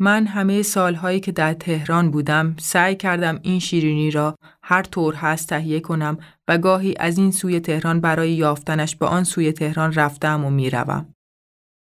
من 0.00 0.26
همه 0.26 0.62
سالهایی 0.62 1.20
که 1.20 1.32
در 1.32 1.54
تهران 1.54 2.10
بودم 2.10 2.56
سعی 2.58 2.96
کردم 2.96 3.40
این 3.42 3.58
شیرینی 3.60 4.10
را 4.10 4.36
هر 4.62 4.82
طور 4.82 5.14
هست 5.14 5.48
تهیه 5.48 5.80
کنم 5.80 6.18
و 6.48 6.58
گاهی 6.58 6.94
از 6.98 7.18
این 7.18 7.30
سوی 7.30 7.60
تهران 7.60 8.00
برای 8.00 8.32
یافتنش 8.32 8.96
به 8.96 9.06
آن 9.06 9.24
سوی 9.24 9.52
تهران 9.52 9.92
رفتم 9.92 10.44
و 10.44 10.50
می‌روم. 10.50 11.14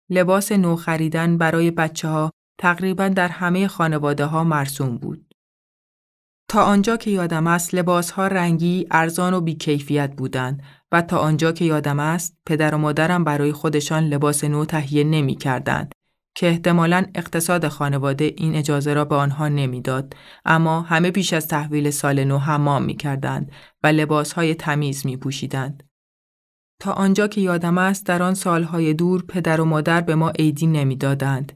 لباس 0.09 0.51
نو 0.51 0.75
خریدن 0.75 1.37
برای 1.37 1.71
بچه 1.71 2.07
ها 2.07 2.31
تقریبا 2.59 3.07
در 3.07 3.27
همه 3.27 3.67
خانواده 3.67 4.25
ها 4.25 4.43
مرسوم 4.43 4.97
بود. 4.97 5.28
تا 6.49 6.63
آنجا 6.63 6.97
که 6.97 7.11
یادم 7.11 7.47
است 7.47 7.75
لباس 7.75 8.11
ها 8.11 8.27
رنگی، 8.27 8.87
ارزان 8.91 9.33
و 9.33 9.41
بیکیفیت 9.41 10.15
بودند 10.15 10.63
و 10.91 11.01
تا 11.01 11.17
آنجا 11.17 11.51
که 11.51 11.65
یادم 11.65 11.99
است 11.99 12.37
پدر 12.45 12.75
و 12.75 12.77
مادرم 12.77 13.23
برای 13.23 13.51
خودشان 13.51 14.03
لباس 14.03 14.43
نو 14.43 14.65
تهیه 14.65 15.03
نمی 15.03 15.35
کردند 15.35 15.91
که 16.35 16.47
احتمالا 16.47 17.05
اقتصاد 17.15 17.67
خانواده 17.67 18.33
این 18.37 18.55
اجازه 18.55 18.93
را 18.93 19.05
به 19.05 19.15
آنها 19.15 19.47
نمی‌داد 19.47 20.15
اما 20.45 20.81
همه 20.81 21.11
پیش 21.11 21.33
از 21.33 21.47
تحویل 21.47 21.89
سال 21.89 22.23
نو 22.23 22.37
حمام 22.37 22.83
می 22.83 22.95
کردند 22.95 23.51
و 23.83 23.87
لباس 23.87 24.33
های 24.33 24.55
تمیز 24.55 25.05
می 25.05 25.17
پوشیدند. 25.17 25.83
تا 26.81 26.91
آنجا 26.91 27.27
که 27.27 27.41
یادم 27.41 27.77
است 27.77 28.05
در 28.05 28.23
آن 28.23 28.33
سالهای 28.33 28.93
دور 28.93 29.23
پدر 29.25 29.61
و 29.61 29.65
مادر 29.65 30.01
به 30.01 30.15
ما 30.15 30.29
عیدی 30.29 30.67
نمی‌دادند. 30.67 31.53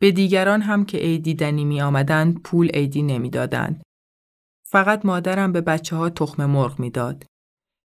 به 0.00 0.10
دیگران 0.10 0.62
هم 0.62 0.84
که 0.84 0.98
عید 0.98 1.22
دیدنی 1.22 1.64
می 1.64 1.82
آمدند 1.82 2.42
پول 2.42 2.68
عیدی 2.68 3.02
نمی‌دادند. 3.02 3.82
فقط 4.72 5.06
مادرم 5.06 5.52
به 5.52 5.60
بچه 5.60 5.96
ها 5.96 6.10
تخم 6.10 6.46
مرغ 6.46 6.80
می‌داد 6.80 7.24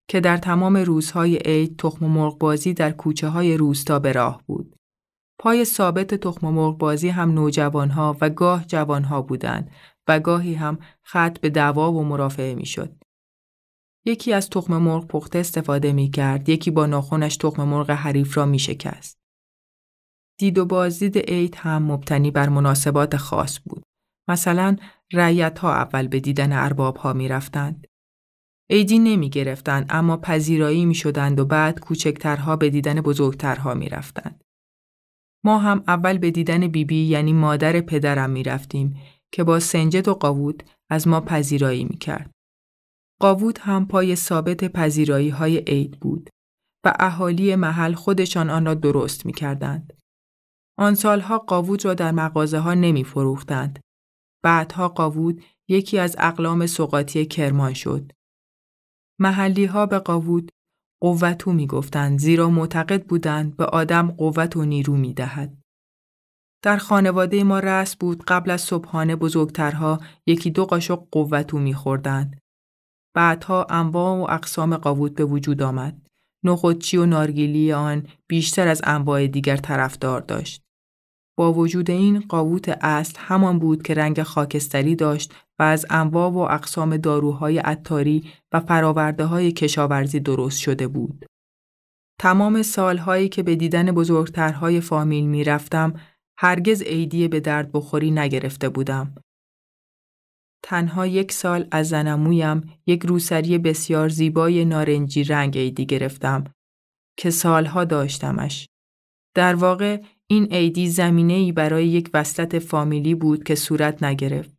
که 0.09 0.19
در 0.19 0.37
تمام 0.37 0.77
روزهای 0.77 1.37
عید 1.37 1.77
تخم 1.77 2.05
مرغ 2.05 2.37
بازی 2.37 2.73
در 2.73 2.91
کوچه 2.91 3.27
های 3.27 3.57
روستا 3.57 3.99
به 3.99 4.11
راه 4.11 4.41
بود. 4.45 4.75
پای 5.39 5.65
ثابت 5.65 6.13
تخم 6.15 6.49
مرغ 6.49 6.77
بازی 6.77 7.09
هم 7.09 7.31
نوجوانها 7.31 8.17
و 8.21 8.29
گاه 8.29 8.65
جوانها 8.65 9.21
بودند 9.21 9.71
و 10.07 10.19
گاهی 10.19 10.53
هم 10.53 10.79
خط 11.03 11.39
به 11.39 11.49
دعوا 11.49 11.93
و 11.93 12.03
مرافعه 12.03 12.55
می‌شد. 12.55 12.95
یکی 14.05 14.33
از 14.33 14.49
تخم 14.49 14.77
مرغ 14.77 15.07
پخته 15.07 15.39
استفاده 15.39 15.93
می 15.93 16.09
کرد، 16.09 16.49
یکی 16.49 16.71
با 16.71 16.85
ناخونش 16.85 17.37
تخم 17.37 17.63
مرغ 17.63 17.91
حریف 17.91 18.37
را 18.37 18.45
می 18.45 18.59
شکست. 18.59 19.17
دید 20.39 20.57
و 20.57 20.65
بازدید 20.65 21.17
عید 21.17 21.55
هم 21.55 21.83
مبتنی 21.91 22.31
بر 22.31 22.49
مناسبات 22.49 23.17
خاص 23.17 23.59
بود. 23.65 23.83
مثلا 24.27 24.75
رعیت 25.13 25.59
ها 25.59 25.73
اول 25.73 26.07
به 26.07 26.19
دیدن 26.19 26.53
ارباب 26.53 26.97
ها 26.97 27.13
می 27.13 27.27
رفتند. 27.27 27.87
عیدی 28.69 28.99
نمی 28.99 29.29
گرفتند 29.29 29.85
اما 29.89 30.17
پذیرایی 30.17 30.85
می 30.85 30.95
شدند 30.95 31.39
و 31.39 31.45
بعد 31.45 31.79
کوچکترها 31.79 32.55
به 32.55 32.69
دیدن 32.69 33.01
بزرگترها 33.01 33.73
می 33.73 33.89
رفتند. 33.89 34.43
ما 35.43 35.57
هم 35.57 35.83
اول 35.87 36.17
به 36.17 36.31
دیدن 36.31 36.59
بیبی 36.59 36.83
بی 36.83 37.05
یعنی 37.05 37.33
مادر 37.33 37.81
پدرم 37.81 38.29
می 38.29 38.43
رفتیم 38.43 39.01
که 39.31 39.43
با 39.43 39.59
سنجد 39.59 40.07
و 40.07 40.13
قاوود 40.13 40.63
از 40.89 41.07
ما 41.07 41.21
پذیرایی 41.21 41.83
می 41.83 41.97
کرد. 41.97 42.31
قاوود 43.21 43.59
هم 43.61 43.87
پای 43.87 44.15
ثابت 44.15 44.63
پذیرایی 44.63 45.29
های 45.29 45.57
عید 45.57 45.99
بود 45.99 46.29
و 46.85 46.93
اهالی 46.99 47.55
محل 47.55 47.93
خودشان 47.93 48.49
آن 48.49 48.65
را 48.65 48.73
درست 48.73 49.25
می 49.25 49.33
کردند. 49.33 49.93
آن 50.77 50.95
سالها 50.95 51.37
قاوود 51.37 51.85
را 51.85 51.93
در 51.93 52.11
مغازه 52.11 52.59
ها 52.59 52.73
نمی 52.73 53.03
فروختند. 53.03 53.79
بعدها 54.45 54.87
قاوود 54.87 55.43
یکی 55.67 55.99
از 55.99 56.15
اقلام 56.19 56.65
سقاطی 56.65 57.25
کرمان 57.25 57.73
شد. 57.73 58.11
محلی 59.19 59.65
ها 59.65 59.85
به 59.85 59.99
قاوود 59.99 60.51
قوتو 61.01 61.53
می 61.53 61.67
گفتند 61.67 62.19
زیرا 62.19 62.49
معتقد 62.49 63.05
بودند 63.05 63.57
به 63.57 63.65
آدم 63.65 64.11
قوت 64.11 64.57
و 64.57 64.65
نیرو 64.65 64.95
می 64.95 65.13
دهد. 65.13 65.57
در 66.63 66.77
خانواده 66.77 67.43
ما 67.43 67.59
رس 67.59 67.95
بود 67.95 68.23
قبل 68.27 68.51
از 68.51 68.61
صبحانه 68.61 69.15
بزرگترها 69.15 69.99
یکی 70.25 70.51
دو 70.51 70.65
قاشق 70.65 71.07
قوتو 71.11 71.59
می 71.59 71.73
خوردند. 71.73 72.39
بعدها 73.15 73.67
انواع 73.69 74.17
و 74.17 74.33
اقسام 74.33 74.77
قاوود 74.77 75.15
به 75.15 75.25
وجود 75.25 75.61
آمد. 75.61 76.07
نخودچی 76.43 76.97
و 76.97 77.05
نارگیلی 77.05 77.73
آن 77.73 78.07
بیشتر 78.27 78.67
از 78.67 78.81
انواع 78.83 79.27
دیگر 79.27 79.57
طرفدار 79.57 80.21
داشت. 80.21 80.64
با 81.37 81.53
وجود 81.53 81.91
این 81.91 82.19
قاووت 82.19 82.69
اصل 82.81 83.13
همان 83.17 83.59
بود 83.59 83.83
که 83.83 83.93
رنگ 83.93 84.23
خاکستری 84.23 84.95
داشت 84.95 85.33
و 85.59 85.63
از 85.63 85.85
انواع 85.89 86.31
و 86.31 86.37
اقسام 86.37 86.97
داروهای 86.97 87.57
عطاری 87.57 88.31
و 88.51 88.59
فراورده 88.59 89.25
های 89.25 89.51
کشاورزی 89.51 90.19
درست 90.19 90.59
شده 90.59 90.87
بود. 90.87 91.25
تمام 92.19 92.61
سالهایی 92.61 93.29
که 93.29 93.43
به 93.43 93.55
دیدن 93.55 93.91
بزرگترهای 93.91 94.81
فامیل 94.81 95.25
می 95.25 95.43
رفتم 95.43 95.93
هرگز 96.37 96.81
عیدی 96.81 97.27
به 97.27 97.39
درد 97.39 97.71
بخوری 97.71 98.11
نگرفته 98.11 98.69
بودم. 98.69 99.15
تنها 100.63 101.07
یک 101.07 101.31
سال 101.31 101.67
از 101.71 101.89
زنمویم 101.89 102.61
یک 102.85 103.05
روسری 103.05 103.57
بسیار 103.57 104.09
زیبای 104.09 104.65
نارنجی 104.65 105.23
رنگ 105.23 105.57
عیدی 105.57 105.85
گرفتم 105.85 106.43
که 107.17 107.29
سالها 107.29 107.83
داشتمش. 107.83 108.67
در 109.35 109.55
واقع 109.55 110.01
این 110.27 110.45
عیدی 110.45 110.89
زمینه 110.89 111.33
ای 111.33 111.51
برای 111.51 111.87
یک 111.87 112.09
وسط 112.13 112.55
فامیلی 112.55 113.15
بود 113.15 113.43
که 113.43 113.55
صورت 113.55 114.03
نگرفت. 114.03 114.55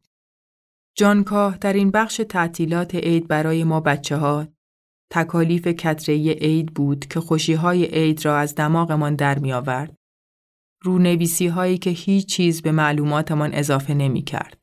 جانکاه 0.96 1.59
در 1.59 1.72
این 1.72 1.90
بخش 1.90 2.20
تعطیلات 2.29 2.94
عید 2.94 3.29
برای 3.29 3.64
ما 3.64 3.81
بچه 3.81 4.16
ها 4.16 4.46
تکالیف 5.12 5.66
کتره 5.66 6.14
عید 6.14 6.74
بود 6.74 7.07
که 7.07 7.20
خوشی 7.20 7.55
های 7.55 7.85
عید 7.85 8.24
را 8.24 8.38
از 8.38 8.55
دماغمان 8.55 9.14
در 9.14 9.38
می 9.38 9.52
آورد. 9.52 9.96
رونویسی 10.83 11.46
هایی 11.46 11.79
که 11.79 11.90
هیچ 11.90 12.26
چیز 12.26 12.62
به 12.62 12.72
معلوماتمان 12.72 13.55
اضافه 13.55 13.94
نمی 13.94 14.22
کرد. 14.22 14.59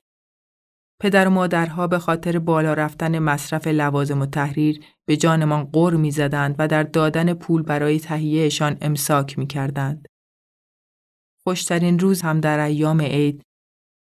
پدر 1.02 1.28
و 1.28 1.32
مادرها 1.32 1.88
به 1.88 2.00
خاطر 2.00 2.40
بالا 2.40 2.74
رفتن 2.74 3.20
مصرف 3.20 3.68
لوازم 3.68 4.22
و 4.22 4.26
تحریر 4.26 4.80
به 5.06 5.18
جانمان 5.18 5.64
قر 5.64 5.94
می 5.94 6.12
زدند 6.12 6.56
و 6.60 6.68
در 6.68 6.84
دادن 6.84 7.34
پول 7.34 7.62
برای 7.62 8.00
تهیهشان 8.00 8.78
امساک 8.82 9.40
می 9.40 9.48
کردند. 9.48 10.08
خوشترین 11.48 12.00
روز 12.00 12.22
هم 12.22 12.40
در 12.40 12.60
ایام 12.60 13.02
عید 13.02 13.42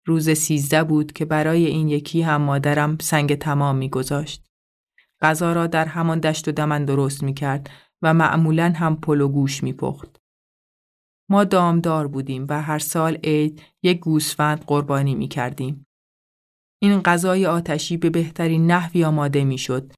روز 0.06 0.30
سیزده 0.30 0.84
بود 0.84 1.12
که 1.12 1.24
برای 1.24 1.66
این 1.66 1.88
یکی 1.88 2.22
هم 2.22 2.42
مادرم 2.42 2.98
سنگ 3.00 3.34
تمام 3.34 3.76
می 3.76 3.90
گذاشت. 3.90 4.46
غذا 5.22 5.52
را 5.52 5.66
در 5.66 5.86
همان 5.86 6.20
دشت 6.20 6.48
و 6.48 6.52
دمن 6.52 6.84
درست 6.84 7.22
می 7.22 7.34
کرد 7.34 7.70
و 8.02 8.14
معمولا 8.14 8.72
هم 8.76 8.96
پلو 8.96 9.28
گوش 9.28 9.62
می 9.62 9.72
پخت. 9.72 10.16
ما 11.30 11.44
دامدار 11.44 12.08
بودیم 12.08 12.46
و 12.48 12.62
هر 12.62 12.78
سال 12.78 13.18
عید 13.24 13.62
یک 13.82 14.00
گوسفند 14.00 14.64
قربانی 14.66 15.14
می 15.14 15.28
کردیم. 15.28 15.86
این 16.82 17.00
غذای 17.02 17.46
آتشی 17.46 17.96
به 17.96 18.10
بهترین 18.10 18.70
نحوی 18.70 19.04
آماده 19.04 19.44
می 19.44 19.58
شد 19.58 19.92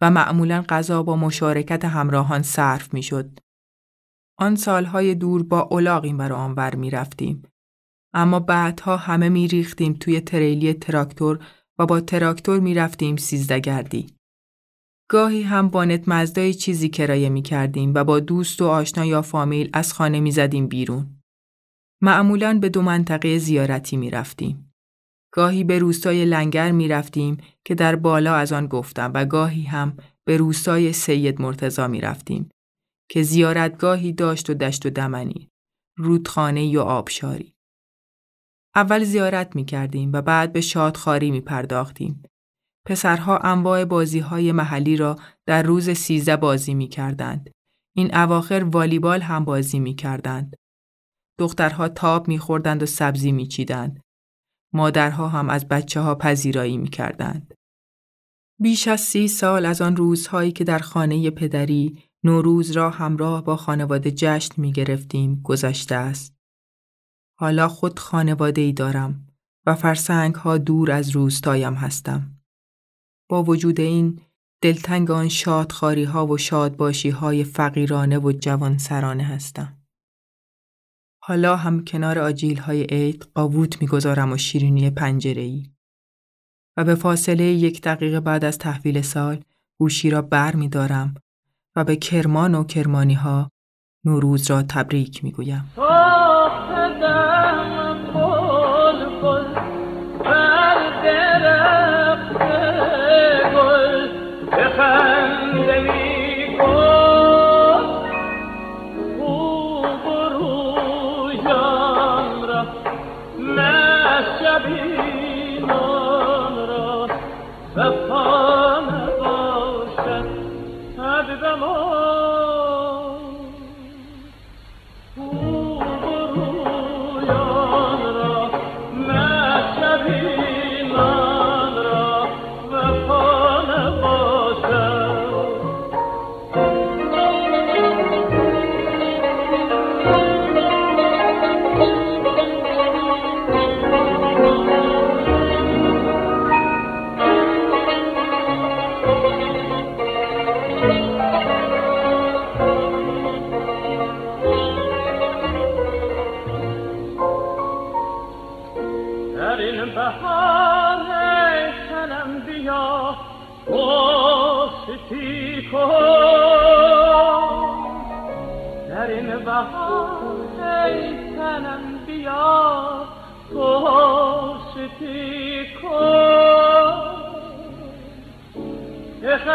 و 0.00 0.10
معمولا 0.10 0.64
غذا 0.68 1.02
با 1.02 1.16
مشارکت 1.16 1.84
همراهان 1.84 2.42
صرف 2.42 2.94
می 2.94 3.02
شد. 3.02 3.38
آن 4.38 4.56
سالهای 4.56 5.14
دور 5.14 5.42
با 5.42 5.60
اولاغ 5.60 6.12
بر 6.12 6.32
آنور 6.32 6.74
می 6.74 6.90
رفتیم. 6.90 7.42
اما 8.14 8.40
بعدها 8.40 8.96
همه 8.96 9.28
می 9.28 9.48
ریختیم 9.48 9.92
توی 9.92 10.20
تریلی 10.20 10.72
تراکتور 10.72 11.38
و 11.78 11.86
با 11.86 12.00
تراکتور 12.00 12.60
می 12.60 12.74
رفتیم 12.74 13.16
سیزدگردی. 13.16 14.06
گاهی 15.10 15.42
هم 15.42 15.68
با 15.68 15.98
مزدای 16.06 16.54
چیزی 16.54 16.88
کرایه 16.88 17.28
می 17.28 17.42
کردیم 17.42 17.92
و 17.94 18.04
با 18.04 18.20
دوست 18.20 18.62
و 18.62 18.66
آشنا 18.66 19.04
یا 19.04 19.22
فامیل 19.22 19.70
از 19.72 19.92
خانه 19.92 20.20
می 20.20 20.30
زدیم 20.30 20.66
بیرون. 20.66 21.22
معمولا 22.02 22.58
به 22.58 22.68
دو 22.68 22.82
منطقه 22.82 23.38
زیارتی 23.38 23.96
می 23.96 24.10
رفتیم. 24.10 24.72
گاهی 25.34 25.64
به 25.64 25.78
روستای 25.78 26.24
لنگر 26.24 26.72
می 26.72 26.88
رفتیم 26.88 27.36
که 27.64 27.74
در 27.74 27.96
بالا 27.96 28.34
از 28.34 28.52
آن 28.52 28.66
گفتم 28.66 29.10
و 29.14 29.24
گاهی 29.24 29.62
هم 29.62 29.96
به 30.24 30.36
روستای 30.36 30.92
سید 30.92 31.42
مرتزا 31.42 31.88
می 31.88 32.00
رفتیم 32.00 32.48
که 33.12 33.22
زیارتگاهی 33.22 34.12
داشت 34.12 34.50
و 34.50 34.54
دشت 34.54 34.86
و 34.86 34.90
دمنی، 34.90 35.50
رودخانه 35.96 36.66
یا 36.66 36.82
آبشاری. 36.82 37.54
اول 38.74 39.04
زیارت 39.04 39.56
می 39.56 39.64
کردیم 39.64 40.10
و 40.12 40.22
بعد 40.22 40.52
به 40.52 40.60
شادخاری 40.60 41.30
می 41.30 41.40
پرداختیم. 41.40 42.22
پسرها 42.86 43.38
انواع 43.38 43.84
بازی 43.84 44.18
های 44.18 44.52
محلی 44.52 44.96
را 44.96 45.18
در 45.46 45.62
روز 45.62 45.90
سیزده 45.90 46.36
بازی 46.36 46.74
می 46.74 46.88
کردند. 46.88 47.50
این 47.96 48.14
اواخر 48.14 48.64
والیبال 48.72 49.20
هم 49.20 49.44
بازی 49.44 49.80
می 49.80 49.94
کردند. 49.94 50.56
دخترها 51.38 51.88
تاب 51.88 52.28
می 52.28 52.38
خوردند 52.38 52.82
و 52.82 52.86
سبزی 52.86 53.32
می 53.32 53.46
چیدند. 53.46 54.00
مادرها 54.74 55.28
هم 55.28 55.50
از 55.50 55.68
بچه 55.68 56.00
ها 56.00 56.14
پذیرایی 56.14 56.76
می 56.76 56.88
کردند. 56.88 57.54
بیش 58.60 58.88
از 58.88 59.00
سی 59.00 59.28
سال 59.28 59.66
از 59.66 59.82
آن 59.82 59.96
روزهایی 59.96 60.52
که 60.52 60.64
در 60.64 60.78
خانه 60.78 61.30
پدری 61.30 62.11
نوروز 62.24 62.70
را 62.70 62.90
همراه 62.90 63.44
با 63.44 63.56
خانواده 63.56 64.10
جشن 64.10 64.54
می 64.56 64.72
گرفتیم 64.72 65.40
گذشته 65.44 65.94
است. 65.94 66.36
حالا 67.38 67.68
خود 67.68 67.98
خانواده 67.98 68.60
ای 68.60 68.72
دارم 68.72 69.26
و 69.66 69.74
فرسنگ 69.74 70.34
ها 70.34 70.58
دور 70.58 70.90
از 70.90 71.10
روستایم 71.10 71.74
هستم. 71.74 72.36
با 73.28 73.42
وجود 73.42 73.80
این 73.80 74.20
دلتنگ 74.62 75.10
آن 75.10 75.28
شادخاری 75.28 76.04
ها 76.04 76.26
و 76.26 76.38
شادباشی 76.38 77.10
های 77.10 77.44
فقیرانه 77.44 78.18
و 78.18 78.32
جوانسرانه 78.32 79.24
هستم. 79.24 79.82
حالا 81.22 81.56
هم 81.56 81.84
کنار 81.84 82.18
آجیل 82.18 82.58
های 82.58 82.82
عید 82.82 83.22
قاووت 83.34 83.80
می‌گذارم 83.80 84.32
و 84.32 84.36
شیرینی 84.36 84.90
پنجره 84.90 85.42
ای. 85.42 85.72
و 86.76 86.84
به 86.84 86.94
فاصله 86.94 87.44
یک 87.44 87.82
دقیقه 87.82 88.20
بعد 88.20 88.44
از 88.44 88.58
تحویل 88.58 89.02
سال 89.02 89.44
گوشی 89.80 90.10
را 90.10 90.22
بر 90.22 90.56
می 90.56 90.68
دارم 90.68 91.14
و 91.76 91.84
به 91.84 91.96
کرمان 91.96 92.54
و 92.54 92.64
کرمانی 92.64 93.14
ها 93.14 93.50
نوروز 94.04 94.50
را 94.50 94.62
تبریک 94.62 95.24
می 95.24 95.32
گویم. 95.32 95.72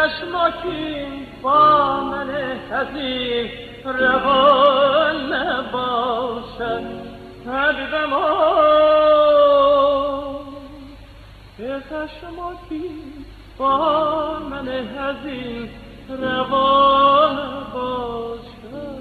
خشماکی 0.08 1.06
با 1.42 2.00
من 2.00 2.30
حزین 2.70 3.50
روان 3.84 5.32
نباشد. 5.32 6.82
حبیبم 7.46 8.12
به 11.58 11.80
خشماکی 11.80 12.90
با 13.58 14.38
من 14.50 14.68
حزین 14.68 15.68
روان 16.08 17.36
باشد 17.74 18.97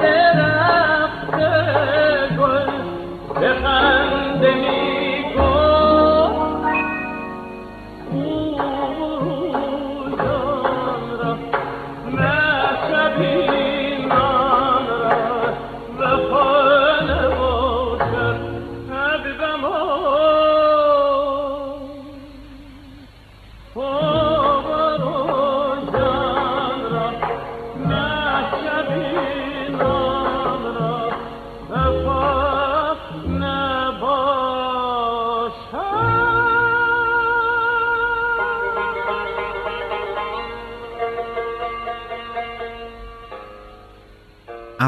بر 0.00 0.53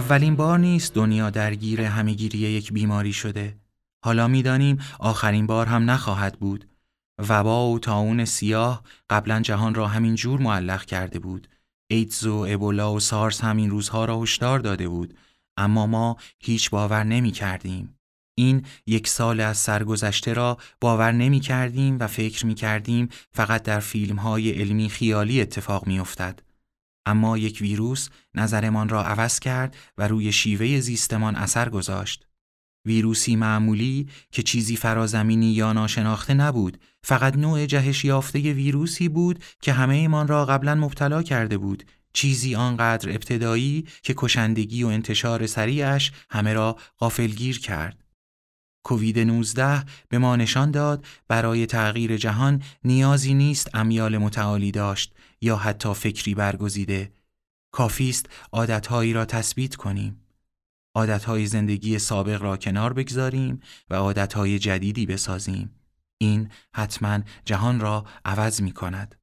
اولین 0.06 0.36
بار 0.36 0.58
نیست 0.58 0.94
دنیا 0.94 1.30
درگیر 1.30 1.80
همهگیری 1.80 2.38
یک 2.38 2.72
بیماری 2.72 3.12
شده. 3.12 3.56
حالا 4.04 4.28
می‌دانیم 4.28 4.78
آخرین 4.98 5.46
بار 5.46 5.66
هم 5.66 5.90
نخواهد 5.90 6.38
بود. 6.38 6.68
وبا 7.28 7.70
و 7.70 7.78
تاون 7.78 8.24
سیاه 8.24 8.82
قبلا 9.10 9.40
جهان 9.40 9.74
را 9.74 9.86
همین 9.86 10.14
جور 10.14 10.40
معلق 10.40 10.84
کرده 10.84 11.18
بود. 11.18 11.48
ایدز 11.90 12.26
و 12.26 12.46
ابولا 12.48 12.92
و 12.92 13.00
سارس 13.00 13.40
همین 13.40 13.70
روزها 13.70 14.04
را 14.04 14.22
هشدار 14.22 14.58
داده 14.58 14.88
بود. 14.88 15.18
اما 15.56 15.86
ما 15.86 16.16
هیچ 16.40 16.70
باور 16.70 17.04
نمی 17.04 17.30
کردیم. 17.30 17.98
این 18.34 18.66
یک 18.86 19.08
سال 19.08 19.40
از 19.40 19.58
سرگذشته 19.58 20.32
را 20.32 20.58
باور 20.80 21.12
نمی 21.12 21.40
کردیم 21.40 21.96
و 22.00 22.06
فکر 22.06 22.46
می 22.46 22.54
کردیم 22.54 23.08
فقط 23.32 23.62
در 23.62 23.80
فیلم 23.80 24.16
های 24.16 24.50
علمی 24.50 24.88
خیالی 24.88 25.40
اتفاق 25.40 25.86
می 25.86 25.98
افتد. 25.98 26.45
اما 27.06 27.38
یک 27.38 27.58
ویروس 27.60 28.08
نظرمان 28.34 28.88
را 28.88 29.04
عوض 29.04 29.38
کرد 29.38 29.76
و 29.98 30.08
روی 30.08 30.32
شیوه 30.32 30.80
زیستمان 30.80 31.36
اثر 31.36 31.68
گذاشت. 31.68 32.26
ویروسی 32.84 33.36
معمولی 33.36 34.08
که 34.30 34.42
چیزی 34.42 34.76
فرازمینی 34.76 35.52
یا 35.52 35.72
ناشناخته 35.72 36.34
نبود 36.34 36.80
فقط 37.02 37.36
نوع 37.36 37.66
جهش 37.66 38.04
یافته 38.04 38.38
ویروسی 38.38 39.08
بود 39.08 39.44
که 39.62 39.72
همه 39.72 39.94
ایمان 39.94 40.28
را 40.28 40.44
قبلا 40.44 40.74
مبتلا 40.74 41.22
کرده 41.22 41.58
بود. 41.58 41.84
چیزی 42.12 42.54
آنقدر 42.54 43.10
ابتدایی 43.10 43.86
که 44.02 44.14
کشندگی 44.16 44.82
و 44.82 44.86
انتشار 44.86 45.46
سریعش 45.46 46.12
همه 46.30 46.52
را 46.52 46.76
غافلگیر 46.98 47.60
کرد. 47.60 48.04
کووید 48.84 49.18
19 49.18 49.84
به 50.08 50.18
ما 50.18 50.36
نشان 50.36 50.70
داد 50.70 51.06
برای 51.28 51.66
تغییر 51.66 52.16
جهان 52.16 52.62
نیازی 52.84 53.34
نیست 53.34 53.70
امیال 53.74 54.18
متعالی 54.18 54.70
داشت. 54.70 55.14
یا 55.40 55.56
حتی 55.56 55.94
فکری 55.94 56.34
برگزیده 56.34 57.12
کافی 57.72 58.08
است 58.10 58.26
عادتهایی 58.52 59.12
را 59.12 59.24
تثبیت 59.24 59.76
کنیم. 59.76 60.26
عادتهای 60.94 61.46
زندگی 61.46 61.98
سابق 61.98 62.42
را 62.42 62.56
کنار 62.56 62.92
بگذاریم 62.92 63.60
و 63.90 63.94
عادتهای 63.94 64.58
جدیدی 64.58 65.06
بسازیم. 65.06 65.80
این 66.18 66.50
حتما 66.74 67.20
جهان 67.44 67.80
را 67.80 68.04
عوض 68.24 68.62
می 68.62 68.72
کند 68.72 69.14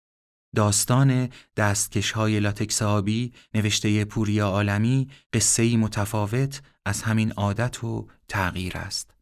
داستان 0.55 1.29
دستکش 1.57 2.11
های 2.11 2.39
لاتکس 2.39 2.81
آبی 2.81 3.33
نوشته 3.53 4.05
پوریا 4.05 4.47
عالمی 4.47 5.09
قصه 5.33 5.77
متفاوت 5.77 6.61
از 6.85 7.01
همین 7.01 7.31
عادت 7.31 7.83
و 7.83 8.07
تغییر 8.27 8.77
است. 8.77 9.13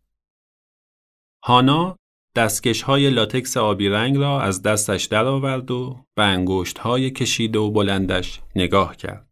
هانا 1.43 1.97
دستکش 2.35 2.81
های 2.81 3.09
لاتکس 3.09 3.57
آبی 3.57 3.89
رنگ 3.89 4.17
را 4.17 4.41
از 4.41 4.61
دستش 4.61 5.05
درآورد 5.05 5.71
و 5.71 6.05
به 6.15 6.23
انگشت 6.23 6.77
های 6.77 7.11
کشیده 7.11 7.59
و 7.59 7.71
بلندش 7.71 8.41
نگاه 8.55 8.95
کرد. 8.95 9.27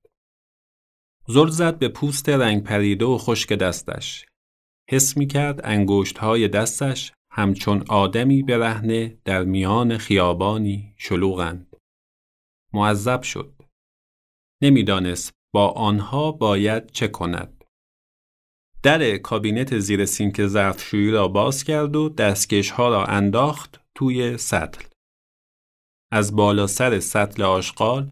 زل 1.27 1.47
زد 1.47 1.77
به 1.79 1.87
پوست 1.87 2.29
رنگ 2.29 2.63
پریده 2.63 3.05
و 3.05 3.17
خشک 3.17 3.53
دستش. 3.53 4.25
حس 4.89 5.17
می 5.17 5.27
کرد 5.27 5.61
انگشت 5.63 6.17
های 6.17 6.47
دستش 6.47 7.11
همچون 7.31 7.83
آدمی 7.89 8.43
برهنه 8.43 9.17
در 9.25 9.43
میان 9.43 9.97
خیابانی 9.97 10.93
شلوغند. 10.97 11.75
معذب 12.73 13.21
شد. 13.21 13.53
نمی‌دانست 14.61 15.31
با 15.53 15.67
آنها 15.67 16.31
باید 16.31 16.91
چه 16.91 17.07
کند. 17.07 17.58
در 18.83 19.17
کابینت 19.17 19.79
زیر 19.79 20.05
سینک 20.05 20.47
ظرفشویی 20.47 21.11
را 21.11 21.27
باز 21.27 21.63
کرد 21.63 21.95
و 21.95 22.09
دستکش 22.09 22.71
ها 22.71 22.89
را 22.89 23.05
انداخت 23.05 23.81
توی 23.95 24.37
سطل. 24.37 24.85
از 26.11 26.35
بالا 26.35 26.67
سر 26.67 26.99
سطل 26.99 27.43
آشغال 27.43 28.09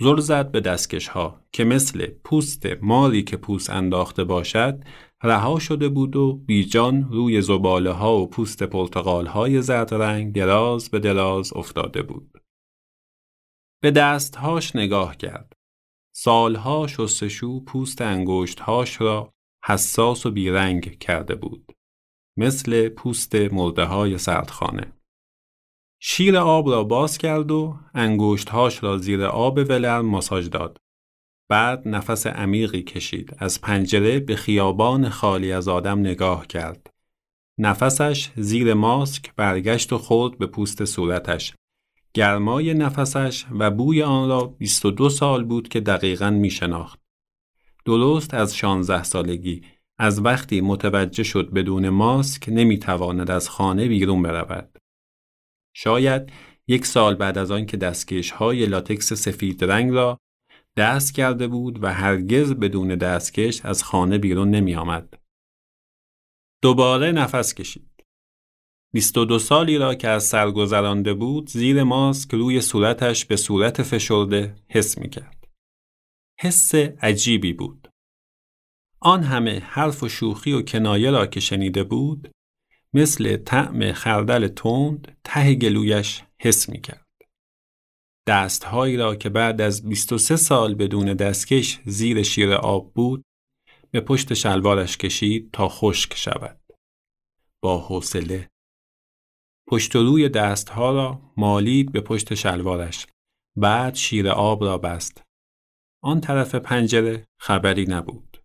زل 0.00 0.20
زد 0.20 0.50
به 0.50 0.60
دستکش 0.60 1.08
ها 1.08 1.40
که 1.52 1.64
مثل 1.64 2.06
پوست 2.06 2.66
ماری 2.82 3.22
که 3.22 3.36
پوست 3.36 3.70
انداخته 3.70 4.24
باشد 4.24 4.84
رها 5.22 5.58
شده 5.58 5.88
بود 5.88 6.16
و 6.16 6.32
بیجان 6.32 7.08
روی 7.12 7.42
زباله 7.42 7.92
ها 7.92 8.16
و 8.18 8.30
پوست 8.30 8.62
پرتقال 8.62 9.26
های 9.26 9.62
زرد 9.62 9.94
رنگ 9.94 10.34
دراز 10.34 10.90
به 10.90 10.98
دراز 10.98 11.52
افتاده 11.56 12.02
بود. 12.02 12.42
به 13.82 13.90
دستهاش 13.90 14.76
نگاه 14.76 15.16
کرد. 15.16 15.52
سالها 16.14 16.86
شستشو 16.86 17.64
پوست 17.64 18.02
انگشتهاش 18.02 19.00
را 19.00 19.34
حساس 19.64 20.26
و 20.26 20.30
بیرنگ 20.30 20.98
کرده 20.98 21.34
بود. 21.34 21.72
مثل 22.36 22.88
پوست 22.88 23.34
مرده 23.34 23.84
های 23.84 24.18
سردخانه. 24.18 24.92
شیر 26.00 26.36
آب 26.36 26.68
را 26.68 26.84
باز 26.84 27.18
کرد 27.18 27.50
و 27.50 27.78
انگشتهاش 27.94 28.82
را 28.82 28.96
زیر 28.96 29.24
آب 29.24 29.58
ولرم 29.58 30.06
ماساژ 30.06 30.48
داد. 30.48 30.78
بعد 31.48 31.88
نفس 31.88 32.26
عمیقی 32.26 32.82
کشید. 32.82 33.36
از 33.38 33.60
پنجره 33.60 34.20
به 34.20 34.36
خیابان 34.36 35.08
خالی 35.08 35.52
از 35.52 35.68
آدم 35.68 35.98
نگاه 35.98 36.46
کرد. 36.46 36.90
نفسش 37.58 38.30
زیر 38.36 38.74
ماسک 38.74 39.34
برگشت 39.34 39.92
و 39.92 39.98
خورد 39.98 40.38
به 40.38 40.46
پوست 40.46 40.84
صورتش. 40.84 41.54
گرمای 42.14 42.74
نفسش 42.74 43.46
و 43.58 43.70
بوی 43.70 44.02
آن 44.02 44.28
را 44.28 44.44
22 44.44 45.10
سال 45.10 45.44
بود 45.44 45.68
که 45.68 45.80
دقیقا 45.80 46.30
می 46.30 46.50
شناخت. 46.50 47.07
درست 47.88 48.34
از 48.34 48.56
16 48.56 49.02
سالگی 49.02 49.62
از 49.98 50.24
وقتی 50.24 50.60
متوجه 50.60 51.22
شد 51.22 51.50
بدون 51.50 51.88
ماسک 51.88 52.44
نمی 52.48 52.78
تواند 52.78 53.30
از 53.30 53.48
خانه 53.48 53.88
بیرون 53.88 54.22
برود. 54.22 54.78
شاید 55.76 56.32
یک 56.66 56.86
سال 56.86 57.14
بعد 57.14 57.38
از 57.38 57.50
آن 57.50 57.66
که 57.66 57.76
دستکش 57.76 58.30
های 58.30 58.66
لاتکس 58.66 59.12
سفید 59.12 59.64
رنگ 59.64 59.90
را 59.92 60.18
دست 60.76 61.14
کرده 61.14 61.48
بود 61.48 61.84
و 61.84 61.92
هرگز 61.92 62.52
بدون 62.52 62.88
دستکش 62.88 63.64
از 63.64 63.84
خانه 63.84 64.18
بیرون 64.18 64.50
نمی 64.50 64.74
آمد. 64.74 65.18
دوباره 66.62 67.12
نفس 67.12 67.54
کشید. 67.54 68.04
22 68.94 69.38
سالی 69.38 69.78
را 69.78 69.94
که 69.94 70.08
از 70.08 70.24
سر 70.24 70.50
گذرانده 70.50 71.14
بود 71.14 71.48
زیر 71.48 71.82
ماسک 71.82 72.34
روی 72.34 72.60
صورتش 72.60 73.24
به 73.24 73.36
صورت 73.36 73.82
فشرده 73.82 74.56
حس 74.68 74.98
می 74.98 75.10
کرد. 75.10 75.37
حس 76.40 76.74
عجیبی 76.74 77.52
بود. 77.52 77.88
آن 79.00 79.22
همه 79.22 79.58
حرف 79.58 80.02
و 80.02 80.08
شوخی 80.08 80.52
و 80.52 80.62
کنایه 80.62 81.10
را 81.10 81.26
که 81.26 81.40
شنیده 81.40 81.84
بود 81.84 82.30
مثل 82.94 83.36
طعم 83.36 83.92
خردل 83.92 84.48
تند 84.48 85.18
ته 85.24 85.54
گلویش 85.54 86.22
حس 86.40 86.68
می 86.68 86.80
کرد. 86.80 87.06
دستهایی 88.28 88.96
را 88.96 89.16
که 89.16 89.28
بعد 89.28 89.60
از 89.60 89.88
23 89.88 90.36
سال 90.36 90.74
بدون 90.74 91.14
دستکش 91.14 91.80
زیر 91.86 92.22
شیر 92.22 92.52
آب 92.52 92.94
بود 92.94 93.24
به 93.90 94.00
پشت 94.00 94.34
شلوارش 94.34 94.96
کشید 94.96 95.50
تا 95.52 95.68
خشک 95.68 96.16
شود. 96.16 96.60
با 97.62 97.78
حوصله 97.78 98.48
پشت 99.68 99.96
و 99.96 100.02
روی 100.02 100.28
دستها 100.28 100.92
را 100.92 101.32
مالید 101.36 101.92
به 101.92 102.00
پشت 102.00 102.34
شلوارش. 102.34 103.06
بعد 103.56 103.94
شیر 103.94 104.28
آب 104.28 104.64
را 104.64 104.78
بست. 104.78 105.27
آن 106.02 106.20
طرف 106.20 106.54
پنجره 106.54 107.26
خبری 107.40 107.84
نبود. 107.88 108.42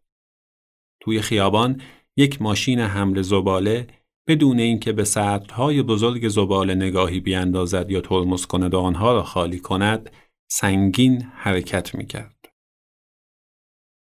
توی 1.02 1.22
خیابان 1.22 1.82
یک 2.18 2.42
ماشین 2.42 2.80
حمل 2.80 3.22
زباله 3.22 3.88
بدون 4.28 4.60
اینکه 4.60 4.92
به 4.92 5.04
سطلهای 5.04 5.82
بزرگ 5.82 6.28
زباله 6.28 6.76
نگاهی 6.76 7.20
بیاندازد 7.20 7.92
یا 7.92 8.02
ترمز 8.02 8.46
کند 8.46 8.74
و 8.74 8.80
آنها 8.80 9.14
را 9.14 9.24
خالی 9.24 9.60
کند 9.60 10.10
سنگین 10.52 11.22
حرکت 11.22 11.96
می 11.96 12.08
کرد. 12.08 12.50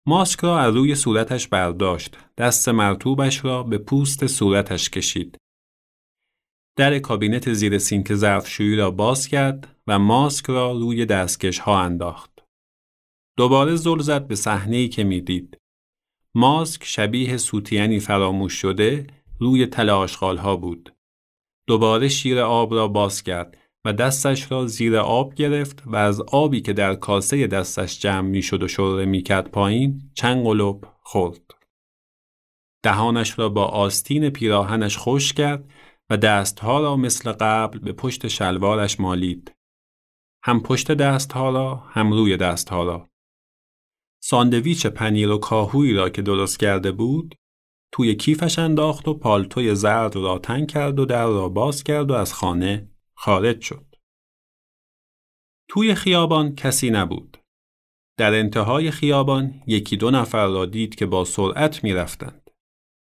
ماسک 0.08 0.40
را 0.40 0.60
از 0.60 0.76
روی 0.76 0.96
صورتش 0.96 1.48
برداشت 1.48 2.18
دست 2.38 2.70
مرتوبش 2.70 3.46
را 3.46 3.64
به 3.64 3.78
پوست 3.78 4.28
صورتش 4.28 4.90
کشید 4.90 5.38
در 6.78 7.00
کابینت 7.00 7.54
زیر 7.54 7.78
سینک 7.78 8.14
ظرفشویی 8.14 8.76
را 8.76 8.92
باز 8.92 9.28
کرد 9.28 9.76
و 9.88 10.00
ماسک 10.00 10.46
را 10.46 10.72
روی 10.72 11.06
دستکش 11.06 11.60
ها 11.60 11.82
انداخت. 11.82 12.33
دوباره 13.38 13.76
زل 13.76 14.00
زد 14.00 14.28
به 14.28 14.36
صحنه‌ای 14.36 14.90
که 14.90 15.04
می‌دید. 15.04 15.58
ماسک 16.36 16.84
شبیه 16.84 17.38
سوتیانی 17.38 18.00
فراموش 18.00 18.54
شده 18.54 19.08
روی 19.40 19.66
تل 19.66 19.90
ها 20.38 20.56
بود. 20.56 20.96
دوباره 21.68 22.08
شیر 22.08 22.40
آب 22.40 22.74
را 22.74 22.88
باز 22.88 23.24
کرد 23.24 23.58
و 23.86 23.94
دستش 23.94 24.52
را 24.52 24.68
زیر 24.68 24.98
آب 24.98 25.34
گرفت 25.34 25.84
و 25.86 25.96
از 25.96 26.22
آبی 26.22 26.62
که 26.62 26.74
در 26.74 26.96
کاسه 26.96 27.48
دستش 27.48 28.00
جمع 28.00 28.28
می 28.28 28.42
شد 28.42 28.64
و 28.64 28.68
شره 28.68 29.06
می 29.06 29.22
کرد 29.22 29.52
پایین 29.52 30.12
چند 30.14 30.44
قلوب 30.44 30.86
خورد. 31.02 31.54
دهانش 32.84 33.40
را 33.40 33.50
با 33.50 33.66
آستین 33.66 34.30
پیراهنش 34.30 34.98
خوش 34.98 35.34
کرد 35.34 35.72
و 36.10 36.18
دستها 36.18 36.80
را 36.80 36.96
مثل 36.96 37.32
قبل 37.32 37.80
به 37.80 37.92
پشت 37.94 38.28
شلوارش 38.28 39.00
مالید. 39.00 39.56
هم 40.44 40.64
پشت 40.64 40.92
دستها 40.92 41.50
را 41.50 41.76
هم 41.76 42.12
روی 42.12 42.38
دستها 42.38 42.84
را. 42.84 43.10
ساندویچ 44.26 44.88
پنیر 44.88 45.30
و 45.30 45.38
کاهویی 45.38 45.94
را 45.94 46.10
که 46.10 46.22
درست 46.22 46.60
کرده 46.60 46.92
بود 46.92 47.36
توی 47.94 48.16
کیفش 48.16 48.60
انداخت 48.60 49.08
و 49.08 49.14
پالتوی 49.14 49.76
زرد 49.76 50.16
را 50.16 50.40
تنگ 50.40 50.72
کرد 50.72 51.00
و 51.00 51.06
در 51.06 51.26
را 51.26 51.50
باز 51.50 51.84
کرد 51.84 52.12
و 52.12 52.14
از 52.14 52.34
خانه 52.34 52.90
خارج 53.18 53.62
شد. 53.62 53.96
توی 55.70 55.96
خیابان 55.96 56.56
کسی 56.56 56.90
نبود. 56.90 57.38
در 58.18 58.34
انتهای 58.34 58.92
خیابان 58.92 59.62
یکی 59.68 59.98
دو 59.98 60.12
نفر 60.12 60.48
را 60.48 60.66
دید 60.66 60.96
که 60.96 61.06
با 61.06 61.26
سرعت 61.26 61.84
می 61.84 61.94
رفتند. 61.94 62.50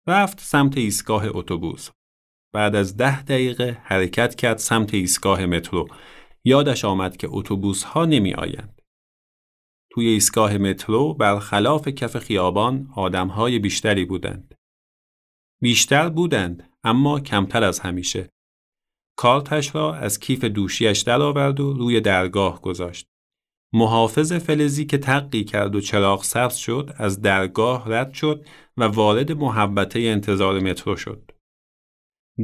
رفت 0.06 0.40
سمت 0.40 0.76
ایستگاه 0.76 1.24
اتوبوس. 1.26 1.90
بعد 2.54 2.76
از 2.76 2.96
ده 2.96 3.22
دقیقه 3.22 3.78
حرکت 3.82 4.34
کرد 4.34 4.58
سمت 4.58 4.94
ایستگاه 4.94 5.46
مترو. 5.46 5.88
یادش 6.44 6.84
آمد 6.84 7.16
که 7.16 7.28
اتوبوس 7.30 7.84
ها 7.84 8.04
نمی 8.04 8.34
آیند. 8.34 8.79
توی 9.90 10.06
ایستگاه 10.06 10.58
مترو 10.58 11.14
برخلاف 11.14 11.88
کف 11.88 12.18
خیابان 12.18 12.88
آدم 12.96 13.28
های 13.28 13.58
بیشتری 13.58 14.04
بودند. 14.04 14.54
بیشتر 15.62 16.08
بودند 16.08 16.70
اما 16.84 17.20
کمتر 17.20 17.64
از 17.64 17.80
همیشه. 17.80 18.30
کارتش 19.16 19.74
را 19.74 19.94
از 19.94 20.20
کیف 20.20 20.44
دوشیش 20.44 21.00
درآورد 21.00 21.60
و 21.60 21.72
روی 21.72 22.00
درگاه 22.00 22.60
گذاشت. 22.60 23.06
محافظ 23.72 24.32
فلزی 24.32 24.86
که 24.86 24.98
تقی 24.98 25.44
کرد 25.44 25.74
و 25.74 25.80
چراغ 25.80 26.24
سبز 26.24 26.56
شد 26.56 26.90
از 26.96 27.20
درگاه 27.20 27.84
رد 27.86 28.12
شد 28.12 28.46
و 28.76 28.84
وارد 28.84 29.32
محبته 29.32 30.00
انتظار 30.00 30.60
مترو 30.60 30.96
شد. 30.96 31.30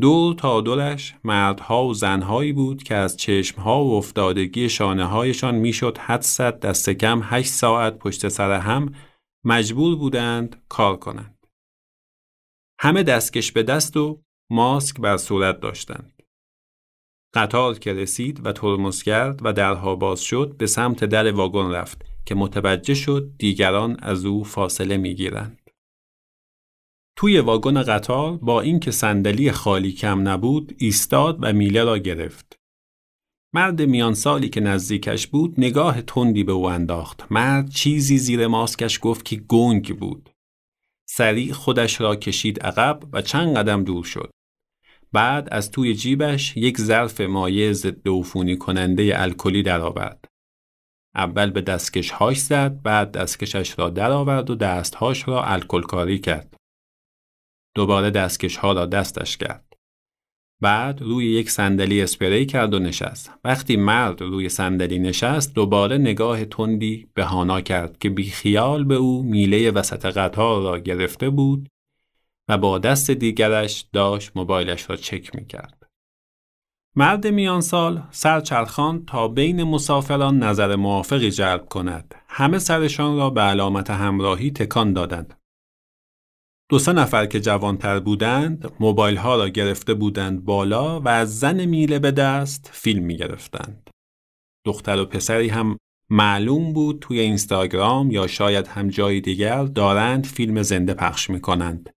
دور 0.00 0.34
تا 0.34 0.60
دورش 0.60 1.14
مردها 1.24 1.84
و 1.84 1.94
زنهایی 1.94 2.52
بود 2.52 2.82
که 2.82 2.94
از 2.94 3.16
چشمها 3.16 3.84
و 3.84 3.94
افتادگی 3.94 4.68
شانه 4.68 5.04
هایشان 5.04 5.54
می‌شد 5.54 5.98
حدست 5.98 6.40
دست 6.40 6.90
کم 6.90 7.20
هشت 7.24 7.52
ساعت 7.52 7.98
پشت 7.98 8.28
سر 8.28 8.52
هم 8.52 8.94
مجبور 9.44 9.96
بودند 9.96 10.62
کار 10.68 10.96
کنند. 10.96 11.46
همه 12.80 13.02
دستکش 13.02 13.52
به 13.52 13.62
دست 13.62 13.96
و 13.96 14.22
ماسک 14.50 15.00
بر 15.00 15.16
صورت 15.16 15.60
داشتند. 15.60 16.22
قطار 17.34 17.78
که 17.78 17.92
رسید 17.92 18.46
و 18.46 18.52
ترمز 18.52 19.02
کرد 19.02 19.40
و 19.44 19.52
درها 19.52 19.96
باز 19.96 20.20
شد 20.20 20.54
به 20.58 20.66
سمت 20.66 21.04
در 21.04 21.32
واگن 21.32 21.70
رفت 21.70 22.04
که 22.26 22.34
متوجه 22.34 22.94
شد 22.94 23.30
دیگران 23.38 23.96
از 24.02 24.24
او 24.24 24.44
فاصله 24.44 24.96
می‌گیرند. 24.96 25.65
توی 27.18 27.40
واگن 27.40 27.82
قطار 27.82 28.36
با 28.36 28.60
اینکه 28.60 28.90
صندلی 28.90 29.52
خالی 29.52 29.92
کم 29.92 30.28
نبود 30.28 30.74
ایستاد 30.78 31.38
و 31.40 31.52
میله 31.52 31.84
را 31.84 31.98
گرفت. 31.98 32.56
مرد 33.54 33.82
میان 33.82 34.14
سالی 34.14 34.48
که 34.48 34.60
نزدیکش 34.60 35.26
بود 35.26 35.54
نگاه 35.58 36.02
تندی 36.02 36.44
به 36.44 36.52
او 36.52 36.66
انداخت. 36.66 37.32
مرد 37.32 37.70
چیزی 37.70 38.18
زیر 38.18 38.46
ماسکش 38.46 38.98
گفت 39.02 39.24
که 39.24 39.36
گنگ 39.36 39.98
بود. 39.98 40.30
سریع 41.08 41.52
خودش 41.52 42.00
را 42.00 42.16
کشید 42.16 42.60
عقب 42.60 43.00
و 43.12 43.22
چند 43.22 43.56
قدم 43.56 43.84
دور 43.84 44.04
شد. 44.04 44.30
بعد 45.12 45.48
از 45.52 45.70
توی 45.70 45.94
جیبش 45.94 46.56
یک 46.56 46.80
ظرف 46.80 47.20
مایع 47.20 47.72
ضد 47.72 48.08
عفونی 48.08 48.56
کننده 48.56 49.12
الکلی 49.14 49.62
درآورد. 49.62 50.24
اول 51.14 51.50
به 51.50 51.60
دستکش 51.60 52.10
هاش 52.10 52.38
زد 52.38 52.82
بعد 52.82 53.12
دستکشش 53.12 53.78
را 53.78 53.90
درآورد 53.90 54.50
و 54.50 54.54
دستهاش 54.54 55.28
را 55.28 55.44
الکل 55.44 55.82
کاری 55.82 56.18
کرد. 56.18 56.56
دوباره 57.76 58.10
دستکش 58.10 58.56
ها 58.56 58.72
را 58.72 58.86
دستش 58.86 59.36
کرد. 59.36 59.72
بعد 60.60 61.02
روی 61.02 61.26
یک 61.26 61.50
صندلی 61.50 62.02
اسپری 62.02 62.46
کرد 62.46 62.74
و 62.74 62.78
نشست. 62.78 63.32
وقتی 63.44 63.76
مرد 63.76 64.20
روی 64.20 64.48
صندلی 64.48 64.98
نشست 64.98 65.54
دوباره 65.54 65.98
نگاه 65.98 66.44
تندی 66.44 67.08
به 67.14 67.24
هانا 67.24 67.60
کرد 67.60 67.98
که 67.98 68.10
بی 68.10 68.30
خیال 68.30 68.84
به 68.84 68.94
او 68.94 69.22
میله 69.22 69.70
وسط 69.70 70.06
قطار 70.06 70.62
را 70.62 70.78
گرفته 70.78 71.30
بود 71.30 71.68
و 72.48 72.58
با 72.58 72.78
دست 72.78 73.10
دیگرش 73.10 73.86
داشت 73.92 74.30
موبایلش 74.34 74.90
را 74.90 74.96
چک 74.96 75.36
می 75.36 75.46
کرد. 75.46 75.86
مرد 76.94 77.26
میان 77.26 77.60
سال 77.60 78.02
سرچرخان 78.10 79.04
تا 79.06 79.28
بین 79.28 79.62
مسافران 79.62 80.38
نظر 80.38 80.76
موافقی 80.76 81.30
جلب 81.30 81.66
کند. 81.68 82.14
همه 82.28 82.58
سرشان 82.58 83.16
را 83.16 83.30
به 83.30 83.40
علامت 83.40 83.90
همراهی 83.90 84.50
تکان 84.50 84.92
دادند. 84.92 85.34
دو 86.68 86.78
سه 86.78 86.92
نفر 86.92 87.26
که 87.26 87.40
جوانتر 87.40 88.00
بودند 88.00 88.72
موبایل 88.80 89.16
ها 89.16 89.36
را 89.36 89.48
گرفته 89.48 89.94
بودند 89.94 90.44
بالا 90.44 91.00
و 91.00 91.08
از 91.08 91.38
زن 91.38 91.64
میله 91.64 91.98
به 91.98 92.10
دست 92.10 92.70
فیلم 92.72 93.04
می 93.04 93.16
گرفتند. 93.16 93.90
دختر 94.64 95.00
و 95.00 95.04
پسری 95.04 95.48
هم 95.48 95.76
معلوم 96.10 96.72
بود 96.72 96.98
توی 97.00 97.20
اینستاگرام 97.20 98.10
یا 98.10 98.26
شاید 98.26 98.66
هم 98.66 98.88
جای 98.88 99.20
دیگر 99.20 99.64
دارند 99.64 100.26
فیلم 100.26 100.62
زنده 100.62 100.94
پخش 100.94 101.30
می 101.30 101.40
کنند. 101.40 101.90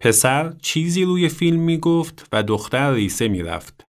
پسر 0.00 0.52
چیزی 0.62 1.04
روی 1.04 1.28
فیلم 1.28 1.60
می 1.60 1.78
گفت 1.78 2.28
و 2.32 2.42
دختر 2.42 2.92
ریسه 2.92 3.28
می 3.28 3.42
رفت. 3.42 3.84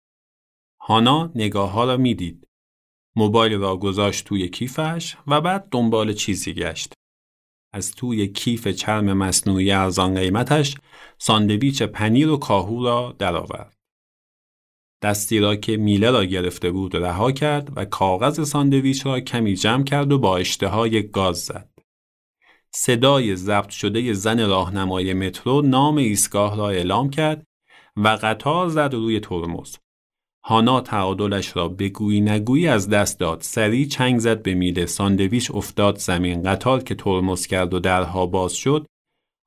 هانا 0.82 1.32
نگاه 1.36 1.72
ها 1.72 1.86
را 1.86 1.98
می 1.98 2.16
دید. 2.16 2.48
موبایل 3.16 3.54
را 3.54 3.78
گذاشت 3.78 4.26
توی 4.26 4.50
کیفش 4.50 5.18
و 5.28 5.41
بعد 5.41 5.68
دنبال 5.72 6.14
چیزی 6.14 6.54
گشت. 6.54 6.93
از 7.74 7.91
توی 7.95 8.28
کیف 8.28 8.68
چرم 8.68 9.13
مصنوعی 9.13 9.72
ارزان 9.72 10.15
قیمتش 10.15 10.76
ساندویچ 11.18 11.82
پنیر 11.84 12.30
و 12.30 12.38
کاهو 12.38 12.84
را 12.84 13.15
درآورد. 13.20 13.78
دستی 15.01 15.39
را 15.39 15.55
که 15.55 15.78
میله 15.78 16.11
را 16.11 16.26
گرفته 16.26 16.72
بود 16.72 16.95
رها 16.95 17.32
کرد 17.32 17.78
و 17.78 17.86
کاغذ 17.86 18.49
ساندویچ 18.49 19.05
را 19.05 19.20
کمی 19.20 19.55
جمع 19.55 19.84
کرد 19.84 20.11
و 20.11 20.20
با 20.20 20.38
اشتهای 20.38 21.07
گاز 21.07 21.38
زد. 21.38 21.70
صدای 22.74 23.36
ضبط 23.36 23.70
شده 23.70 24.13
زن 24.13 24.47
راهنمای 24.47 25.13
مترو 25.13 25.61
نام 25.61 25.97
ایستگاه 25.97 26.57
را 26.57 26.70
اعلام 26.70 27.09
کرد 27.09 27.47
و 27.95 28.07
قطار 28.07 28.70
زد 28.70 28.93
روی 28.93 29.20
ترمز. 29.20 29.78
هانا 30.48 30.82
تعادلش 30.82 31.58
را 31.58 31.68
بگویی 31.68 32.22
نگویی 32.22 32.68
از 32.68 32.89
دست 32.89 33.20
داد. 33.20 33.41
سریع 33.41 33.88
چنگ 33.88 34.20
زد 34.20 34.41
به 34.41 34.54
میله. 34.54 34.86
ساندویچ 34.86 35.52
افتاد 35.52 35.98
زمین. 35.98 36.43
قطار 36.43 36.84
که 36.84 36.95
ترمز 36.95 37.48
کرد 37.48 37.74
و 37.74 37.80
درها 37.80 38.26
باز 38.26 38.54
شد 38.54 38.86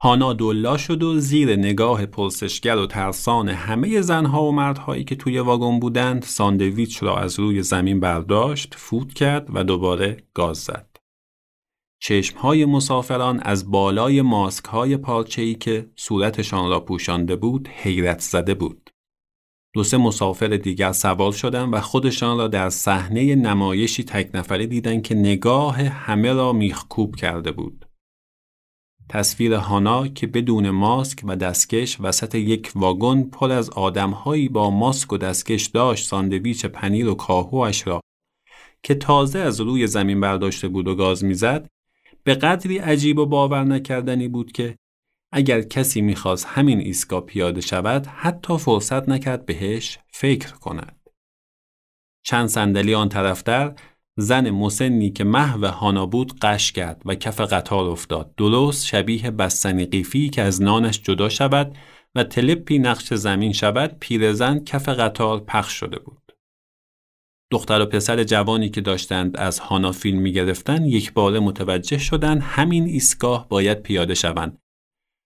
هانا 0.02 0.32
دلا 0.32 0.76
شد 0.76 1.02
و 1.02 1.20
زیر 1.20 1.56
نگاه 1.56 2.06
پرسشگر 2.06 2.76
و 2.76 2.86
ترسان 2.86 3.48
همه 3.48 4.00
زنها 4.00 4.44
و 4.44 4.52
مردهایی 4.52 5.04
که 5.04 5.16
توی 5.16 5.38
واگن 5.38 5.80
بودند 5.80 6.22
ساندویچ 6.22 7.02
را 7.02 7.18
از 7.18 7.38
روی 7.40 7.62
زمین 7.62 8.00
برداشت 8.00 8.74
فوت 8.74 9.14
کرد 9.14 9.48
و 9.54 9.64
دوباره 9.64 10.16
گاز 10.34 10.58
زد. 10.58 10.96
چشمهای 12.02 12.64
مسافران 12.64 13.40
از 13.40 13.70
بالای 13.70 14.22
ماسک 14.22 14.64
های 14.64 14.96
پارچه‌ای 14.96 15.54
که 15.54 15.90
صورتشان 15.96 16.70
را 16.70 16.80
پوشانده 16.80 17.36
بود 17.36 17.68
حیرت 17.68 18.20
زده 18.20 18.54
بود. 18.54 18.89
دو 19.72 19.84
سه 19.84 19.96
مسافر 19.96 20.48
دیگر 20.48 20.92
سوار 20.92 21.32
شدند 21.32 21.74
و 21.74 21.80
خودشان 21.80 22.38
را 22.38 22.48
در 22.48 22.70
صحنه 22.70 23.34
نمایشی 23.34 24.04
تک 24.04 24.30
نفره 24.34 24.66
دیدند 24.66 25.02
که 25.02 25.14
نگاه 25.14 25.82
همه 25.82 26.32
را 26.32 26.52
میخکوب 26.52 27.16
کرده 27.16 27.52
بود. 27.52 27.86
تصویر 29.08 29.54
هانا 29.54 30.08
که 30.08 30.26
بدون 30.26 30.70
ماسک 30.70 31.20
و 31.24 31.36
دستکش 31.36 32.00
وسط 32.00 32.34
یک 32.34 32.72
واگن 32.74 33.22
پر 33.22 33.52
از 33.52 33.70
آدمهایی 33.70 34.48
با 34.48 34.70
ماسک 34.70 35.12
و 35.12 35.16
دستکش 35.16 35.66
داشت 35.66 36.06
ساندویچ 36.06 36.66
پنیر 36.66 37.08
و 37.08 37.14
کاهوش 37.14 37.86
را 37.86 38.00
که 38.82 38.94
تازه 38.94 39.38
از 39.38 39.60
روی 39.60 39.86
زمین 39.86 40.20
برداشته 40.20 40.68
بود 40.68 40.88
و 40.88 40.94
گاز 40.94 41.24
می‌زد 41.24 41.68
به 42.24 42.34
قدری 42.34 42.78
عجیب 42.78 43.18
و 43.18 43.26
باور 43.26 43.64
نکردنی 43.64 44.28
بود 44.28 44.52
که 44.52 44.76
اگر 45.32 45.62
کسی 45.62 46.00
می‌خواست 46.00 46.46
همین 46.46 46.80
ایستگاه 46.80 47.20
پیاده 47.20 47.60
شود 47.60 48.06
حتی 48.06 48.58
فرصت 48.58 49.08
نکرد 49.08 49.46
بهش 49.46 49.98
فکر 50.08 50.52
کند. 50.52 51.00
چند 52.26 52.48
صندلی 52.48 52.94
آن 52.94 53.08
طرفتر 53.08 53.74
زن 54.16 54.50
مسنی 54.50 55.10
که 55.10 55.24
محو 55.24 55.66
هانا 55.66 56.06
بود 56.06 56.38
قش 56.42 56.72
کرد 56.72 57.02
و 57.04 57.14
کف 57.14 57.40
قطار 57.40 57.84
افتاد 57.88 58.34
درست 58.36 58.86
شبیه 58.86 59.30
بستنی 59.30 59.86
قیفی 59.86 60.30
که 60.30 60.42
از 60.42 60.62
نانش 60.62 61.02
جدا 61.02 61.28
شود 61.28 61.76
و 62.14 62.24
تلپی 62.24 62.78
نقش 62.78 63.14
زمین 63.14 63.52
شود 63.52 63.96
پیرزن 64.00 64.58
کف 64.64 64.88
قطار 64.88 65.40
پخش 65.40 65.72
شده 65.72 65.98
بود. 65.98 66.32
دختر 67.52 67.80
و 67.80 67.86
پسر 67.86 68.24
جوانی 68.24 68.68
که 68.68 68.80
داشتند 68.80 69.36
از 69.36 69.58
هانا 69.58 69.92
فیلم 69.92 70.18
می 70.18 70.32
گرفتن 70.32 70.84
یک 70.84 71.12
بار 71.12 71.38
متوجه 71.38 71.98
شدند 71.98 72.42
همین 72.42 72.84
ایستگاه 72.84 73.48
باید 73.48 73.82
پیاده 73.82 74.14
شوند 74.14 74.58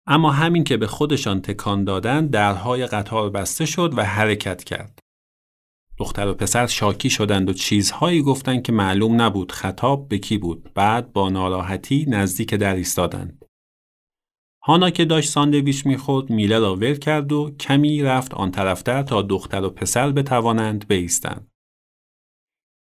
اما 0.06 0.30
همین 0.30 0.64
که 0.64 0.76
به 0.76 0.86
خودشان 0.86 1.42
تکان 1.42 1.84
دادن 1.84 2.26
درهای 2.26 2.86
قطار 2.86 3.30
بسته 3.30 3.66
شد 3.66 3.92
و 3.96 4.04
حرکت 4.04 4.64
کرد. 4.64 4.98
دختر 5.98 6.28
و 6.28 6.34
پسر 6.34 6.66
شاکی 6.66 7.10
شدند 7.10 7.48
و 7.48 7.52
چیزهایی 7.52 8.22
گفتند 8.22 8.62
که 8.62 8.72
معلوم 8.72 9.22
نبود 9.22 9.52
خطاب 9.52 10.08
به 10.08 10.18
کی 10.18 10.38
بود. 10.38 10.70
بعد 10.74 11.12
با 11.12 11.28
ناراحتی 11.28 12.06
نزدیک 12.08 12.54
در 12.54 12.74
ایستادند. 12.74 13.44
هانا 14.66 14.90
که 14.90 15.04
داشت 15.04 15.30
ساندویچ 15.30 15.86
می‌خورد 15.86 16.30
میله 16.30 16.58
را 16.58 16.76
ول 16.76 16.94
کرد 16.94 17.32
و 17.32 17.50
کمی 17.60 18.02
رفت 18.02 18.34
آن 18.34 18.50
طرفتر 18.50 19.02
تا 19.02 19.22
دختر 19.22 19.64
و 19.64 19.70
پسر 19.70 20.12
بتوانند 20.12 20.88
بایستند. 20.88 21.53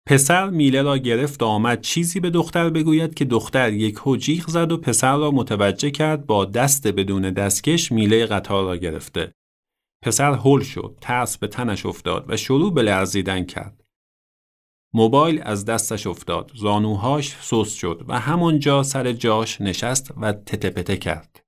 پسر 0.09 0.51
میله 0.51 0.83
را 0.83 0.99
گرفت 0.99 1.43
و 1.43 1.47
آمد 1.47 1.81
چیزی 1.81 2.21
به 2.21 2.31
دختر 2.31 2.71
بگوید 2.71 3.15
که 3.15 3.25
دختر 3.25 3.73
یک 3.73 3.99
جیغ 4.19 4.49
زد 4.49 4.73
و 4.73 4.77
پسر 4.77 5.17
را 5.17 5.31
متوجه 5.31 5.91
کرد 5.91 6.27
با 6.27 6.45
دست 6.45 6.87
بدون 6.87 7.31
دستکش 7.31 7.93
میله 7.93 8.27
قطار 8.27 8.65
را 8.65 8.77
گرفته. 8.77 9.33
پسر 10.05 10.33
هل 10.33 10.61
شد، 10.61 10.99
ترس 11.01 11.39
به 11.39 11.49
تنش 11.49 11.87
افتاد 11.87 12.25
و 12.29 12.37
شروع 12.37 12.75
به 12.75 12.83
لرزیدن 12.83 13.45
کرد. 13.45 13.85
موبایل 14.95 15.41
از 15.45 15.65
دستش 15.65 16.07
افتاد، 16.07 16.51
زانوهاش 16.55 17.37
سوس 17.41 17.75
شد 17.75 18.05
و 18.09 18.19
همانجا 18.19 18.83
سر 18.83 19.13
جاش 19.13 19.61
نشست 19.61 20.13
و 20.17 20.33
تتپته 20.33 20.97
کرد. 20.97 21.41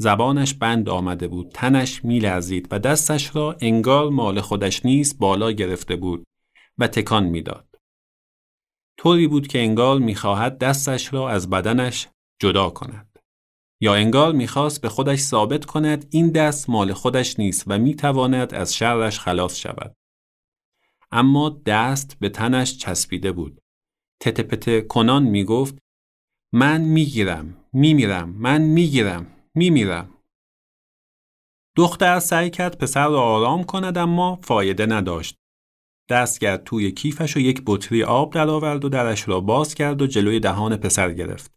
زبانش 0.00 0.54
بند 0.54 0.88
آمده 0.88 1.28
بود، 1.28 1.50
تنش 1.54 2.04
میلرزید 2.04 2.68
و 2.70 2.78
دستش 2.78 3.36
را 3.36 3.56
انگار 3.60 4.10
مال 4.10 4.40
خودش 4.40 4.84
نیست 4.84 5.18
بالا 5.18 5.52
گرفته 5.52 5.96
بود 5.96 6.24
و 6.78 6.86
تکان 6.86 7.24
می‌داد. 7.24 7.68
طوری 8.98 9.26
بود 9.26 9.46
که 9.46 9.58
انگار 9.58 9.98
می‌خواهد 9.98 10.58
دستش 10.58 11.12
را 11.12 11.30
از 11.30 11.50
بدنش 11.50 12.08
جدا 12.40 12.70
کند. 12.70 13.18
یا 13.80 13.94
انگار 13.94 14.32
می‌خواست 14.32 14.80
به 14.80 14.88
خودش 14.88 15.18
ثابت 15.18 15.64
کند 15.64 16.06
این 16.10 16.30
دست 16.30 16.70
مال 16.70 16.92
خودش 16.92 17.38
نیست 17.38 17.64
و 17.66 17.78
می‌تواند 17.78 18.54
از 18.54 18.74
شرش 18.74 19.20
خلاص 19.20 19.56
شود. 19.56 19.94
اما 21.12 21.60
دست 21.66 22.18
به 22.18 22.28
تنش 22.28 22.78
چسبیده 22.78 23.32
بود. 23.32 23.60
تتپته 24.20 24.80
کنان 24.80 25.22
می 25.22 25.44
گفت 25.44 25.78
من 26.52 26.80
می‌گیرم 26.80 27.64
میمیرم 27.72 28.28
من 28.28 28.62
می‌گیرم 28.62 29.26
میمیرم 29.54 30.18
دختر 31.76 32.18
سعی 32.18 32.50
کرد 32.50 32.78
پسر 32.78 33.08
را 33.08 33.22
آرام 33.22 33.64
کند 33.64 33.98
اما 33.98 34.40
فایده 34.42 34.86
نداشت 34.86 35.36
دست 36.12 36.40
کرد 36.40 36.64
توی 36.64 36.92
کیفش 36.92 37.36
و 37.36 37.40
یک 37.40 37.62
بطری 37.66 38.04
آب 38.04 38.32
درآورد 38.32 38.84
و 38.84 38.88
درش 38.88 39.28
را 39.28 39.40
باز 39.40 39.74
کرد 39.74 40.02
و 40.02 40.06
جلوی 40.06 40.40
دهان 40.40 40.76
پسر 40.76 41.12
گرفت 41.12 41.52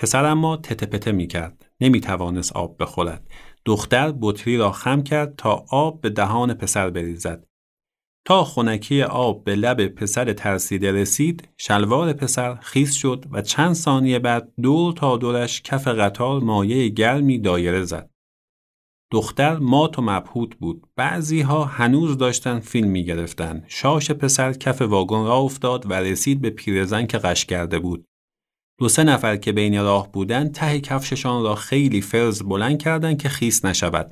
پسر 0.00 0.24
اما 0.24 0.56
تتپته 0.56 1.12
می 1.12 1.26
کرد. 1.26 1.66
نمی 1.80 2.00
توانست 2.00 2.52
آب 2.52 2.82
بخورد. 2.82 3.30
دختر 3.64 4.14
بطری 4.20 4.56
را 4.56 4.72
خم 4.72 5.02
کرد 5.02 5.34
تا 5.36 5.64
آب 5.70 6.00
به 6.00 6.10
دهان 6.10 6.54
پسر 6.54 6.90
بریزد. 6.90 7.46
تا 8.24 8.44
خونکی 8.44 9.02
آب 9.02 9.44
به 9.44 9.54
لب 9.54 9.86
پسر 9.86 10.32
ترسیده 10.32 10.92
رسید، 10.92 11.48
شلوار 11.56 12.12
پسر 12.12 12.54
خیس 12.54 12.94
شد 12.94 13.24
و 13.30 13.42
چند 13.42 13.74
ثانیه 13.74 14.18
بعد 14.18 14.52
دور 14.62 14.92
تا 14.92 15.16
دورش 15.16 15.62
کف 15.62 15.88
قطار 15.88 16.40
مایه 16.40 16.88
گرمی 16.88 17.38
دایره 17.38 17.84
زد. 17.84 18.10
دختر 19.12 19.58
مات 19.58 19.98
و 19.98 20.02
مبهوت 20.02 20.54
بود. 20.56 20.86
بعضی 20.96 21.40
ها 21.40 21.64
هنوز 21.64 22.18
داشتن 22.18 22.60
فیلم 22.60 22.88
می 22.88 23.04
گرفتن. 23.04 23.64
شاش 23.68 24.10
پسر 24.10 24.52
کف 24.52 24.82
واگن 24.82 25.24
را 25.24 25.36
افتاد 25.36 25.90
و 25.90 25.92
رسید 25.92 26.40
به 26.40 26.50
پیرزن 26.50 27.06
که 27.06 27.18
قش 27.18 27.44
کرده 27.44 27.78
بود. 27.78 28.04
دو 28.78 28.88
سه 28.88 29.04
نفر 29.04 29.36
که 29.36 29.52
بین 29.52 29.82
راه 29.82 30.12
بودند 30.12 30.54
ته 30.54 30.80
کفششان 30.80 31.42
را 31.42 31.54
خیلی 31.54 32.00
فرز 32.00 32.42
بلند 32.42 32.82
کردند 32.82 33.22
که 33.22 33.28
خیس 33.28 33.64
نشود. 33.64 34.10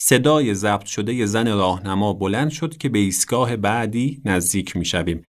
صدای 0.00 0.54
ضبط 0.54 0.84
شده 0.84 1.26
زن 1.26 1.48
راهنما 1.48 2.12
بلند 2.12 2.50
شد 2.50 2.76
که 2.76 2.88
به 2.88 2.98
ایستگاه 2.98 3.56
بعدی 3.56 4.22
نزدیک 4.24 4.76
می 4.76 4.84
شویم. 4.84 5.24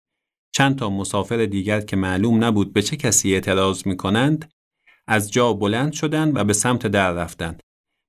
چند 0.55 0.75
تا 0.75 0.89
مسافر 0.89 1.45
دیگر 1.45 1.81
که 1.81 1.95
معلوم 1.95 2.43
نبود 2.43 2.73
به 2.73 2.81
چه 2.81 2.95
کسی 2.95 3.33
اعتراض 3.33 3.87
می 3.87 3.97
کنند 3.97 4.51
از 5.07 5.31
جا 5.31 5.53
بلند 5.53 5.93
شدند 5.93 6.35
و 6.35 6.43
به 6.43 6.53
سمت 6.53 6.87
در 6.87 7.11
رفتند. 7.11 7.61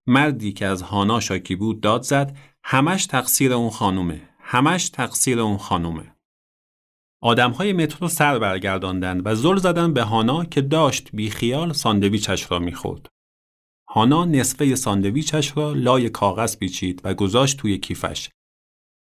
مردی 0.07 0.53
که 0.53 0.67
از 0.67 0.83
هانا 0.83 1.21
شاکی 1.21 1.57
بود 1.57 1.81
داد 1.81 2.03
زد 2.03 2.37
همش 2.65 3.07
تقصیر 3.07 3.53
اون 3.53 3.71
خانومه. 3.71 4.29
همش 4.41 4.89
تقصیر 4.89 5.41
اون 5.41 5.57
خانومه. 5.57 6.17
آدم 7.23 7.51
های 7.51 7.73
مترو 7.73 8.09
سر 8.09 8.39
برگرداندند 8.39 9.27
و 9.27 9.35
زل 9.35 9.57
زدن 9.57 9.93
به 9.93 10.03
هانا 10.03 10.45
که 10.45 10.61
داشت 10.61 11.11
بیخیال 11.13 11.73
ساندویچش 11.73 12.53
را 12.53 12.59
می‌خورد. 12.59 13.09
هانا 13.89 14.25
نصفه 14.25 14.75
ساندویچش 14.75 15.57
را 15.57 15.73
لای 15.73 16.11
کاغذ 16.11 16.57
پیچید 16.57 17.01
و 17.05 17.15
گذاشت 17.15 17.59
توی 17.59 17.79
کیفش. 17.79 18.31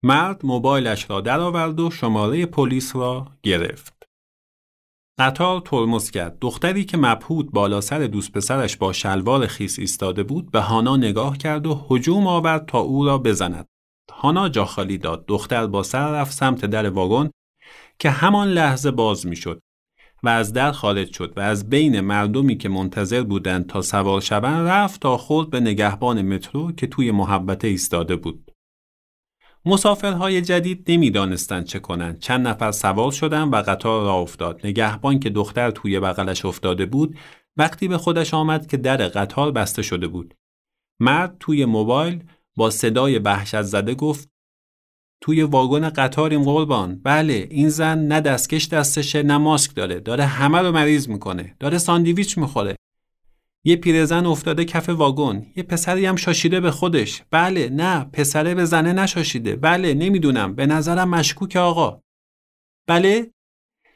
مرد 0.02 0.46
موبایلش 0.46 1.10
را 1.10 1.20
درآورد 1.20 1.80
و 1.80 1.90
شماره 1.90 2.46
پلیس 2.46 2.96
را 2.96 3.32
گرفت. 3.42 3.95
قطار 5.18 5.60
ترمز 5.60 6.10
کرد. 6.10 6.38
دختری 6.40 6.84
که 6.84 6.96
مبهوت 6.96 7.46
بالا 7.52 7.80
سر 7.80 7.98
دوست 7.98 8.32
پسرش 8.32 8.76
با 8.76 8.92
شلوار 8.92 9.46
خیس 9.46 9.78
ایستاده 9.78 10.22
بود 10.22 10.50
به 10.50 10.60
هانا 10.60 10.96
نگاه 10.96 11.38
کرد 11.38 11.66
و 11.66 11.86
هجوم 11.90 12.26
آورد 12.26 12.66
تا 12.66 12.78
او 12.78 13.06
را 13.06 13.18
بزند. 13.18 13.66
هانا 14.12 14.48
جا 14.48 14.64
خالی 14.64 14.98
داد. 14.98 15.24
دختر 15.26 15.66
با 15.66 15.82
سر 15.82 16.10
رفت 16.10 16.32
سمت 16.32 16.66
در 16.66 16.90
واگن 16.90 17.30
که 17.98 18.10
همان 18.10 18.48
لحظه 18.48 18.90
باز 18.90 19.26
می‌شد 19.26 19.60
و 20.22 20.28
از 20.28 20.52
در 20.52 20.72
خارج 20.72 21.12
شد 21.12 21.32
و 21.36 21.40
از 21.40 21.68
بین 21.68 22.00
مردمی 22.00 22.56
که 22.56 22.68
منتظر 22.68 23.22
بودند 23.22 23.66
تا 23.66 23.82
سوار 23.82 24.20
شوند 24.20 24.68
رفت 24.68 25.00
تا 25.00 25.16
خورد 25.16 25.50
به 25.50 25.60
نگهبان 25.60 26.22
مترو 26.22 26.72
که 26.72 26.86
توی 26.86 27.10
محبته 27.10 27.68
ایستاده 27.68 28.16
بود. 28.16 28.45
مسافرهای 29.66 30.42
جدید 30.42 30.84
نمی‌دانستند 30.88 31.64
چه 31.64 31.78
کنند. 31.78 32.18
چند 32.18 32.48
نفر 32.48 32.72
سوار 32.72 33.12
شدند 33.12 33.52
و 33.52 33.56
قطار 33.56 34.04
را 34.04 34.14
افتاد. 34.14 34.60
نگهبان 34.64 35.20
که 35.20 35.30
دختر 35.30 35.70
توی 35.70 36.00
بغلش 36.00 36.44
افتاده 36.44 36.86
بود 36.86 37.18
وقتی 37.56 37.88
به 37.88 37.98
خودش 37.98 38.34
آمد 38.34 38.66
که 38.66 38.76
در 38.76 38.96
قطار 38.96 39.52
بسته 39.52 39.82
شده 39.82 40.08
بود. 40.08 40.34
مرد 41.00 41.36
توی 41.40 41.64
موبایل 41.64 42.24
با 42.56 42.70
صدای 42.70 43.18
وحشت 43.18 43.62
زده 43.62 43.94
گفت 43.94 44.28
توی 45.22 45.42
واگن 45.42 45.88
قطاریم 45.90 46.42
قربان 46.42 47.00
بله 47.04 47.46
این 47.50 47.68
زن 47.68 47.98
نه 47.98 48.20
دستکش 48.20 48.68
دستشه 48.68 49.22
نه 49.22 49.38
ماسک 49.38 49.74
داره 49.74 50.00
داره 50.00 50.24
همه 50.24 50.58
رو 50.58 50.72
مریض 50.72 51.08
می‌کنه 51.08 51.56
داره 51.60 51.78
ساندویچ 51.78 52.38
می‌خوره 52.38 52.76
یه 53.66 53.76
پیرزن 53.76 54.26
افتاده 54.26 54.64
کف 54.64 54.88
واگن. 54.88 55.46
یه 55.56 55.62
پسری 55.62 56.06
هم 56.06 56.16
شاشیده 56.16 56.60
به 56.60 56.70
خودش. 56.70 57.22
بله 57.30 57.68
نه 57.68 58.04
پسره 58.04 58.54
به 58.54 58.64
زنه 58.64 58.92
نشاشیده. 58.92 59.56
بله 59.56 59.94
نمی‌دونم. 59.94 60.54
به 60.54 60.66
نظرم 60.66 61.08
مشکوک 61.08 61.56
آقا. 61.56 62.00
بله؟ 62.88 63.30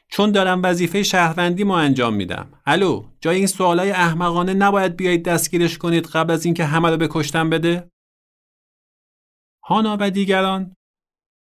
چون 0.07 0.31
دارم 0.31 0.61
وظیفه 0.63 1.03
شهروندی 1.03 1.63
ما 1.63 1.79
انجام 1.79 2.13
میدم. 2.13 2.61
الو 2.65 3.05
جای 3.21 3.37
این 3.37 3.47
سوالای 3.47 3.91
احمقانه 3.91 4.53
نباید 4.53 4.95
بیایید 4.95 5.25
دستگیرش 5.25 5.77
کنید 5.77 6.07
قبل 6.07 6.33
از 6.33 6.45
اینکه 6.45 6.65
همه 6.65 6.89
رو 6.89 6.97
به 6.97 7.07
کشتن 7.11 7.49
بده؟ 7.49 7.91
هانا 9.63 9.97
و 9.99 10.11
دیگران. 10.11 10.75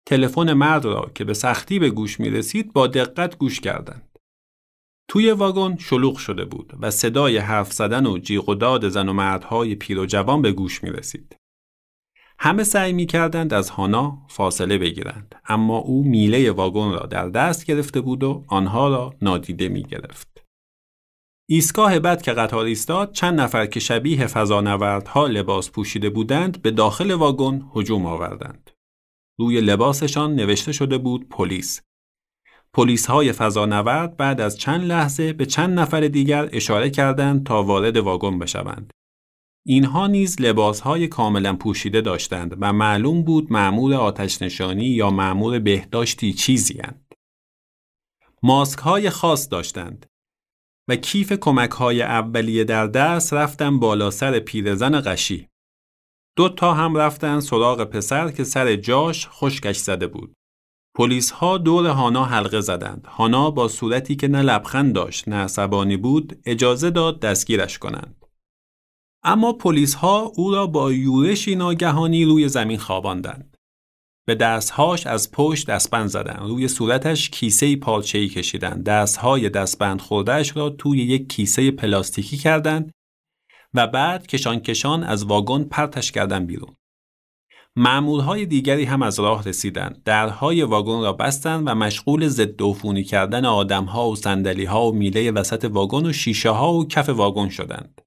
تلفن 0.07 0.53
مرد 0.53 0.85
را 0.85 1.11
که 1.15 1.23
به 1.23 1.33
سختی 1.33 1.79
به 1.79 1.89
گوش 1.89 2.19
می 2.19 2.29
رسید 2.29 2.73
با 2.73 2.87
دقت 2.87 3.37
گوش 3.37 3.59
کردند. 3.59 4.08
توی 5.09 5.31
واگن 5.31 5.77
شلوغ 5.77 6.17
شده 6.17 6.45
بود 6.45 6.73
و 6.79 6.91
صدای 6.91 7.37
حرف 7.37 7.73
زدن 7.73 8.05
و 8.05 8.17
جیغ 8.17 8.49
و 8.49 8.55
داد 8.55 8.89
زن 8.89 9.09
و 9.09 9.13
مردهای 9.13 9.75
پیر 9.75 9.99
و 9.99 10.05
جوان 10.05 10.41
به 10.41 10.51
گوش 10.51 10.83
می 10.83 10.89
رسید. 10.89 11.35
همه 12.39 12.63
سعی 12.63 12.93
می 12.93 13.05
کردند 13.05 13.53
از 13.53 13.69
هانا 13.69 14.17
فاصله 14.29 14.77
بگیرند 14.77 15.35
اما 15.45 15.77
او 15.77 16.03
میله 16.03 16.51
واگن 16.51 16.91
را 16.91 17.05
در 17.05 17.29
دست 17.29 17.65
گرفته 17.65 18.01
بود 18.01 18.23
و 18.23 18.45
آنها 18.47 18.87
را 18.87 19.15
نادیده 19.21 19.69
می 19.69 19.83
گرفت. 19.83 20.43
ایستگاه 21.49 21.99
بعد 21.99 22.21
که 22.21 22.31
قطار 22.31 22.65
ایستاد 22.65 23.11
چند 23.11 23.39
نفر 23.39 23.65
که 23.65 23.79
شبیه 23.79 24.27
فضانوردها 24.27 25.27
لباس 25.27 25.71
پوشیده 25.71 26.09
بودند 26.09 26.61
به 26.61 26.71
داخل 26.71 27.11
واگن 27.11 27.65
هجوم 27.75 28.05
آوردند. 28.05 28.71
روی 29.39 29.61
لباسشان 29.61 30.35
نوشته 30.35 30.71
شده 30.71 30.97
بود 30.97 31.29
پلیس. 31.29 31.81
پلیس 32.73 33.05
های 33.05 33.31
فضانورد 33.31 34.17
بعد 34.17 34.41
از 34.41 34.57
چند 34.57 34.81
لحظه 34.81 35.33
به 35.33 35.45
چند 35.45 35.79
نفر 35.79 36.07
دیگر 36.07 36.49
اشاره 36.51 36.89
کردند 36.89 37.45
تا 37.45 37.63
وارد 37.63 37.97
واگن 37.97 38.39
بشوند. 38.39 38.93
اینها 39.65 40.07
نیز 40.07 40.41
لباس 40.41 40.79
های 40.79 41.07
کاملا 41.07 41.55
پوشیده 41.55 42.01
داشتند 42.01 42.57
و 42.61 42.73
معلوم 42.73 43.23
بود 43.23 43.53
معمور 43.53 43.93
آتش 43.93 44.41
نشانی 44.41 44.85
یا 44.85 45.09
معمور 45.09 45.59
بهداشتی 45.59 46.33
چیزی 46.33 46.79
هند. 46.83 47.13
ماسک 48.43 48.79
های 48.79 49.09
خاص 49.09 49.51
داشتند 49.51 50.05
و 50.89 50.95
کیف 50.95 51.33
کمک 51.33 51.71
های 51.71 52.01
اولیه 52.01 52.63
در 52.63 52.87
دست 52.87 53.33
رفتن 53.33 53.79
بالا 53.79 54.11
سر 54.11 54.39
پیرزن 54.39 55.01
قشی. 55.05 55.47
دو 56.35 56.49
تا 56.49 56.73
هم 56.73 56.97
رفتن 56.97 57.39
سراغ 57.39 57.83
پسر 57.83 58.31
که 58.31 58.43
سر 58.43 58.75
جاش 58.75 59.27
خشکش 59.27 59.77
زده 59.77 60.07
بود. 60.07 60.33
پلیس 60.99 61.31
ها 61.31 61.57
دور 61.57 61.87
هانا 61.87 62.25
حلقه 62.25 62.61
زدند. 62.61 63.07
هانا 63.07 63.51
با 63.51 63.67
صورتی 63.67 64.15
که 64.15 64.27
نه 64.27 64.41
لبخند 64.41 64.95
داشت 64.95 65.27
نه 65.27 65.35
عصبانی 65.35 65.97
بود 65.97 66.41
اجازه 66.45 66.89
داد 66.89 67.19
دستگیرش 67.19 67.77
کنند. 67.77 68.25
اما 69.23 69.53
پلیس 69.53 69.93
ها 69.93 70.19
او 70.19 70.51
را 70.51 70.67
با 70.67 70.93
یورشی 70.93 71.55
ناگهانی 71.55 72.25
روی 72.25 72.47
زمین 72.47 72.77
خواباندند. 72.77 73.57
به 74.27 74.35
دستهاش 74.35 75.07
از 75.07 75.31
پشت 75.31 75.67
دستبند 75.69 76.07
زدند. 76.07 76.49
روی 76.49 76.67
صورتش 76.67 77.29
کیسه 77.29 77.75
پالچه‌ای 77.75 78.27
کشیدند. 78.27 78.83
دستهای 78.83 79.49
دستبند 79.49 80.01
خوردهش 80.01 80.57
را 80.57 80.69
توی 80.69 80.99
یک 80.99 81.29
کیسه 81.29 81.71
پلاستیکی 81.71 82.37
کردند 82.37 82.91
و 83.73 83.87
بعد 83.87 84.27
کشان 84.27 84.59
کشان 84.59 85.03
از 85.03 85.25
واگن 85.25 85.63
پرتش 85.63 86.11
کردن 86.11 86.45
بیرون. 86.45 86.75
معمولهای 87.75 88.45
دیگری 88.45 88.83
هم 88.83 89.01
از 89.01 89.19
راه 89.19 89.43
رسیدند. 89.43 90.03
درهای 90.05 90.63
واگن 90.63 91.01
را 91.01 91.13
بستند 91.13 91.63
و 91.67 91.75
مشغول 91.75 92.27
ضد 92.27 92.61
عفونی 92.61 93.03
کردن 93.03 93.45
آدمها 93.45 94.11
و 94.11 94.15
ها 94.67 94.91
و 94.91 94.95
میله 94.95 95.31
وسط 95.31 95.65
واگن 95.65 96.05
و 96.05 96.13
شیشه 96.13 96.49
ها 96.49 96.73
و 96.73 96.87
کف 96.87 97.09
واگن 97.09 97.49
شدند. 97.49 98.01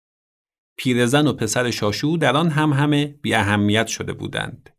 پیرزن 0.77 1.27
و 1.27 1.33
پسر 1.33 1.71
شاشو 1.71 2.17
در 2.21 2.37
آن 2.37 2.51
هم 2.51 2.73
همه 2.73 3.07
بی 3.07 3.35
اهمیت 3.35 3.87
شده 3.87 4.13
بودند. 4.13 4.71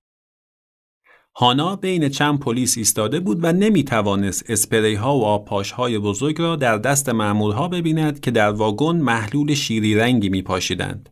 هانا 1.36 1.76
بین 1.76 2.10
چند 2.10 2.40
پلیس 2.40 2.78
ایستاده 2.78 3.20
بود 3.20 3.44
و 3.44 3.54
نمی 3.54 3.84
توانست 3.84 4.50
اسپری 4.50 4.96
ها 4.96 5.18
و 5.18 5.26
آبپاش 5.26 5.72
های 5.72 6.00
بزرگ 6.00 6.42
را 6.42 6.56
در 6.56 6.78
دست 6.78 7.10
ها 7.10 7.68
ببیند 7.68 8.20
که 8.20 8.32
در 8.32 8.50
واگن 8.50 8.96
محلول 8.96 9.54
شیری 9.54 9.96
رنگی 9.96 10.30
می 10.30 10.42
پاشیدند. 10.42 11.10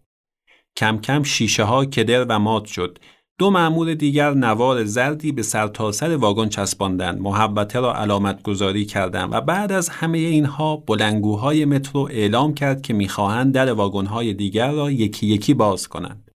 کم 0.78 0.98
کم 0.98 1.24
شیشه 1.24 1.64
ها 1.64 1.86
کدر 1.86 2.26
و 2.30 2.40
مات 2.40 2.66
شد. 2.66 3.00
دو 3.40 3.50
معمول 3.50 3.96
دیگر 3.96 4.34
نوار 4.34 4.86
زردی 4.86 5.32
به 5.32 5.44
سرتاسر 5.44 6.08
سر 6.08 6.16
واگن 6.16 6.50
چسباندند 6.50 7.22
محبته 7.22 7.80
را 7.80 7.96
علامت 7.96 8.44
گذاری 8.44 8.86
کردند 8.86 9.34
و 9.34 9.42
بعد 9.42 9.72
از 9.72 9.90
همه 9.90 10.18
اینها 10.18 10.76
بلنگوهای 10.76 11.66
مترو 11.66 12.02
اعلام 12.12 12.54
کرد 12.54 12.82
که 12.82 12.94
می‌خواهند 12.94 13.54
در 13.54 13.74
واگن 13.74 14.06
های 14.06 14.34
دیگر 14.34 14.72
را 14.72 14.92
یکی 14.92 15.28
یکی 15.28 15.54
باز 15.54 15.88
کنند. 15.88 16.32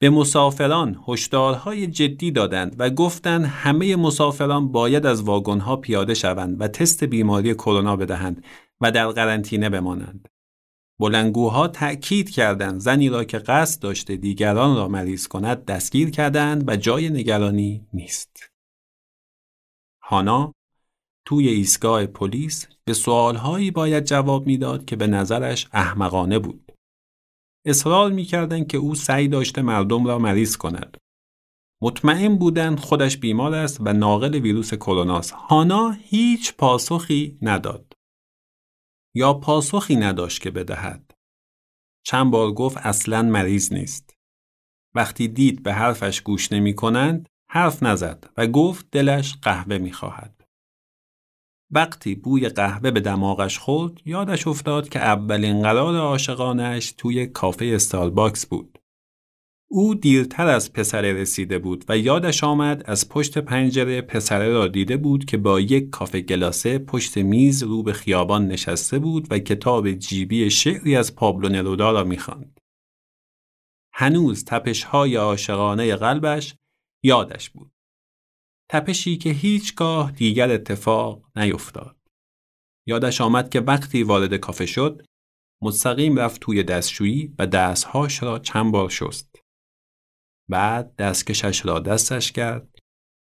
به 0.00 0.10
مسافران 0.10 1.00
هشدارهای 1.08 1.86
جدی 1.86 2.30
دادند 2.30 2.76
و 2.78 2.90
گفتند 2.90 3.44
همه 3.44 3.96
مسافران 3.96 4.72
باید 4.72 5.06
از 5.06 5.22
واگنها 5.22 5.76
پیاده 5.76 6.14
شوند 6.14 6.60
و 6.60 6.68
تست 6.68 7.04
بیماری 7.04 7.54
کرونا 7.54 7.96
بدهند 7.96 8.44
و 8.80 8.90
در 8.90 9.08
قرنطینه 9.08 9.68
بمانند. 9.68 10.28
بلنگوها 11.00 11.68
تأکید 11.68 12.30
کردند 12.30 12.80
زنی 12.80 13.08
را 13.08 13.24
که 13.24 13.38
قصد 13.38 13.82
داشته 13.82 14.16
دیگران 14.16 14.76
را 14.76 14.88
مریض 14.88 15.28
کند 15.28 15.64
دستگیر 15.64 16.10
کردند 16.10 16.68
و 16.68 16.76
جای 16.76 17.10
نگرانی 17.10 17.86
نیست. 17.92 18.50
هانا 20.02 20.54
توی 21.26 21.48
ایستگاه 21.48 22.06
پلیس 22.06 22.66
به 22.84 22.94
سوالهایی 22.94 23.70
باید 23.70 24.04
جواب 24.04 24.46
می‌داد 24.46 24.84
که 24.84 24.96
به 24.96 25.06
نظرش 25.06 25.68
احمقانه 25.72 26.38
بود. 26.38 26.72
اصرار 27.66 28.12
می‌کردند 28.12 28.66
که 28.66 28.78
او 28.78 28.94
سعی 28.94 29.28
داشته 29.28 29.62
مردم 29.62 30.06
را 30.06 30.18
مریض 30.18 30.56
کند. 30.56 30.96
مطمئن 31.82 32.36
بودند 32.36 32.80
خودش 32.80 33.16
بیمار 33.16 33.54
است 33.54 33.78
و 33.80 33.92
ناقل 33.92 34.34
ویروس 34.34 34.74
کرونا 34.74 35.20
هانا 35.34 35.90
هیچ 35.90 36.56
پاسخی 36.56 37.38
نداد. 37.42 37.87
یا 39.14 39.34
پاسخی 39.34 39.96
نداشت 39.96 40.42
که 40.42 40.50
بدهد. 40.50 41.14
چند 42.04 42.30
بار 42.30 42.52
گفت 42.52 42.76
اصلا 42.76 43.22
مریض 43.22 43.72
نیست. 43.72 44.14
وقتی 44.94 45.28
دید 45.28 45.62
به 45.62 45.72
حرفش 45.72 46.20
گوش 46.20 46.52
نمی 46.52 46.74
کنند، 46.74 47.28
حرف 47.50 47.82
نزد 47.82 48.30
و 48.36 48.46
گفت 48.46 48.86
دلش 48.92 49.36
قهوه 49.42 49.78
می 49.78 49.92
خواهد. 49.92 50.44
وقتی 51.70 52.14
بوی 52.14 52.48
قهوه 52.48 52.90
به 52.90 53.00
دماغش 53.00 53.58
خورد 53.58 54.00
یادش 54.04 54.46
افتاد 54.46 54.88
که 54.88 54.98
اولین 54.98 55.62
قرار 55.62 55.96
عاشقانش 55.96 56.92
توی 56.92 57.26
کافه 57.26 57.72
استارباکس 57.74 58.46
بود. 58.46 58.78
او 59.70 59.94
دیرتر 59.94 60.46
از 60.46 60.72
پسره 60.72 61.12
رسیده 61.12 61.58
بود 61.58 61.84
و 61.88 61.98
یادش 61.98 62.44
آمد 62.44 62.82
از 62.86 63.08
پشت 63.08 63.38
پنجره 63.38 64.00
پسره 64.00 64.48
را 64.48 64.68
دیده 64.68 64.96
بود 64.96 65.24
که 65.24 65.36
با 65.36 65.60
یک 65.60 65.90
کافه 65.90 66.20
گلاسه 66.20 66.78
پشت 66.78 67.18
میز 67.18 67.62
رو 67.62 67.82
به 67.82 67.92
خیابان 67.92 68.46
نشسته 68.46 68.98
بود 68.98 69.26
و 69.30 69.38
کتاب 69.38 69.92
جیبی 69.92 70.50
شعری 70.50 70.96
از 70.96 71.14
پابلو 71.14 71.48
نرودا 71.48 71.92
را 71.92 72.04
می‌خواند. 72.04 72.60
هنوز 73.92 74.44
تپشهای 74.44 75.16
عاشقانه 75.16 75.96
قلبش 75.96 76.54
یادش 77.04 77.50
بود. 77.50 77.72
تپشی 78.70 79.16
که 79.16 79.30
هیچگاه 79.30 80.10
دیگر 80.10 80.50
اتفاق 80.50 81.24
نیفتاد. 81.36 81.96
یادش 82.86 83.20
آمد 83.20 83.50
که 83.50 83.60
وقتی 83.60 84.02
وارد 84.02 84.34
کافه 84.34 84.66
شد 84.66 85.06
مستقیم 85.62 86.18
رفت 86.18 86.40
توی 86.40 86.62
دستشویی 86.62 87.34
و 87.38 87.46
دستهاش 87.46 88.22
را 88.22 88.38
چند 88.38 88.72
بار 88.72 88.88
شست. 88.88 89.27
بعد 90.48 90.96
دستکشش 90.96 91.66
را 91.66 91.78
دستش 91.78 92.32
کرد 92.32 92.78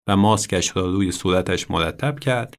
و 0.07 0.17
ماسکش 0.17 0.77
را 0.77 0.91
روی 0.91 1.11
صورتش 1.11 1.71
مرتب 1.71 2.19
کرد 2.19 2.55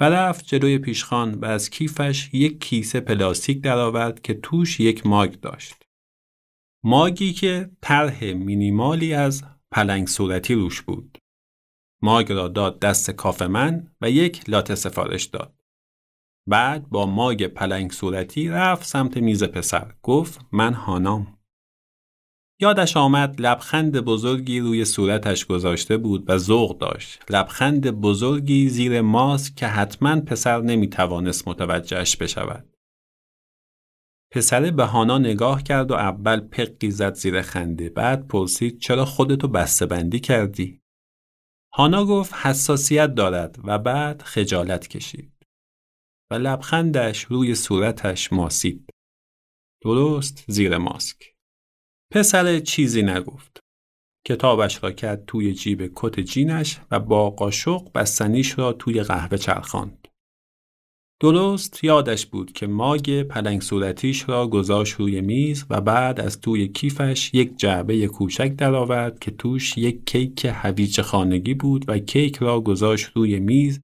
و 0.00 0.04
رفت 0.04 0.46
جلوی 0.46 0.78
پیشخان 0.78 1.34
و 1.34 1.44
از 1.44 1.70
کیفش 1.70 2.30
یک 2.34 2.60
کیسه 2.60 3.00
پلاستیک 3.00 3.60
درآورد 3.62 4.22
که 4.22 4.34
توش 4.34 4.80
یک 4.80 5.06
ماگ 5.06 5.32
داشت. 5.32 5.82
ماگی 6.84 7.32
که 7.32 7.70
طرح 7.80 8.24
مینیمالی 8.24 9.14
از 9.14 9.44
پلنگ 9.70 10.08
صورتی 10.08 10.54
روش 10.54 10.82
بود. 10.82 11.18
ماگ 12.02 12.32
را 12.32 12.48
داد 12.48 12.80
دست 12.80 13.10
کافه 13.10 13.46
من 13.46 13.94
و 14.00 14.10
یک 14.10 14.50
لاته 14.50 14.74
سفارش 14.74 15.24
داد. 15.24 15.62
بعد 16.48 16.88
با 16.88 17.06
ماگ 17.06 17.46
پلنگ 17.46 17.92
صورتی 17.92 18.48
رفت 18.48 18.86
سمت 18.86 19.16
میز 19.16 19.44
پسر. 19.44 19.94
گفت 20.02 20.40
من 20.52 20.74
هانام. 20.74 21.38
یادش 22.62 22.96
آمد 22.96 23.40
لبخند 23.40 24.00
بزرگی 24.00 24.60
روی 24.60 24.84
صورتش 24.84 25.46
گذاشته 25.46 25.96
بود 25.96 26.30
و 26.30 26.38
ذوق 26.38 26.78
داشت. 26.78 27.24
لبخند 27.30 27.90
بزرگی 27.90 28.68
زیر 28.68 29.00
ماسک 29.00 29.54
که 29.54 29.66
حتما 29.66 30.20
پسر 30.20 30.60
نمی‌توانست 30.60 31.48
متوجهش 31.48 32.16
بشود. 32.16 32.76
پسره 34.32 34.70
به 34.70 34.84
هانا 34.84 35.18
نگاه 35.18 35.62
کرد 35.62 35.90
و 35.90 35.94
اول 35.94 36.40
پقی 36.40 36.90
زد 36.90 37.14
زیر 37.14 37.42
خنده. 37.42 37.88
بعد 37.88 38.28
پرسید 38.28 38.78
چرا 38.78 39.04
خودتو 39.04 39.48
بسته 39.48 39.86
بندی 39.86 40.20
کردی؟ 40.20 40.82
هانا 41.74 42.04
گفت 42.04 42.34
حساسیت 42.34 43.14
دارد 43.14 43.58
و 43.64 43.78
بعد 43.78 44.22
خجالت 44.22 44.88
کشید. 44.88 45.32
و 46.30 46.34
لبخندش 46.34 47.24
روی 47.24 47.54
صورتش 47.54 48.32
ماسید. 48.32 48.90
درست 49.82 50.44
زیر 50.48 50.78
ماسک. 50.78 51.31
پسر 52.12 52.58
چیزی 52.60 53.02
نگفت. 53.02 53.60
کتابش 54.26 54.84
را 54.84 54.92
کرد 54.92 55.24
توی 55.26 55.52
جیب 55.52 55.90
کت 55.94 56.20
جینش 56.20 56.80
و 56.90 57.00
با 57.00 57.30
قاشق 57.30 57.92
بستنیش 57.94 58.58
را 58.58 58.72
توی 58.72 59.02
قهوه 59.02 59.36
چرخاند. 59.36 60.08
درست 61.20 61.84
یادش 61.84 62.26
بود 62.26 62.52
که 62.52 62.66
ماگ 62.66 63.22
پلنگ 63.22 63.62
صورتیش 63.62 64.28
را 64.28 64.48
گذاشت 64.48 64.94
روی 64.94 65.20
میز 65.20 65.64
و 65.70 65.80
بعد 65.80 66.20
از 66.20 66.40
توی 66.40 66.68
کیفش 66.68 67.30
یک 67.34 67.56
جعبه 67.56 68.06
کوچک 68.06 68.56
درآورد 68.56 69.18
که 69.18 69.30
توش 69.30 69.78
یک 69.78 70.06
کیک 70.06 70.46
هویج 70.54 71.00
خانگی 71.00 71.54
بود 71.54 71.84
و 71.88 71.98
کیک 71.98 72.36
را 72.36 72.60
گذاشت 72.60 73.10
روی 73.14 73.40
میز 73.40 73.80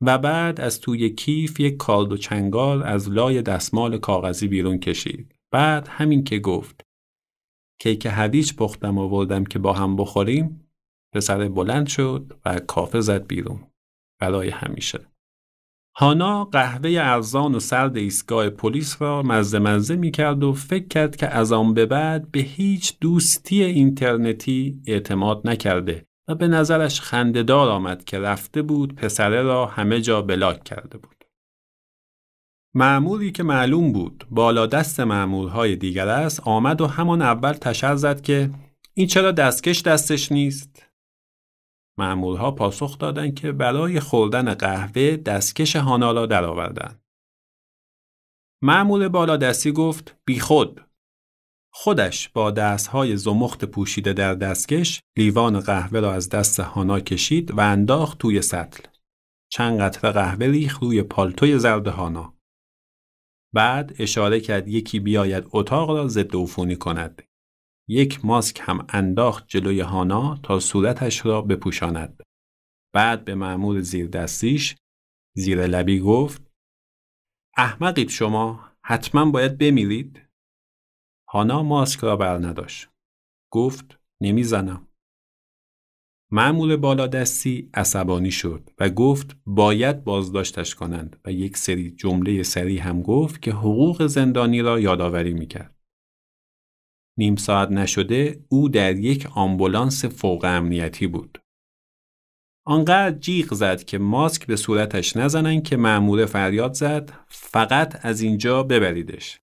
و 0.00 0.18
بعد 0.18 0.60
از 0.60 0.80
توی 0.80 1.10
کیف 1.10 1.60
یک 1.60 1.76
کالد 1.76 2.12
و 2.12 2.16
چنگال 2.16 2.82
از 2.82 3.10
لای 3.10 3.42
دستمال 3.42 3.98
کاغذی 3.98 4.48
بیرون 4.48 4.78
کشید. 4.78 5.34
بعد 5.52 5.88
همین 5.88 6.24
که 6.24 6.38
گفت 6.38 6.83
کیک 7.80 8.06
هویج 8.10 8.56
پختم 8.56 8.98
آوردم 8.98 9.44
که 9.44 9.58
با 9.58 9.72
هم 9.72 9.96
بخوریم. 9.96 10.70
پسر 11.14 11.48
بلند 11.48 11.86
شد 11.86 12.40
و 12.44 12.60
کافه 12.60 13.00
زد 13.00 13.26
بیرون. 13.26 13.60
برای 14.20 14.48
همیشه. 14.48 15.00
هانا 15.96 16.44
قهوه 16.44 16.90
ارزان 16.90 17.54
و 17.54 17.60
سرد 17.60 17.96
ایستگاه 17.96 18.50
پلیس 18.50 19.02
را 19.02 19.22
مزه 19.22 19.58
مزه 19.58 19.96
می 19.96 20.10
کرد 20.10 20.44
و 20.44 20.52
فکر 20.52 20.88
کرد 20.88 21.16
که 21.16 21.28
از 21.28 21.52
آن 21.52 21.74
به 21.74 21.86
بعد 21.86 22.30
به 22.30 22.40
هیچ 22.40 22.98
دوستی 23.00 23.62
اینترنتی 23.62 24.82
اعتماد 24.86 25.48
نکرده 25.48 26.06
و 26.28 26.34
به 26.34 26.48
نظرش 26.48 27.00
خندهدار 27.00 27.68
آمد 27.68 28.04
که 28.04 28.18
رفته 28.18 28.62
بود 28.62 28.94
پسره 28.94 29.42
را 29.42 29.66
همه 29.66 30.00
جا 30.00 30.22
بلاک 30.22 30.64
کرده 30.64 30.98
بود. 30.98 31.13
معمولی 32.76 33.32
که 33.32 33.42
معلوم 33.42 33.92
بود 33.92 34.26
بالا 34.30 34.66
دست 34.66 35.00
معمولهای 35.00 35.76
دیگر 35.76 36.08
است 36.08 36.40
آمد 36.40 36.80
و 36.80 36.86
همان 36.86 37.22
اول 37.22 37.52
تشر 37.52 37.96
زد 37.96 38.20
که 38.20 38.50
این 38.94 39.06
چرا 39.06 39.32
دستکش 39.32 39.82
دستش 39.82 40.32
نیست؟ 40.32 40.86
معمولها 41.98 42.50
پاسخ 42.50 42.98
دادند 42.98 43.34
که 43.34 43.52
برای 43.52 44.00
خوردن 44.00 44.54
قهوه 44.54 45.16
دستکش 45.16 45.76
هانا 45.76 46.12
را 46.12 46.26
درآوردند. 46.26 47.00
معمول 48.62 49.08
بالا 49.08 49.36
دستی 49.36 49.72
گفت 49.72 50.16
بی 50.24 50.40
خود. 50.40 50.80
خودش 51.72 52.28
با 52.28 52.50
دستهای 52.50 53.16
زمخت 53.16 53.64
پوشیده 53.64 54.12
در 54.12 54.34
دستکش 54.34 55.00
لیوان 55.16 55.60
قهوه 55.60 56.00
را 56.00 56.12
از 56.12 56.28
دست 56.28 56.60
هانا 56.60 57.00
کشید 57.00 57.50
و 57.50 57.60
انداخت 57.60 58.18
توی 58.18 58.42
سطل. 58.42 58.88
چند 59.52 59.80
قطره 59.80 60.10
قهوه 60.10 60.46
ریخ 60.46 60.78
روی 60.78 61.02
پالتوی 61.02 61.58
زرد 61.58 61.86
هانا. 61.86 62.33
بعد 63.54 63.94
اشاره 63.98 64.40
کرد 64.40 64.68
یکی 64.68 65.00
بیاید 65.00 65.44
اتاق 65.50 65.90
را 65.90 66.08
ضد 66.08 66.36
عفونی 66.36 66.76
کند. 66.76 67.22
یک 67.88 68.24
ماسک 68.24 68.60
هم 68.62 68.86
انداخت 68.88 69.44
جلوی 69.48 69.80
هانا 69.80 70.40
تا 70.42 70.60
صورتش 70.60 71.26
را 71.26 71.42
بپوشاند. 71.42 72.22
بعد 72.94 73.24
به 73.24 73.34
معمول 73.34 73.80
زیر 73.80 74.06
دستیش 74.06 74.76
زیر 75.36 75.66
لبی 75.66 76.00
گفت 76.00 76.50
احمقید 77.56 78.08
شما 78.08 78.70
حتما 78.84 79.30
باید 79.30 79.58
بمیرید؟ 79.58 80.22
هانا 81.28 81.62
ماسک 81.62 82.00
را 82.00 82.16
بر 82.16 82.38
نداشت. 82.38 82.88
گفت 83.52 83.98
نمی‌زنم. 84.22 84.88
معمول 86.30 86.76
بالا 86.76 87.06
دستی 87.06 87.70
عصبانی 87.74 88.30
شد 88.30 88.70
و 88.78 88.90
گفت 88.90 89.36
باید 89.46 90.04
بازداشتش 90.04 90.74
کنند 90.74 91.20
و 91.24 91.32
یک 91.32 91.56
سری 91.56 91.90
جمله 91.90 92.42
سری 92.42 92.78
هم 92.78 93.02
گفت 93.02 93.42
که 93.42 93.52
حقوق 93.52 94.06
زندانی 94.06 94.62
را 94.62 94.80
یادآوری 94.80 95.34
می‌کرد. 95.34 95.74
نیم 97.18 97.36
ساعت 97.36 97.70
نشده 97.70 98.44
او 98.48 98.68
در 98.68 98.96
یک 98.96 99.26
آمبولانس 99.34 100.04
فوق 100.04 100.44
امنیتی 100.44 101.06
بود. 101.06 101.38
آنقدر 102.66 103.18
جیغ 103.18 103.54
زد 103.54 103.82
که 103.82 103.98
ماسک 103.98 104.46
به 104.46 104.56
صورتش 104.56 105.16
نزنن 105.16 105.62
که 105.62 105.76
معمور 105.76 106.26
فریاد 106.26 106.72
زد 106.72 107.12
فقط 107.28 108.06
از 108.06 108.20
اینجا 108.20 108.62
ببریدش. 108.62 109.40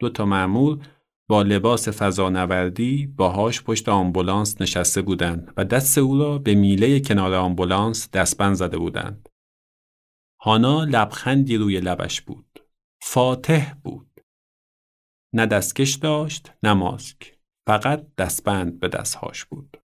دو 0.00 0.08
تا 0.08 0.24
معمول 0.24 0.82
با 1.30 1.42
لباس 1.42 1.88
فضانوردی 1.88 3.06
باهاش 3.06 3.62
پشت 3.62 3.88
آمبولانس 3.88 4.60
نشسته 4.60 5.02
بودند 5.02 5.52
و 5.56 5.64
دست 5.64 5.98
او 5.98 6.18
را 6.18 6.38
به 6.38 6.54
میله 6.54 7.00
کنار 7.00 7.34
آمبولانس 7.34 8.10
دستبند 8.10 8.54
زده 8.54 8.78
بودند. 8.78 9.28
هانا 10.40 10.84
لبخندی 10.84 11.56
روی 11.56 11.80
لبش 11.80 12.20
بود. 12.20 12.60
فاتح 13.02 13.74
بود. 13.74 14.20
نه 15.34 15.46
دستکش 15.46 15.94
داشت 15.94 16.52
نه 16.62 16.72
ماسک. 16.72 17.38
فقط 17.66 18.06
دستبند 18.18 18.80
به 18.80 18.88
دستهاش 18.88 19.44
بود. 19.44 19.76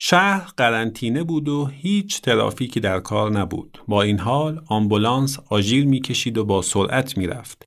شهر 0.00 0.52
قرنطینه 0.56 1.24
بود 1.24 1.48
و 1.48 1.66
هیچ 1.66 2.20
ترافیکی 2.20 2.80
در 2.80 3.00
کار 3.00 3.32
نبود. 3.32 3.78
با 3.88 4.02
این 4.02 4.18
حال 4.18 4.64
آمبولانس 4.68 5.38
آژیر 5.38 5.86
می‌کشید 5.86 6.38
و 6.38 6.44
با 6.44 6.62
سرعت 6.62 7.18
می‌رفت. 7.18 7.64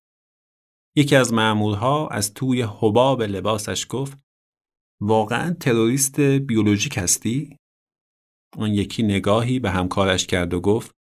یکی 0.96 1.16
از 1.16 1.34
مأمورها 1.34 2.08
از 2.08 2.34
توی 2.34 2.62
حباب 2.62 3.22
لباسش 3.22 3.86
گفت 3.90 4.18
واقعا 5.02 5.54
تروریست 5.54 6.20
بیولوژیک 6.20 6.98
هستی؟ 6.98 7.58
آن 8.58 8.74
یکی 8.74 9.04
نگاهی 9.04 9.60
به 9.60 9.72
همکارش 9.72 10.28
کرد 10.28 10.54
و 10.54 10.62
گفت 10.62 10.92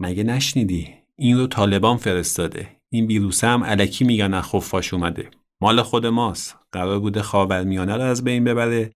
مگه 0.00 0.22
نشنیدی؟ 0.22 0.94
این 1.16 1.38
رو 1.38 1.46
طالبان 1.46 1.96
فرستاده. 1.96 2.80
این 2.92 3.06
ویروسه 3.06 3.46
هم 3.46 3.64
علکی 3.64 4.04
میگن 4.04 4.34
از 4.34 4.44
خفاش 4.44 4.94
اومده. 4.94 5.30
مال 5.62 5.82
خود 5.82 6.06
ماست. 6.06 6.58
قرار 6.72 7.00
بوده 7.00 7.22
خاورمیانه 7.22 7.96
رو 7.96 8.02
از 8.02 8.24
بین 8.24 8.44
ببره 8.44 8.92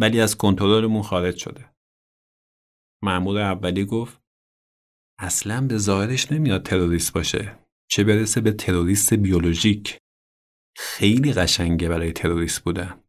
ولی 0.00 0.20
از 0.20 0.36
کنترلمون 0.36 1.02
خارج 1.02 1.36
شده. 1.36 1.72
معمول 3.02 3.38
اولی 3.38 3.84
گفت 3.84 4.22
اصلا 5.18 5.66
به 5.66 5.78
ظاهرش 5.78 6.32
نمیاد 6.32 6.62
تروریست 6.62 7.12
باشه. 7.12 7.61
چه 7.92 8.04
برسه 8.04 8.40
به 8.40 8.52
تروریست 8.52 9.14
بیولوژیک. 9.14 9.98
خیلی 10.76 11.32
قشنگه 11.32 11.88
برای 11.88 12.12
تروریست 12.12 12.64
بودن. 12.64 13.04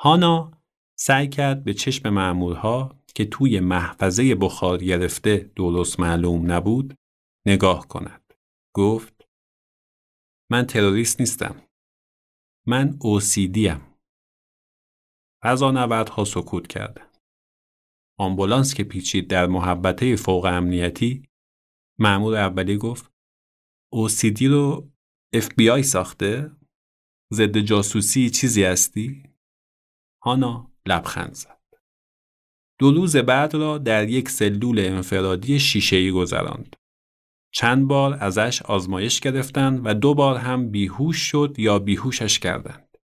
هانا 0.00 0.62
سعی 0.98 1.28
کرد 1.28 1.64
به 1.64 1.74
چشم 1.74 2.10
معمولها 2.10 3.02
که 3.14 3.24
توی 3.24 3.60
محفظه 3.60 4.34
بخار 4.34 4.78
گرفته 4.78 5.52
درست 5.56 6.00
معلوم 6.00 6.52
نبود 6.52 6.94
نگاه 7.46 7.88
کند. 7.88 8.34
گفت 8.74 9.28
من 10.50 10.66
تروریست 10.66 11.20
نیستم. 11.20 11.62
من 12.66 12.98
اوسیدیم. 13.00 13.80
ها 15.42 16.24
سکوت 16.24 16.66
کرد. 16.66 17.18
آمبولانس 18.18 18.74
که 18.74 18.84
پیچید 18.84 19.30
در 19.30 19.46
محبته 19.46 20.16
فوق 20.16 20.44
امنیتی 20.44 21.28
معمول 21.98 22.34
اولی 22.34 22.76
گفت 22.76 23.11
اوسیدی 23.94 24.48
رو 24.48 24.90
FBI 25.36 25.80
ساخته؟ 25.80 26.50
ضد 27.32 27.58
جاسوسی 27.58 28.30
چیزی 28.30 28.64
هستی؟ 28.64 29.22
هانا 30.22 30.72
لبخند 30.86 31.34
زد. 31.34 31.60
دو 32.78 32.90
روز 32.92 33.16
بعد 33.16 33.54
را 33.54 33.78
در 33.78 34.08
یک 34.08 34.28
سلول 34.28 34.78
انفرادی 34.78 35.60
شیشه‌ای 35.60 36.10
گذراند. 36.10 36.76
چند 37.54 37.88
بار 37.88 38.14
ازش 38.14 38.62
آزمایش 38.62 39.20
گرفتند 39.20 39.80
و 39.84 39.94
دو 39.94 40.14
بار 40.14 40.36
هم 40.36 40.70
بیهوش 40.70 41.16
شد 41.16 41.54
یا 41.58 41.78
بیهوشش 41.78 42.38
کردند. 42.38 42.98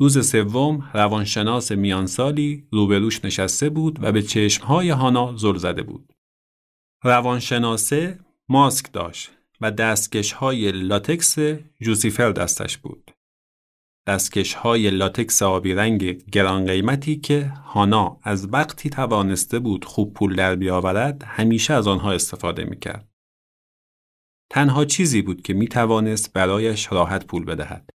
روز 0.00 0.30
سوم 0.30 0.90
روانشناس 0.94 1.72
میانسالی 1.72 2.68
روبروش 2.72 3.24
نشسته 3.24 3.70
بود 3.70 3.98
و 4.02 4.12
به 4.12 4.22
چشمهای 4.22 4.90
هانا 4.90 5.36
زل 5.36 5.56
زده 5.56 5.82
بود. 5.82 6.12
روانشناسه 7.04 8.18
ماسک 8.48 8.92
داشت 8.92 9.35
و 9.60 9.70
دستکش 9.70 10.32
های 10.32 10.72
لاتکس 10.72 11.38
جوسیفر 11.80 12.30
دستش 12.30 12.78
بود. 12.78 13.10
دستکش 14.08 14.54
های 14.54 14.90
لاتکس 14.90 15.42
آبی 15.42 15.74
رنگ 15.74 16.30
گران 16.30 16.66
قیمتی 16.66 17.16
که 17.16 17.46
هانا 17.46 18.18
از 18.22 18.52
وقتی 18.52 18.90
توانسته 18.90 19.58
بود 19.58 19.84
خوب 19.84 20.14
پول 20.14 20.36
در 20.36 20.56
بیاورد 20.56 21.22
همیشه 21.22 21.74
از 21.74 21.86
آنها 21.86 22.12
استفاده 22.12 22.64
می‌کرد. 22.64 23.08
تنها 24.50 24.84
چیزی 24.84 25.22
بود 25.22 25.42
که 25.42 25.54
می 25.54 25.68
توانست 25.68 26.32
برایش 26.32 26.92
راحت 26.92 27.26
پول 27.26 27.44
بدهد. 27.44 27.90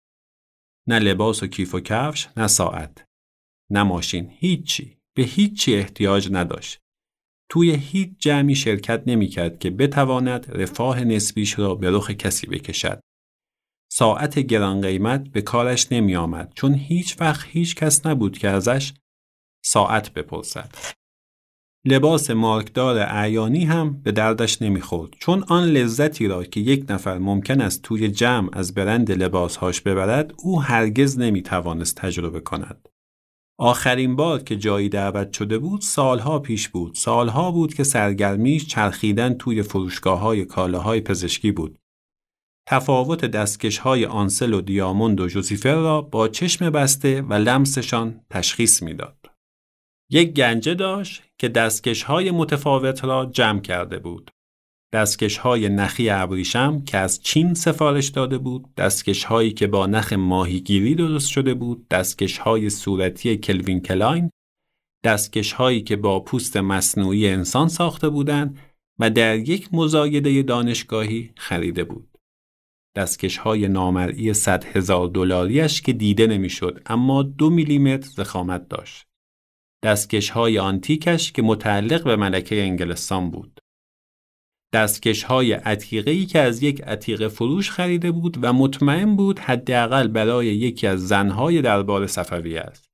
نه 0.87 0.99
لباس 0.99 1.43
و 1.43 1.47
کیف 1.47 1.75
و 1.75 1.79
کفش، 1.79 2.27
نه 2.37 2.47
ساعت. 2.47 3.05
نه 3.71 3.83
ماشین، 3.83 4.29
هیچی. 4.29 4.97
به 5.13 5.23
هیچی 5.23 5.75
احتیاج 5.75 6.29
نداشت. 6.31 6.79
توی 7.49 7.75
هیچ 7.75 8.09
جمعی 8.19 8.55
شرکت 8.55 9.03
نمی 9.07 9.27
کرد 9.27 9.59
که 9.59 9.69
بتواند 9.69 10.45
رفاه 10.49 11.03
نسبیش 11.03 11.59
را 11.59 11.75
به 11.75 11.91
رخ 11.91 12.11
کسی 12.11 12.47
بکشد. 12.47 12.99
ساعت 13.91 14.39
گران 14.39 14.81
قیمت 14.81 15.27
به 15.29 15.41
کارش 15.41 15.91
نمی 15.91 16.15
آمد 16.15 16.53
چون 16.55 16.73
هیچ 16.73 17.21
وقت 17.21 17.47
هیچ 17.49 17.75
کس 17.75 18.05
نبود 18.05 18.37
که 18.37 18.49
ازش 18.49 18.93
ساعت 19.65 20.13
بپرسد. 20.13 20.75
لباس 21.85 22.29
مارکدار 22.29 22.97
اعیانی 22.97 23.65
هم 23.65 24.01
به 24.01 24.11
دردش 24.11 24.61
نمی‌خورد 24.61 25.13
چون 25.19 25.43
آن 25.47 25.63
لذتی 25.63 26.27
را 26.27 26.43
که 26.43 26.59
یک 26.59 26.85
نفر 26.89 27.17
ممکن 27.17 27.61
است 27.61 27.81
توی 27.81 28.07
جمع 28.07 28.49
از 28.53 28.73
برند 28.73 29.11
لباسهاش 29.11 29.81
ببرد 29.81 30.33
او 30.37 30.61
هرگز 30.61 31.19
نمی‌توانست 31.19 31.95
تجربه 31.95 32.39
کند. 32.39 32.89
آخرین 33.61 34.15
بار 34.15 34.43
که 34.43 34.57
جایی 34.57 34.89
دعوت 34.89 35.33
شده 35.33 35.57
بود 35.57 35.81
سالها 35.81 36.39
پیش 36.39 36.69
بود. 36.69 36.95
سالها 36.95 37.51
بود 37.51 37.73
که 37.73 37.83
سرگرمیش 37.83 38.67
چرخیدن 38.67 39.33
توی 39.33 39.63
فروشگاه 39.63 40.19
های 40.19 40.45
کالاهای 40.45 41.01
پزشکی 41.01 41.51
بود. 41.51 41.79
تفاوت 42.67 43.25
دستکش 43.25 43.77
های 43.77 44.05
Ansell 44.05 44.53
و 44.53 44.61
Diamond 44.61 45.19
و 45.19 45.27
جوزیفر 45.27 45.75
را 45.75 46.01
با 46.01 46.27
چشم 46.27 46.69
بسته 46.69 47.21
و 47.21 47.33
لمسشان 47.33 48.21
تشخیص 48.29 48.83
می‌داد. 48.83 49.17
یک 50.11 50.33
گنجه 50.33 50.73
داشت 50.73 51.23
که 51.37 51.47
دستکش 51.47 52.03
های 52.03 52.31
متفاوت 52.31 53.03
را 53.03 53.25
جمع 53.25 53.61
کرده 53.61 53.99
بود. 53.99 54.31
دستکش 54.93 55.37
های 55.37 55.69
نخی 55.69 56.09
ابریشم 56.09 56.83
که 56.83 56.97
از 56.97 57.21
چین 57.21 57.53
سفارش 57.53 58.07
داده 58.07 58.37
بود، 58.37 58.75
دستکش 58.75 59.23
هایی 59.23 59.51
که 59.51 59.67
با 59.67 59.87
نخ 59.87 60.13
ماهیگیری 60.13 60.95
درست 60.95 61.29
شده 61.29 61.53
بود، 61.53 61.87
دستکش 61.87 62.37
های 62.37 62.69
صورتی 62.69 63.37
Calvin 63.37 63.81
Klein، 63.81 64.29
دستکش 65.05 65.53
هایی 65.53 65.81
که 65.81 65.95
با 65.95 66.19
پوست 66.19 66.57
مصنوعی 66.57 67.27
انسان 67.27 67.67
ساخته 67.67 68.09
بودند 68.09 68.59
و 68.99 69.09
در 69.09 69.37
یک 69.37 69.69
مزایده 69.73 70.41
دانشگاهی 70.41 71.31
خریده 71.37 71.83
بود. 71.83 72.09
دستکش 72.97 73.37
های 73.37 73.67
نامرئی 73.67 74.33
100 74.33 74.63
هزار 74.63 75.07
دلاریش 75.07 75.81
که 75.81 75.93
دیده 75.93 76.27
نمی‌شد 76.27 76.81
اما 76.85 77.23
دو 77.23 77.49
میلیمتر 77.49 78.09
زخامت 78.09 78.69
داشت. 78.69 79.05
دستکش 79.83 80.29
های 80.29 80.59
آنتیکش 80.59 81.31
که 81.31 81.41
متعلق 81.41 82.03
به 82.03 82.15
ملکه 82.15 82.61
انگلستان 82.61 83.31
بود. 83.31 83.58
دستکش 84.73 85.23
های 85.23 85.53
عتیقه 85.53 86.25
که 86.25 86.39
از 86.39 86.63
یک 86.63 86.81
عتیقه 86.81 87.27
فروش 87.27 87.71
خریده 87.71 88.11
بود 88.11 88.37
و 88.41 88.53
مطمئن 88.53 89.15
بود 89.15 89.39
حداقل 89.39 90.07
برای 90.07 90.47
یکی 90.47 90.87
از 90.87 91.07
زنهای 91.07 91.61
دربار 91.61 92.07
صفوی 92.07 92.57
است. 92.57 92.89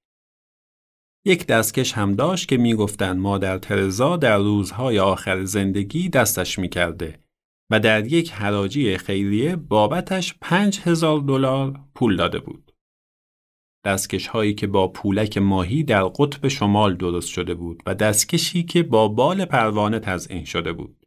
یک 1.25 1.47
دستکش 1.47 1.93
هم 1.93 2.15
داشت 2.15 2.47
که 2.47 2.57
می‌گفتند 2.57 3.19
مادر 3.19 3.57
ترزا 3.57 4.17
در 4.17 4.37
روزهای 4.37 4.99
آخر 4.99 5.43
زندگی 5.43 6.09
دستش 6.09 6.59
می‌کرده 6.59 7.19
و 7.71 7.79
در 7.79 8.07
یک 8.07 8.31
حراجی 8.31 8.97
خیریه 8.97 9.55
بابتش 9.55 10.35
پنج 10.41 10.79
هزار 10.79 11.19
دلار 11.19 11.79
پول 11.95 12.15
داده 12.15 12.39
بود. 12.39 12.71
دستکش 13.85 14.27
هایی 14.27 14.53
که 14.53 14.67
با 14.67 14.87
پولک 14.87 15.37
ماهی 15.37 15.83
در 15.83 16.03
قطب 16.03 16.47
شمال 16.47 16.95
درست 16.95 17.29
شده 17.29 17.53
بود 17.53 17.83
و 17.85 17.95
دستکشی 17.95 18.63
که 18.63 18.83
با 18.83 19.07
بال 19.07 19.45
پروانه 19.45 19.99
تزئین 19.99 20.45
شده 20.45 20.73
بود. 20.73 21.04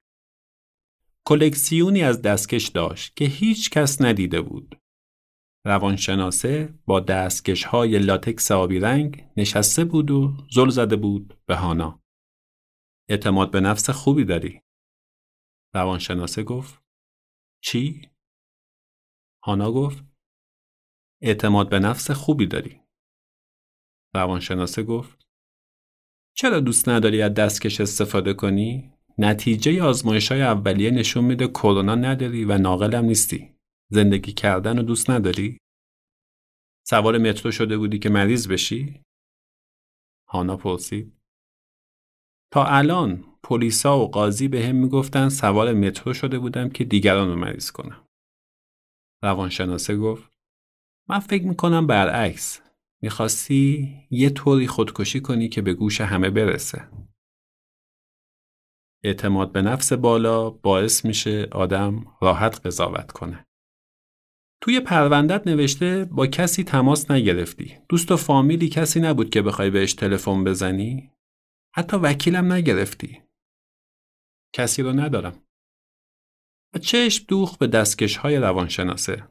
کلکسیونی 1.28 2.02
از 2.02 2.22
دستکش 2.22 2.68
داشت 2.68 3.16
که 3.16 3.24
هیچ 3.24 3.70
کس 3.70 4.00
ندیده 4.00 4.40
بود. 4.40 4.80
روانشناسه 5.66 6.74
با 6.86 7.00
دستکش 7.00 7.64
های 7.64 7.98
لاتکس 7.98 8.50
آبی 8.50 8.78
رنگ 8.78 9.28
نشسته 9.36 9.84
بود 9.84 10.10
و 10.10 10.36
زل 10.50 10.68
زده 10.68 10.96
بود 10.96 11.40
به 11.46 11.56
هانا. 11.56 12.02
اعتماد 13.08 13.50
به 13.50 13.60
نفس 13.60 13.90
خوبی 13.90 14.24
داری. 14.24 14.62
روانشناسه 15.74 16.42
گفت 16.42 16.82
چی؟ 17.64 18.10
هانا 19.44 19.72
گفت 19.72 20.04
اعتماد 21.22 21.70
به 21.70 21.78
نفس 21.78 22.10
خوبی 22.10 22.46
داری. 22.46 22.80
روانشناسه 24.14 24.82
گفت 24.82 25.28
چرا 26.36 26.60
دوست 26.60 26.88
نداری 26.88 27.22
از 27.22 27.34
دستکش 27.34 27.80
استفاده 27.80 28.34
کنی؟ 28.34 28.97
نتیجه 29.20 29.82
آزمایش 29.82 30.32
های 30.32 30.42
اولیه 30.42 30.90
نشون 30.90 31.24
میده 31.24 31.48
کرونا 31.48 31.94
نداری 31.94 32.44
و 32.44 32.58
ناقلم 32.58 33.04
نیستی. 33.04 33.54
زندگی 33.90 34.32
کردن 34.32 34.76
رو 34.76 34.82
دوست 34.82 35.10
نداری؟ 35.10 35.58
سوار 36.86 37.18
مترو 37.18 37.50
شده 37.50 37.78
بودی 37.78 37.98
که 37.98 38.08
مریض 38.08 38.48
بشی؟ 38.48 39.02
هانا 40.28 40.56
پرسید. 40.56 41.18
تا 42.52 42.64
الان 42.64 43.24
پلیسا 43.42 43.98
و 43.98 44.08
قاضی 44.10 44.48
به 44.48 44.66
هم 44.66 44.76
می‌گفتن 44.76 45.28
سوار 45.28 45.72
مترو 45.72 46.14
شده 46.14 46.38
بودم 46.38 46.68
که 46.68 46.84
دیگران 46.84 47.28
رو 47.28 47.36
مریض 47.36 47.70
کنم. 47.70 48.06
روانشناسه 49.22 49.96
گفت 49.96 50.30
من 51.08 51.18
فکر 51.18 51.44
می‌کنم 51.44 51.86
برعکس 51.86 52.60
می‌خواستی 53.02 53.94
یه 54.10 54.30
طوری 54.30 54.66
خودکشی 54.66 55.20
کنی 55.20 55.48
که 55.48 55.62
به 55.62 55.74
گوش 55.74 56.00
همه 56.00 56.30
برسه. 56.30 57.07
اعتماد 59.04 59.52
به 59.52 59.62
نفس 59.62 59.92
بالا 59.92 60.50
باعث 60.50 61.04
میشه 61.04 61.48
آدم 61.52 62.16
راحت 62.22 62.66
قضاوت 62.66 63.12
کنه. 63.12 63.46
توی 64.60 64.80
پروندت 64.80 65.46
نوشته 65.46 66.04
با 66.04 66.26
کسی 66.26 66.64
تماس 66.64 67.10
نگرفتی. 67.10 67.78
دوست 67.88 68.10
و 68.10 68.16
فامیلی 68.16 68.68
کسی 68.68 69.00
نبود 69.00 69.30
که 69.30 69.42
بخوای 69.42 69.70
بهش 69.70 69.94
تلفن 69.94 70.44
بزنی؟ 70.44 71.12
حتی 71.74 71.96
وکیلم 71.96 72.52
نگرفتی. 72.52 73.22
کسی 74.54 74.82
رو 74.82 74.92
ندارم. 74.92 75.42
و 76.74 76.78
چشم 76.78 77.24
دوخ 77.28 77.58
به 77.58 77.66
دستکش 77.66 78.16
های 78.16 78.36
روانشناسه. 78.36 79.28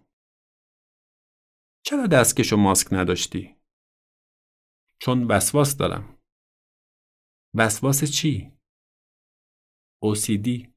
چرا 1.85 2.07
دستکش 2.07 2.53
و 2.53 2.57
ماسک 2.57 2.87
نداشتی؟ 2.91 3.55
چون 5.01 5.23
وسواس 5.23 5.77
دارم. 5.77 6.17
وسواس 7.55 8.03
چی؟ 8.03 8.56
OCD 10.05 10.67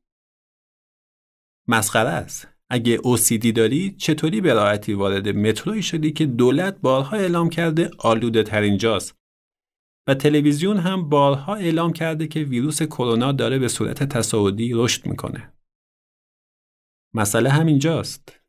مسخره 1.68 2.08
است. 2.08 2.48
اگه 2.70 2.98
OCD 2.98 3.52
داری 3.52 3.90
چطوری 3.90 4.40
به 4.40 4.54
راحتی 4.54 4.92
وارد 4.92 5.28
متروی 5.28 5.82
شدی 5.82 6.12
که 6.12 6.26
دولت 6.26 6.80
بارها 6.80 7.16
اعلام 7.16 7.48
کرده 7.48 7.90
آلوده 7.98 8.42
ترین 8.42 8.78
جاست 8.78 9.20
و 10.08 10.14
تلویزیون 10.14 10.76
هم 10.76 11.08
بارها 11.08 11.54
اعلام 11.54 11.92
کرده 11.92 12.26
که 12.26 12.40
ویروس 12.40 12.82
کرونا 12.82 13.32
داره 13.32 13.58
به 13.58 13.68
صورت 13.68 14.02
تصاعدی 14.02 14.70
رشد 14.74 15.06
می‌کنه. 15.06 15.52
مسئله 17.14 17.50
همینجاست. 17.50 18.40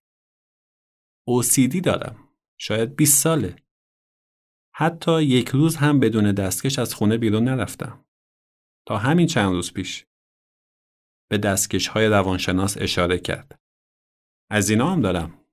OCD 1.30 1.82
دارم. 1.82 2.30
شاید 2.60 2.96
20 2.96 3.24
ساله. 3.24 3.56
حتی 4.76 5.24
یک 5.24 5.50
روز 5.50 5.76
هم 5.76 6.00
بدون 6.00 6.32
دستکش 6.32 6.80
از 6.80 6.94
خونه 6.94 7.18
بیرون 7.18 7.44
نرفتم. 7.44 8.06
تا 8.88 8.98
همین 8.98 9.28
چند 9.28 9.54
روز 9.54 9.74
پیش. 9.74 10.06
به 11.32 11.38
دستکش 11.38 11.88
های 11.88 12.08
روانشناس 12.08 12.78
اشاره 12.78 13.20
کرد. 13.20 13.60
از 14.50 14.70
اینا 14.70 14.92
هم 14.92 15.02
دارم. 15.02 15.46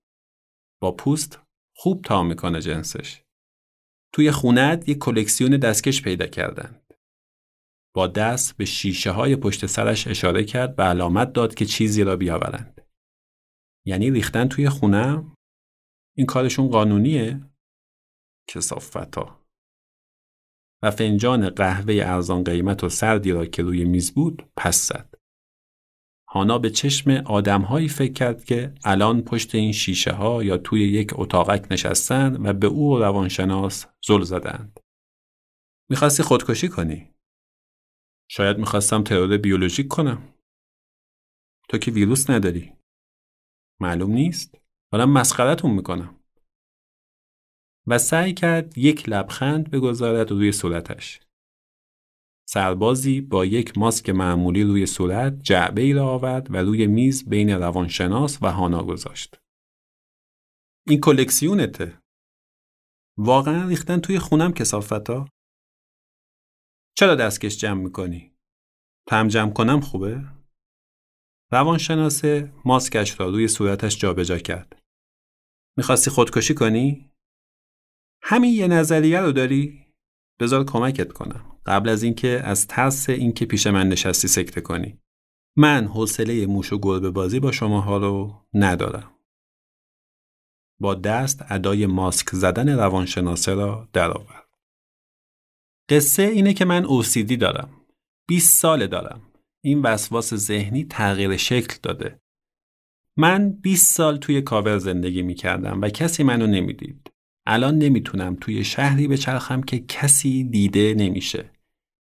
با 0.82 0.92
پوست 0.92 1.40
خوب 1.76 2.02
تا 2.02 2.22
می‌کنه 2.22 2.60
جنسش. 2.60 3.22
توی 4.14 4.30
خونت 4.30 4.88
یک 4.88 4.98
کلکسیون 4.98 5.56
دستکش 5.56 6.02
پیدا 6.02 6.26
کردند. 6.26 6.94
با 7.94 8.06
دست 8.06 8.56
به 8.56 8.64
شیشه 8.64 9.10
های 9.10 9.36
پشت 9.36 9.66
سرش 9.66 10.06
اشاره 10.06 10.44
کرد 10.44 10.74
و 10.78 10.82
علامت 10.82 11.32
داد 11.32 11.54
که 11.54 11.64
چیزی 11.66 12.04
را 12.04 12.16
بیاورند. 12.16 12.80
یعنی 13.86 14.10
ریختن 14.10 14.48
توی 14.48 14.68
خونم؟ 14.68 15.34
این 16.16 16.26
کارشون 16.26 16.68
قانونیه؟ 16.68 17.50
کسافتا. 18.48 19.46
و 20.82 20.90
فنجان 20.90 21.50
قهوه 21.50 21.94
ارزان 21.94 22.44
قیمت 22.44 22.84
و 22.84 22.88
سردی 22.88 23.30
را 23.30 23.46
که 23.46 23.62
روی 23.62 23.84
میز 23.84 24.14
بود 24.14 24.52
پس 24.56 24.88
زد. 24.88 25.17
هانا 26.38 26.58
به 26.58 26.70
چشم 26.70 27.10
آدمهایی 27.10 27.88
فکر 27.88 28.12
کرد 28.12 28.44
که 28.44 28.74
الان 28.84 29.22
پشت 29.22 29.54
این 29.54 29.72
شیشه 29.72 30.12
ها 30.12 30.44
یا 30.44 30.58
توی 30.58 30.88
یک 30.88 31.10
اتاقک 31.12 31.66
نشستن 31.70 32.46
و 32.46 32.52
به 32.52 32.66
او 32.66 32.94
و 32.94 32.98
روانشناس 32.98 33.86
زل 34.06 34.22
زدند. 34.22 34.80
می‌خواستی 35.90 36.22
خودکشی 36.22 36.68
کنی؟ 36.68 37.14
شاید 38.30 38.58
می‌خواستم 38.58 39.02
ترور 39.02 39.36
بیولوژیک 39.36 39.88
کنم. 39.88 40.34
تو 41.68 41.78
که 41.78 41.90
ویروس 41.90 42.30
نداری. 42.30 42.72
معلوم 43.80 44.10
نیست. 44.10 44.60
دارم 44.92 45.12
مسخرتون 45.12 45.70
می‌کنم. 45.70 46.20
و 47.86 47.98
سعی 47.98 48.34
کرد 48.34 48.78
یک 48.78 49.08
لبخند 49.08 49.70
بگذارد 49.70 50.30
روی 50.30 50.52
صورتش. 50.52 51.20
سربازی 52.50 53.20
با 53.20 53.44
یک 53.44 53.78
ماسک 53.78 54.10
معمولی 54.10 54.62
روی 54.62 54.86
صورت 54.86 55.42
جعبه 55.42 55.82
ای 55.82 55.92
را 55.92 56.08
آورد 56.08 56.50
و 56.50 56.56
روی 56.56 56.86
میز 56.86 57.28
بین 57.28 57.50
روانشناس 57.50 58.42
و 58.42 58.52
هانا 58.52 58.84
گذاشت. 58.84 59.40
این 60.86 61.00
کلکسیونته. 61.00 62.02
واقعا 63.18 63.68
ریختن 63.68 64.00
توی 64.00 64.18
خونم 64.18 64.52
کسافتا؟ 64.52 65.28
چرا 66.96 67.14
دستکش 67.14 67.58
جمع 67.58 67.82
می‌کنی؟ 67.82 68.36
تم 69.08 69.28
جمع 69.28 69.52
کنم 69.52 69.80
خوبه؟ 69.80 70.24
روانشناسه 71.52 72.52
ماسکش 72.64 73.20
را 73.20 73.28
روی 73.28 73.48
صورتش 73.48 73.98
جابجا 73.98 74.38
کرد. 74.38 74.82
می‌خواستی 75.76 76.10
خودکشی 76.10 76.54
کنی؟ 76.54 77.12
همین 78.22 78.54
یه 78.54 78.68
نظریه 78.68 79.20
رو 79.20 79.32
داری؟ 79.32 79.87
بذار 80.40 80.64
کمکت 80.64 81.12
کنم. 81.12 81.56
قبل 81.66 81.88
از 81.88 82.02
اینکه 82.02 82.40
از 82.44 82.66
ترس 82.66 83.10
اینکه 83.10 83.46
پیش 83.46 83.66
من 83.66 83.88
نشستی 83.88 84.28
سکته 84.28 84.60
کنی. 84.60 85.00
من 85.56 85.86
حوصله 85.86 86.46
موش 86.46 86.72
و 86.72 86.78
گربه 86.78 87.10
بازی 87.10 87.40
با 87.40 87.52
شماها 87.52 87.96
رو 87.96 88.46
ندارم. 88.54 89.14
با 90.80 90.94
دست 90.94 91.44
ادای 91.48 91.86
ماسک 91.86 92.30
زدن 92.30 92.68
روانشناسه 92.68 93.54
را 93.54 93.88
درآورد. 93.92 94.48
قصه 95.90 96.22
اینه 96.22 96.54
که 96.54 96.64
من 96.64 96.84
اوسیدی 96.84 97.36
دارم. 97.36 97.70
20 98.28 98.60
ساله 98.60 98.86
دارم. 98.86 99.22
این 99.64 99.82
وسواس 99.82 100.34
ذهنی 100.34 100.84
تغییر 100.84 101.36
شکل 101.36 101.76
داده. 101.82 102.20
من 103.16 103.52
20 103.52 103.94
سال 103.96 104.16
توی 104.16 104.42
کاور 104.42 104.78
زندگی 104.78 105.22
می 105.22 105.34
کردم 105.34 105.80
و 105.82 105.88
کسی 105.88 106.22
منو 106.22 106.46
نمی‌دید. 106.46 107.10
الان 107.50 107.78
نمی‌تونم 107.78 108.36
توی 108.40 108.64
شهری 108.64 109.08
بچرخم 109.08 109.62
که 109.62 109.78
کسی 109.78 110.44
دیده 110.44 110.94
نمیشه. 110.94 111.50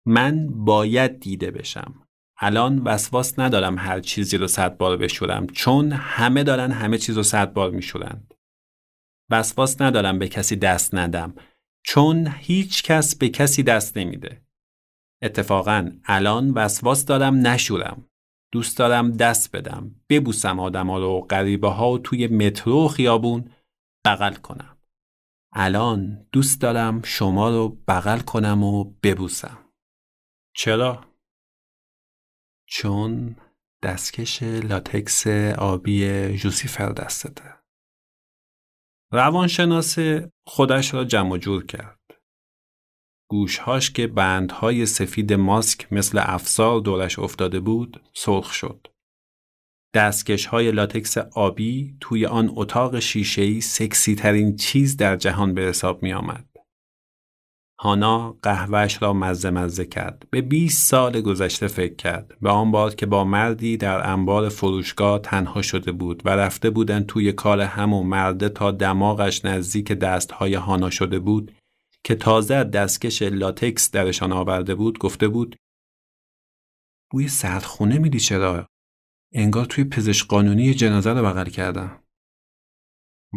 من 0.05 0.47
باید 0.47 1.19
دیده 1.19 1.51
بشم. 1.51 2.07
الان 2.37 2.79
وسواس 2.79 3.39
ندارم 3.39 3.77
هر 3.77 3.99
چیزی 3.99 4.37
رو 4.37 4.47
صد 4.47 4.77
بار 4.77 4.97
بشورم 4.97 5.47
چون 5.47 5.91
همه 5.91 6.43
دارن 6.43 6.71
همه 6.71 6.97
چیز 6.97 7.17
رو 7.17 7.23
صد 7.23 7.53
بار 7.53 7.71
میشورند. 7.71 8.33
وسواس 9.29 9.81
ندارم 9.81 10.19
به 10.19 10.27
کسی 10.27 10.55
دست 10.55 10.95
ندم 10.95 11.33
چون 11.83 12.33
هیچ 12.37 12.83
کس 12.83 13.15
به 13.15 13.29
کسی 13.29 13.63
دست 13.63 13.97
نمیده. 13.97 14.41
اتفاقا 15.21 15.91
الان 16.05 16.51
وسواس 16.51 17.05
دارم 17.05 17.47
نشورم. 17.47 18.05
دوست 18.51 18.77
دارم 18.77 19.11
دست 19.11 19.55
بدم. 19.55 19.95
ببوسم 20.09 20.59
آدم 20.59 20.89
ها 20.89 20.99
رو 20.99 21.21
غریبه 21.21 21.69
ها 21.69 21.97
توی 21.97 22.27
مترو 22.27 22.85
و 22.85 22.87
خیابون 22.87 23.51
بغل 24.05 24.33
کنم. 24.33 24.70
الان 25.53 26.27
دوست 26.31 26.61
دارم 26.61 27.01
شما 27.01 27.49
رو 27.49 27.69
بغل 27.87 28.19
کنم 28.19 28.63
و 28.63 28.83
ببوسم 28.83 29.71
چرا؟ 30.55 31.05
چون 32.67 33.35
دستکش 33.83 34.43
لاتکس 34.43 35.27
آبی 35.57 36.27
جوسیفر 36.37 36.89
دستته. 36.89 37.55
روانشناس 39.11 39.95
خودش 40.47 40.93
را 40.93 41.03
جمع 41.03 41.37
جور 41.37 41.65
کرد. 41.65 41.99
گوشهاش 43.29 43.91
که 43.91 44.07
بندهای 44.07 44.85
سفید 44.85 45.33
ماسک 45.33 45.93
مثل 45.93 46.19
افسار 46.21 46.81
دورش 46.81 47.19
افتاده 47.19 47.59
بود 47.59 48.01
سرخ 48.13 48.53
شد. 48.53 48.87
دستکش 49.93 50.45
های 50.45 50.71
لاتکس 50.71 51.17
آبی 51.17 51.95
توی 51.99 52.25
آن 52.25 52.51
اتاق 52.55 52.99
شیشه‌ای 52.99 53.61
سکسی 53.61 54.15
ترین 54.15 54.55
چیز 54.55 54.97
در 54.97 55.15
جهان 55.15 55.53
به 55.53 55.61
حساب 55.61 56.03
می 56.03 56.13
آمد. 56.13 56.45
هانا 57.79 58.37
قهوهش 58.41 59.01
را 59.01 59.13
مزه 59.13 59.49
مزه 59.49 59.85
کرد. 59.85 60.27
به 60.29 60.41
20 60.41 60.87
سال 60.87 61.21
گذشته 61.21 61.67
فکر 61.67 61.95
کرد. 61.95 62.37
به 62.41 62.49
آن 62.49 62.71
بار 62.71 62.95
که 62.95 63.05
با 63.05 63.23
مردی 63.23 63.77
در 63.77 64.09
انبار 64.11 64.49
فروشگاه 64.49 65.19
تنها 65.19 65.61
شده 65.61 65.91
بود 65.91 66.21
و 66.25 66.29
رفته 66.29 66.69
بودن 66.69 67.03
توی 67.03 67.31
کار 67.31 67.61
همون 67.61 68.07
مرده 68.07 68.49
تا 68.49 68.71
دماغش 68.71 69.45
نزدیک 69.45 69.91
دستهای 69.91 70.53
هانا 70.53 70.89
شده 70.89 71.19
بود 71.19 71.51
که 72.03 72.15
تازه 72.15 72.63
دستکش 72.63 73.21
لاتکس 73.21 73.91
درشان 73.91 74.31
آورده 74.31 74.75
بود 74.75 74.99
گفته 74.99 75.27
بود 75.27 75.55
بوی 77.11 77.27
سردخونه 77.27 77.97
میدی 77.97 78.19
چرا؟ 78.19 78.67
انگار 79.33 79.65
توی 79.65 79.83
پزشک 79.83 80.27
قانونی 80.27 80.73
جنازه 80.73 81.13
رو 81.13 81.25
بغل 81.25 81.49
کردم. 81.49 82.03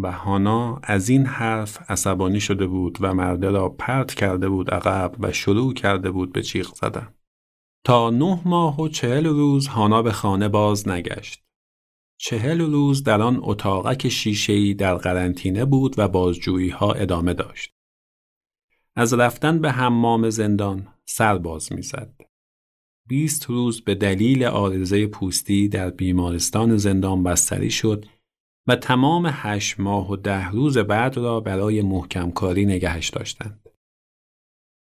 و 0.02 0.12
هانا 0.12 0.80
از 0.82 1.08
این 1.08 1.26
حرف 1.26 1.90
عصبانی 1.90 2.40
شده 2.40 2.66
بود 2.66 2.98
و 3.00 3.14
مرده 3.14 3.50
را 3.50 3.68
پرت 3.68 4.14
کرده 4.14 4.48
بود 4.48 4.70
عقب 4.70 5.14
و 5.18 5.32
شروع 5.32 5.74
کرده 5.74 6.10
بود 6.10 6.32
به 6.32 6.42
چیغ 6.42 6.74
زدن. 6.74 7.14
تا 7.84 8.10
نه 8.10 8.42
ماه 8.44 8.80
و 8.80 8.88
چهل 8.88 9.26
روز 9.26 9.66
هانا 9.66 10.02
به 10.02 10.12
خانه 10.12 10.48
باز 10.48 10.88
نگشت. 10.88 11.44
چهل 12.16 12.60
روز 12.60 13.02
در 13.02 13.22
آن 13.22 13.40
اتاقک 13.42 14.08
شیشه‌ای 14.08 14.74
در 14.74 14.94
قرنطینه 14.94 15.64
بود 15.64 15.94
و 15.98 16.08
بازجویی 16.08 16.70
ها 16.70 16.92
ادامه 16.92 17.34
داشت. 17.34 17.74
از 18.96 19.14
رفتن 19.14 19.60
به 19.60 19.72
حمام 19.72 20.30
زندان 20.30 20.88
سر 21.04 21.38
باز 21.38 21.72
می‌زد. 21.72 22.14
بیست 23.08 23.46
روز 23.46 23.80
به 23.80 23.94
دلیل 23.94 24.44
آرزه 24.44 25.06
پوستی 25.06 25.68
در 25.68 25.90
بیمارستان 25.90 26.76
زندان 26.76 27.22
بستری 27.22 27.70
شد 27.70 28.06
و 28.68 28.76
تمام 28.76 29.28
هشت 29.30 29.80
ماه 29.80 30.10
و 30.10 30.16
ده 30.16 30.50
روز 30.50 30.78
بعد 30.78 31.16
را 31.16 31.40
برای 31.40 31.82
محکم 31.82 32.30
کاری 32.30 32.66
نگهش 32.66 33.08
داشتند. 33.08 33.60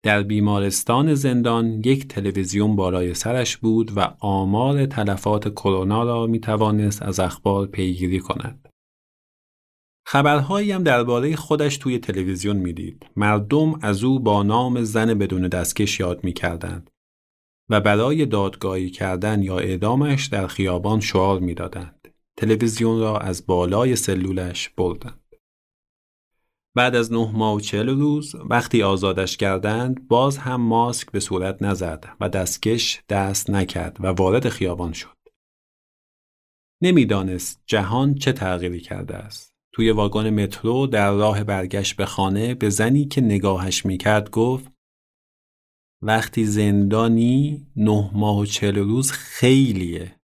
در 0.04 0.24
بیمارستان 0.24 1.14
زندان 1.14 1.82
یک 1.86 2.08
تلویزیون 2.08 2.76
بالای 2.76 3.14
سرش 3.14 3.58
بود 3.58 3.98
و 3.98 4.16
آمار 4.20 4.86
تلفات 4.86 5.50
کرونا 5.50 6.04
را 6.04 6.28
می 6.28 6.40
توانست 6.40 7.02
از 7.02 7.20
اخبار 7.20 7.68
پیگیری 7.68 8.20
کند. 8.20 8.70
خبرهایی 10.08 10.72
هم 10.72 10.84
درباره 10.84 11.36
خودش 11.36 11.78
توی 11.78 12.00
تلویزیون 12.00 12.58
می‌دید. 12.58 13.06
مردم 13.16 13.80
از 13.82 14.04
او 14.04 14.20
با 14.20 14.44
نام 14.44 14.84
زن 14.84 15.14
بدون 15.14 15.48
دستکش 15.48 16.00
یاد 16.00 16.24
می‌کردند 16.24 16.90
و 17.70 17.82
برای 17.82 18.26
دادگاهی 18.26 18.90
کردن 18.90 19.44
یا 19.44 19.60
اعدامش 19.60 20.26
در 20.26 20.48
خیابان 20.48 21.00
شعار 21.00 21.40
می‌دادند. 21.40 22.08
تلویزیون 22.38 23.00
را 23.00 23.18
از 23.18 23.46
بالای 23.46 23.96
سلولش 23.96 24.70
بردند. 24.70 25.36
بعد 26.76 26.96
از 26.96 27.14
نه 27.14 27.32
ماه 27.34 27.56
و 27.56 27.60
چهل 27.60 27.90
روز 27.90 28.36
وقتی 28.36 28.84
آزادش 28.84 29.38
کردند 29.38 30.08
باز 30.08 30.38
هم 30.38 30.62
ماسک 30.62 31.12
به 31.12 31.20
صورت 31.20 31.62
نزد 31.62 32.06
و 32.20 32.30
دستکش 32.30 33.04
دست 33.10 33.50
نکرد 33.50 33.98
و 34.00 34.08
وارد 34.08 34.50
خیابان 34.50 34.94
شد. 34.94 35.18
نمی‌دانست 36.82 37.62
جهان 37.66 38.16
چه 38.16 38.32
تغییری 38.32 38.80
کرده 38.80 39.16
است. 39.16 39.54
توی 39.74 39.92
واگن 39.92 40.30
مترو 40.30 40.88
در 40.88 41.12
راه 41.12 41.44
برگشت 41.44 41.96
به 41.96 42.06
خانه 42.06 42.54
به 42.54 42.70
زنی 42.70 43.06
که 43.06 43.22
نگاهش 43.22 43.86
می‌کرد 43.86 44.30
گفت 44.30 44.72
وقتی 46.02 46.46
زندانی 46.46 47.68
نه 47.76 48.12
ماه 48.14 48.40
و 48.40 48.46
چهل 48.46 48.76
روز 48.76 49.12
خیلیه. 49.12 50.20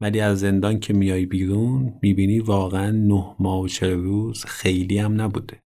ولی 0.00 0.20
از 0.20 0.40
زندان 0.40 0.80
که 0.80 0.92
میای 0.92 1.26
بیرون 1.26 1.98
می‌بینی 2.02 2.40
واقعا 2.40 2.90
نه 2.90 3.36
ماه 3.38 3.60
و 3.60 3.68
چهل 3.68 3.90
روز 3.90 4.44
خیلی 4.44 4.98
هم 4.98 5.20
نبوده. 5.20 5.62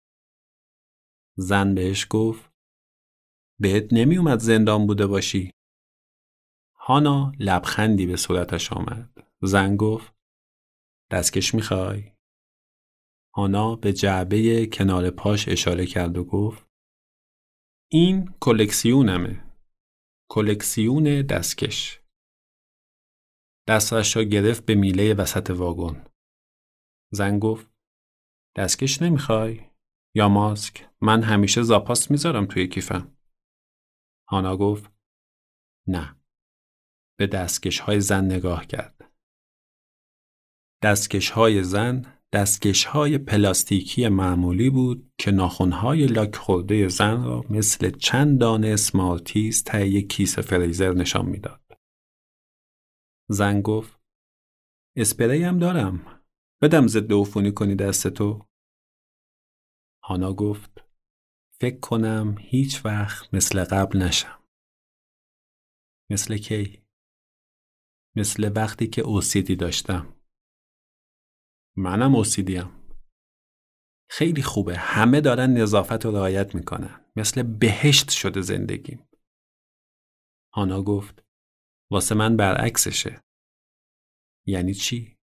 زن 1.37 1.75
بهش 1.75 2.07
گفت 2.11 2.51
بهت 3.61 3.93
نمیومد 3.93 4.39
زندان 4.39 4.87
بوده 4.87 5.07
باشی. 5.07 5.51
هانا 6.75 7.33
لبخندی 7.39 8.07
به 8.07 8.17
صورتش 8.17 8.73
آمد. 8.73 9.29
زن 9.43 9.77
گفت 9.77 10.15
دستکش 11.11 11.55
می‌خوای؟ 11.55 12.13
هانا 13.35 13.77
به 13.77 13.93
جعبه 13.93 14.67
کنار 14.67 15.11
پاش 15.11 15.49
اشاره 15.49 15.87
کرد 15.87 16.19
و 16.19 16.25
گفت 16.25 16.70
این 17.93 18.35
کلکسیونمه. 18.41 19.53
کلکسیون 20.31 21.23
دستکش. 21.23 22.01
دستش 23.69 24.17
را 24.17 24.23
گرفت 24.23 24.67
به 24.67 24.75
میله 24.75 25.15
وسط 25.15 25.51
واگن. 25.51 26.07
زن 27.13 27.39
گفت 27.39 27.71
دستکش 28.57 29.03
نمی‌خوای؟ 29.03 29.71
یا 30.15 30.29
ماسک؟ 30.29 30.89
من 31.01 31.23
همیشه 31.23 31.63
زاپاس 31.63 32.11
می‌ذارم 32.11 32.47
توی 32.47 32.69
کیفم. 32.69 33.17
هانا 34.29 34.57
گفت 34.57 34.93
نه. 35.89 36.21
به 37.19 37.27
دستکش 37.27 37.81
های 37.81 38.01
زن 38.01 38.25
نگاه 38.25 38.67
کرد. 38.67 39.13
دستکش 40.83 41.31
های 41.31 41.65
زن 41.65 42.20
دستکش 42.33 42.85
های 42.85 43.19
پلاستیکی 43.19 44.09
معمولی 44.09 44.71
بود 44.71 45.13
که 45.19 45.31
ناخونهای 45.31 46.07
لاک 46.07 46.37
خورده 46.37 46.89
زن 46.89 47.25
را 47.25 47.45
مثل 47.51 47.91
چند 47.91 48.41
دانه 48.41 48.77
سمارتیز 48.77 49.65
ته 49.65 50.03
کیسه 50.03 50.43
فریزر 50.43 50.93
نشان 50.93 51.27
می‌داد. 51.27 51.61
زن 53.29 53.63
گفت 53.63 54.01
اسپری 54.97 55.43
هم 55.43 55.59
دارم. 55.59 56.23
بدم 56.63 56.87
ضد 56.87 57.13
عفونی 57.13 57.53
کنی 57.53 57.75
دست 57.75 58.09
تو. 58.09 58.47
هانا 60.05 60.33
گفت 60.33 60.85
فکر 61.61 61.81
کنم 61.81 62.37
هیچ 62.39 62.85
وقت 62.85 63.35
مثل 63.35 63.65
قبل 63.65 64.03
نشم. 64.03 64.45
مثل 66.11 66.39
کی؟ 66.39 66.83
مثل 68.17 68.53
وقتی 68.57 68.87
که 68.87 69.03
اوسیدی 69.03 69.57
داشتم. 69.57 70.20
منم 71.77 72.15
اوسیدیم. 72.15 72.81
خیلی 74.11 74.43
خوبه. 74.43 74.77
همه 74.77 75.21
دارن 75.21 75.51
نظافت 75.51 76.05
رو 76.05 76.17
رعایت 76.17 76.55
می‌کنن. 76.55 77.05
مثل 77.17 77.43
بهشت 77.43 78.11
شده 78.11 78.41
زندگیم. 78.41 79.09
هانا 80.55 80.83
گفت 80.83 81.25
واسه 81.93 82.15
من 82.15 82.37
برعکسشه. 82.37 83.23
یعنی 84.47 84.75
چی؟ 84.75 85.19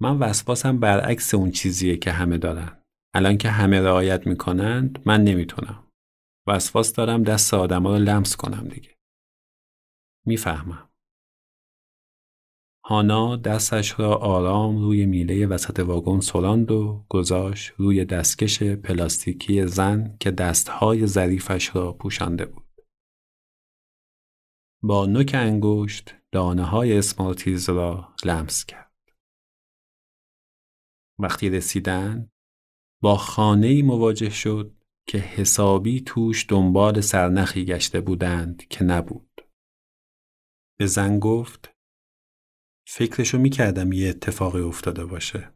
من 0.00 0.18
وسواسم 0.18 0.80
برعکس 0.80 1.34
اون 1.34 1.50
چیزیه 1.50 1.96
که 1.96 2.12
همه 2.12 2.38
دارن. 2.38 2.84
الان 3.14 3.38
که 3.38 3.48
همه 3.50 3.80
رعایت 3.80 4.26
می‌کنند 4.26 5.02
من 5.06 5.24
نمی‌تونم. 5.24 5.92
وسواس 6.48 6.92
دارم 6.92 7.22
دست 7.22 7.54
آدما 7.54 7.96
رو 7.96 8.04
لمس 8.04 8.36
کنم 8.36 8.68
دیگه. 8.68 8.98
می‌فهمم. 10.26 10.89
هانا 12.90 13.36
دستش 13.36 14.00
را 14.00 14.16
آرام 14.16 14.78
روی 14.78 15.06
میله 15.06 15.46
وسط 15.46 15.80
واگن 15.80 16.20
سراند 16.20 16.70
و 16.70 17.04
گذاشت 17.08 17.72
روی 17.76 18.04
دستکش 18.04 18.62
پلاستیکی 18.62 19.66
زن 19.66 20.16
که 20.20 20.30
دستهای 20.30 21.06
ظریفش 21.06 21.76
را 21.76 21.92
پوشانده 21.92 22.46
بود. 22.46 22.64
با 24.82 25.06
نوک 25.06 25.30
انگشت 25.34 26.14
دانه 26.32 26.64
های 26.64 26.98
اسمارتیز 26.98 27.70
را 27.70 28.14
لمس 28.24 28.64
کرد. 28.64 28.92
وقتی 31.18 31.50
رسیدن 31.50 32.30
با 33.02 33.16
خانه 33.16 33.82
مواجه 33.82 34.30
شد 34.30 34.76
که 35.08 35.18
حسابی 35.18 36.00
توش 36.00 36.46
دنبال 36.48 37.00
سرنخی 37.00 37.64
گشته 37.64 38.00
بودند 38.00 38.66
که 38.68 38.84
نبود. 38.84 39.40
به 40.78 40.86
زن 40.86 41.18
گفت 41.18 41.79
فکرشو 42.92 43.38
می‌کردم 43.38 43.92
یه 43.92 44.08
اتفاقی 44.08 44.60
افتاده 44.60 45.04
باشه. 45.04 45.52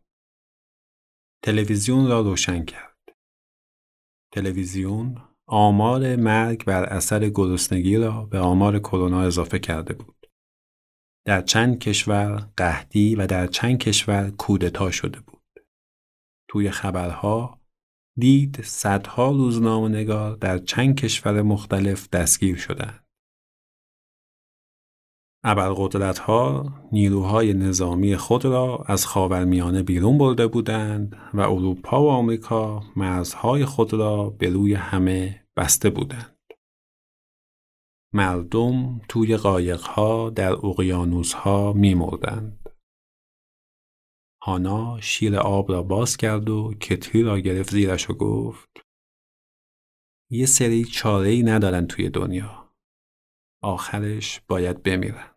تلویزیون 1.44 2.08
را 2.08 2.20
روشن 2.20 2.64
کرد. 2.64 2.98
تلویزیون 4.32 5.22
آمار 5.46 6.16
مرگ 6.16 6.64
بر 6.64 6.84
اثر 6.84 7.28
گرسنگی 7.28 7.96
را 7.96 8.24
به 8.24 8.38
آمار 8.38 8.78
کرونا 8.78 9.22
اضافه 9.22 9.58
کرده 9.58 9.94
بود. 9.94 10.26
در 11.26 11.40
چند 11.40 11.78
کشور 11.78 12.50
قحطی 12.56 13.14
و 13.14 13.26
در 13.26 13.46
چند 13.46 13.78
کشور 13.78 14.30
کودتا 14.30 14.90
شده 14.90 15.20
بود. 15.20 15.42
توی 16.48 16.70
خبرها 16.70 17.60
دید 18.18 18.62
صدها 18.62 19.30
روزنامه 19.30 19.88
نگار 19.88 20.36
در 20.36 20.58
چند 20.58 21.00
کشور 21.00 21.42
مختلف 21.42 22.08
دستگیر 22.08 22.56
شدند. 22.56 23.03
ابرقدرتها 25.46 26.72
نیروهای 26.92 27.54
نظامی 27.54 28.16
خود 28.16 28.44
را 28.44 28.84
از 28.86 29.06
خاورمیانه 29.06 29.82
بیرون 29.82 30.18
برده 30.18 30.46
بودند 30.46 31.16
و 31.34 31.40
اروپا 31.40 32.02
و 32.02 32.10
آمریکا 32.10 32.82
مرزهای 32.96 33.64
خود 33.64 33.92
را 33.92 34.30
به 34.30 34.50
روی 34.50 34.74
همه 34.74 35.46
بسته 35.56 35.90
بودند. 35.90 36.36
مردم 38.14 39.00
توی 39.08 39.36
قایقها 39.36 40.30
در 40.30 40.52
اقیانوسها 40.52 41.72
میمردند. 41.72 42.70
هانا 44.42 45.00
شیر 45.00 45.36
آب 45.36 45.72
را 45.72 45.82
باز 45.82 46.16
کرد 46.16 46.50
و 46.50 46.74
کتری 46.80 47.22
را 47.22 47.40
گرفت 47.40 47.70
زیرش 47.70 48.10
و 48.10 48.14
گفت 48.14 48.86
یه 50.30 50.46
سری 50.46 50.84
چاره 50.84 51.28
ای 51.28 51.42
ندارن 51.42 51.86
توی 51.86 52.10
دنیا. 52.10 52.70
آخرش 53.62 54.40
باید 54.48 54.82
بمیرن. 54.82 55.33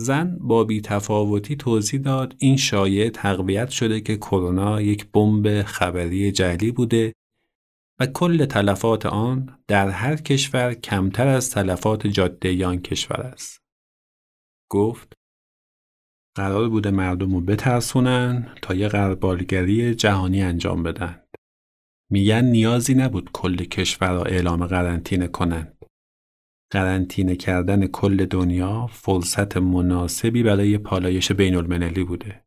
زن 0.00 0.38
با 0.40 0.64
بیتفاوتی 0.64 1.56
توضیح 1.56 2.00
داد 2.00 2.34
این 2.38 2.56
شایعه 2.56 3.10
تقویت 3.10 3.68
شده 3.68 4.00
که 4.00 4.16
کرونا 4.16 4.80
یک 4.80 5.06
بمب 5.12 5.62
خبری 5.62 6.32
جعلی 6.32 6.72
بوده 6.72 7.12
و 8.00 8.06
کل 8.06 8.46
تلفات 8.46 9.06
آن 9.06 9.58
در 9.68 9.88
هر 9.88 10.16
کشور 10.16 10.74
کمتر 10.74 11.28
از 11.28 11.50
تلفات 11.50 12.06
جاده 12.06 12.66
آن 12.66 12.78
کشور 12.78 13.20
است. 13.20 13.58
گفت 14.70 15.12
قرار 16.36 16.68
بوده 16.68 16.90
مردم 16.90 17.34
رو 17.34 17.40
بترسونن 17.40 18.54
تا 18.62 18.74
یه 18.74 18.88
قربالگری 18.88 19.94
جهانی 19.94 20.42
انجام 20.42 20.82
بدن. 20.82 21.22
میگن 22.10 22.44
نیازی 22.44 22.94
نبود 22.94 23.30
کل 23.32 23.56
کشور 23.56 24.12
را 24.12 24.22
اعلام 24.22 24.66
قرنطینه 24.66 25.28
کنند. 25.28 25.77
قرنطینه 26.70 27.36
کردن 27.36 27.86
کل 27.86 28.26
دنیا 28.26 28.86
فرصت 28.86 29.56
مناسبی 29.56 30.42
برای 30.42 30.78
پالایش 30.78 31.32
بین 31.32 31.54
المللی 31.54 32.04
بوده. 32.04 32.44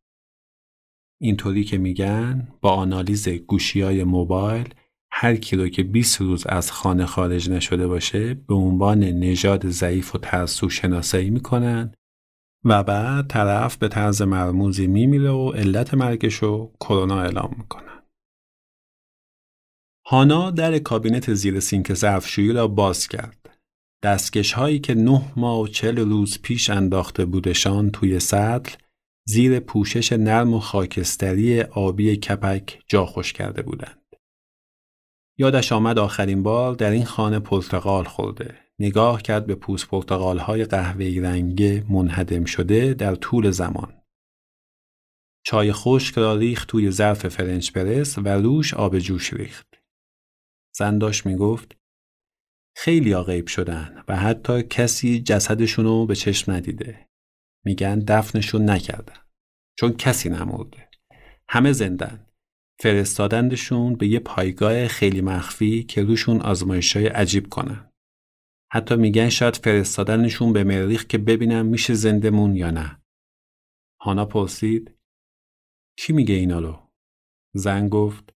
اینطوری 1.22 1.63
که 1.63 1.78
میگن 1.78 2.47
با 2.61 2.74
آنالیز 2.74 3.30
گوشی 3.30 3.82
های 3.82 4.03
موبایل 4.03 4.74
هر 5.11 5.36
کی 5.36 5.55
رو 5.55 5.69
که 5.69 5.84
20 5.84 6.22
روز 6.22 6.45
از 6.45 6.72
خانه 6.72 7.05
خارج 7.05 7.49
نشده 7.49 7.88
باشه 7.88 8.34
به 8.34 8.53
عنوان 8.53 9.03
نژاد 9.03 9.69
ضعیف 9.69 10.15
و 10.15 10.17
ترسو 10.17 10.69
شناسایی 10.69 11.30
می‌کنن 11.30 11.93
و 12.65 12.84
بعد 12.84 13.28
طرف 13.28 13.78
به 13.78 13.88
طرز 13.88 14.22
مرموزی 14.22 14.88
میمیره 14.88 15.30
و 15.30 15.51
علت 15.51 15.93
مرگش 15.93 16.36
رو 16.36 16.74
کرونا 16.80 17.22
اعلام 17.22 17.55
می‌کنن. 17.57 18.03
هانا 20.05 20.51
در 20.51 20.80
کابینت 20.80 21.34
زیر 21.34 21.59
سینک 21.59 21.93
ظرفشویی 21.93 22.53
را 22.53 22.67
باز 22.67 23.07
کرد. 23.07 23.51
دستکش 24.04 24.54
هایی 24.54 24.80
که 24.80 24.95
نه 24.95 25.34
ماه 25.36 25.60
و 25.60 25.68
چل 25.68 25.97
روز 25.97 26.41
پیش 26.41 26.70
انداخته 26.70 27.26
بودشان 27.26 27.91
توی 27.91 28.20
سطل 28.20 28.76
زیر 29.28 29.60
پوشش 29.60 30.14
نرم 30.14 30.54
و 30.54 30.60
خاکستری 30.60 31.62
آبی 31.62 32.16
کپک 32.16 32.84
جا 32.88 33.06
خوش 33.06 33.34
کرده 33.34 33.62
بودند. 33.62 34.02
یادش 35.38 35.72
آمد 35.72 35.99
آخرین 35.99 36.43
بار 36.43 36.76
در 36.76 36.91
این 36.91 37.06
خانه 37.06 37.39
پرتقال 37.39 38.04
خورده. 38.04 38.58
نگاه 38.80 39.22
کرد 39.22 39.45
به 39.45 39.56
پوست 39.56 39.88
پرتقال 39.88 40.38
های 40.38 40.66
قهوه‌ای 40.66 41.20
رنگ 41.20 41.64
منهدم 41.89 42.45
شده 42.45 42.93
در 42.93 43.16
طول 43.16 43.52
زمان. 43.52 43.93
چای 45.45 45.72
خشک 45.74 46.18
را 46.18 46.36
ریخت 46.36 46.68
توی 46.68 46.91
ظرف 46.91 47.28
فرنچ 47.28 47.72
پرس 47.72 48.18
و 48.18 48.28
روش 48.28 48.74
آب 48.74 48.99
جوش 48.99 49.34
ریخت. 49.34 49.68
زنداش 50.76 51.26
می 51.26 51.36
گفت 51.36 51.81
خیلی 52.76 53.15
غیب 53.15 53.47
شدن 53.47 54.03
و 54.07 54.15
حتی 54.15 54.63
کسی 54.63 55.22
جسدشون 55.22 55.86
رو 55.86 56.05
به 56.05 56.15
چشم 56.15 56.51
ندیده. 56.51 57.09
میگن 57.65 57.99
دفنشون 57.99 58.69
نکردن. 58.69 59.17
چون 59.80 59.93
کسی 59.93 60.30
نمورده. 60.30 60.89
همه 61.49 61.72
زندن. 61.72 62.28
فرستادندشون 62.80 63.95
به 63.95 64.07
یه 64.07 64.19
پایگاه 64.19 64.88
خیلی 64.88 65.22
مخفی 65.22 65.84
که 65.84 66.03
روشون 66.03 66.41
آزمایش 66.41 66.95
های 66.95 67.07
عجیب 67.07 67.49
کنن. 67.49 67.91
حتی 68.72 68.95
میگن 68.95 69.30
شاید 69.30 69.55
فرستادنشون 69.55 70.53
به 70.53 70.63
مریخ 70.63 71.07
که 71.07 71.17
ببینم 71.17 71.65
میشه 71.65 71.93
زندمون 71.93 72.55
یا 72.55 72.72
نه. 72.72 73.01
هانا 74.01 74.26
پرسید 74.26 74.97
کی 75.97 76.13
میگه 76.13 76.36
اینا 76.36 76.59
رو؟ 76.59 76.91
زن 77.53 77.89
گفت 77.89 78.34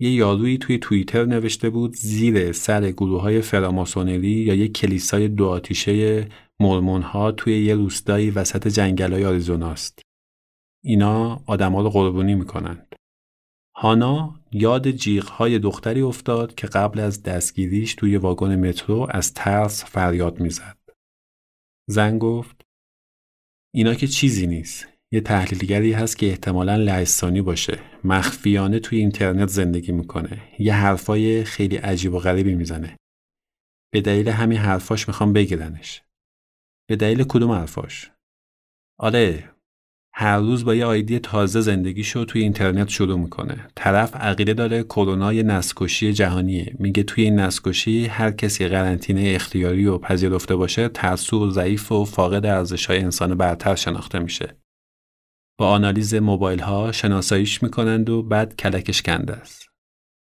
یه 0.00 0.10
یارویی 0.10 0.58
توی 0.58 0.78
توییتر 0.78 1.24
نوشته 1.24 1.70
بود 1.70 1.94
زیر 1.94 2.52
سر 2.52 2.90
گروه 2.90 3.22
های 3.22 3.40
فراماسونری 3.40 4.28
یا 4.28 4.54
یه 4.54 4.68
کلیسای 4.68 5.28
دو 5.28 5.48
آتیشه 5.48 6.28
مرمون 6.60 7.02
ها 7.02 7.32
توی 7.32 7.64
یه 7.64 7.74
روستایی 7.74 8.30
وسط 8.30 8.68
جنگل 8.68 9.12
های 9.12 9.24
آریزوناست. 9.24 10.02
اینا 10.84 11.42
آدما 11.46 11.82
رو 11.82 11.90
قربونی 11.90 12.34
می‌کنند. 12.34 12.96
هانا 13.76 14.40
یاد 14.52 14.90
جیغ 14.90 15.28
های 15.28 15.58
دختری 15.58 16.00
افتاد 16.00 16.54
که 16.54 16.66
قبل 16.66 17.00
از 17.00 17.22
دستگیریش 17.22 17.94
توی 17.94 18.16
واگن 18.16 18.68
مترو 18.68 19.06
از 19.10 19.34
ترس 19.34 19.84
فریاد 19.84 20.40
می‌زد. 20.40 20.78
زن 21.88 22.18
گفت 22.18 22.62
اینا 23.74 23.94
که 23.94 24.06
چیزی 24.06 24.46
نیست. 24.46 24.95
یه 25.16 25.22
تحلیلگری 25.22 25.92
هست 25.92 26.18
که 26.18 26.26
احتمالا 26.26 26.76
لهستانی 26.76 27.42
باشه. 27.42 27.78
مخفیانه 28.04 28.78
توی 28.78 28.98
اینترنت 28.98 29.48
زندگی 29.48 29.92
می‌کنه. 29.92 30.42
یه 30.58 30.74
حرفای 30.74 31.44
خیلی 31.44 31.76
عجیب 31.76 32.14
و 32.14 32.18
غریبی 32.18 32.54
می‌زنه. 32.54 32.96
به 33.92 34.00
دلیل 34.00 34.28
همین 34.28 34.58
حرفاش 34.58 35.08
می‌خوام 35.08 35.32
بگیرنش. 35.32 36.02
به 36.88 36.96
دلیل 36.96 37.24
کدوم 37.24 37.50
حرفاش؟ 37.50 38.10
آره 38.98 39.50
هر 40.14 40.38
روز 40.38 40.64
با 40.64 40.74
یه 40.74 40.84
آیدی 40.84 41.18
تازه 41.18 41.60
زندگیشو 41.60 42.24
توی 42.24 42.42
اینترنت 42.42 42.88
شروع 42.88 43.18
می‌کنه. 43.18 43.68
طرف 43.74 44.16
عقیده 44.16 44.54
داره 44.54 44.82
کرونا 44.82 45.32
یه 45.32 45.42
نسکشی 45.42 46.12
جهانیه. 46.12 46.76
میگه 46.78 47.02
توی 47.02 47.24
این 47.24 47.40
نسکشی 47.40 48.06
هر 48.06 48.30
کسی 48.30 48.68
قرنطینه 48.68 49.32
اختیاری 49.34 49.86
و 49.86 49.98
پذیرفته 49.98 50.56
باشه 50.56 50.88
ترسو 50.88 51.46
و 51.46 51.50
ضعیف 51.50 51.92
و 51.92 52.04
فاقد 52.04 52.46
ارزشهای 52.46 52.98
انسان 52.98 53.34
برتر 53.34 53.74
شناخته 53.74 54.18
میشه. 54.18 54.56
با 55.58 55.70
آنالیز 55.70 56.14
موبایل 56.14 56.60
ها 56.60 56.92
شناساییش 56.92 57.62
می‌کنند 57.62 58.10
و 58.10 58.22
بعد 58.22 58.56
کلکش 58.56 59.02
کنده 59.02 59.32
است. 59.32 59.68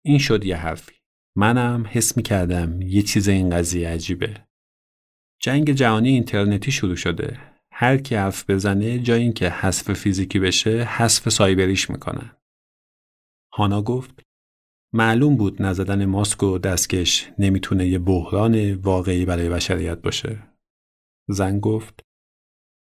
این 0.05 0.18
شد 0.18 0.45
یه 0.45 0.55
حرفی. 0.55 0.95
منم 1.36 1.86
حس 1.89 2.18
می‌کردم 2.18 2.82
یه 2.82 3.01
چیز 3.01 3.28
این 3.28 3.49
قضیه 3.49 3.89
عجیبه. 3.89 4.47
جنگ 5.41 5.72
جهانی 5.72 6.09
اینترنتی 6.09 6.72
شروع 6.72 6.95
شده. 6.95 7.39
هر 7.72 7.97
کی 7.97 8.15
حرف 8.15 8.49
بزنه 8.49 8.99
جای 8.99 9.22
اینکه 9.22 9.49
حذف 9.49 9.93
فیزیکی 9.93 10.39
بشه 10.39 10.84
حذف 10.84 11.30
سایبریش 11.30 11.89
می‌کنن. 11.89 12.38
هانا 13.53 13.82
گفت 13.82 14.22
معلوم 14.93 15.36
بود 15.38 15.61
نزدن 15.61 16.05
ماسک 16.05 16.43
و 16.43 16.57
دستکش 16.57 17.32
نمی‌تونه 17.39 17.88
یه 17.88 17.99
بحران 17.99 18.74
واقعی 18.74 19.26
برای 19.26 19.49
بشریت 19.49 20.01
باشه. 20.01 20.43
زن 21.30 21.59
گفت 21.59 21.99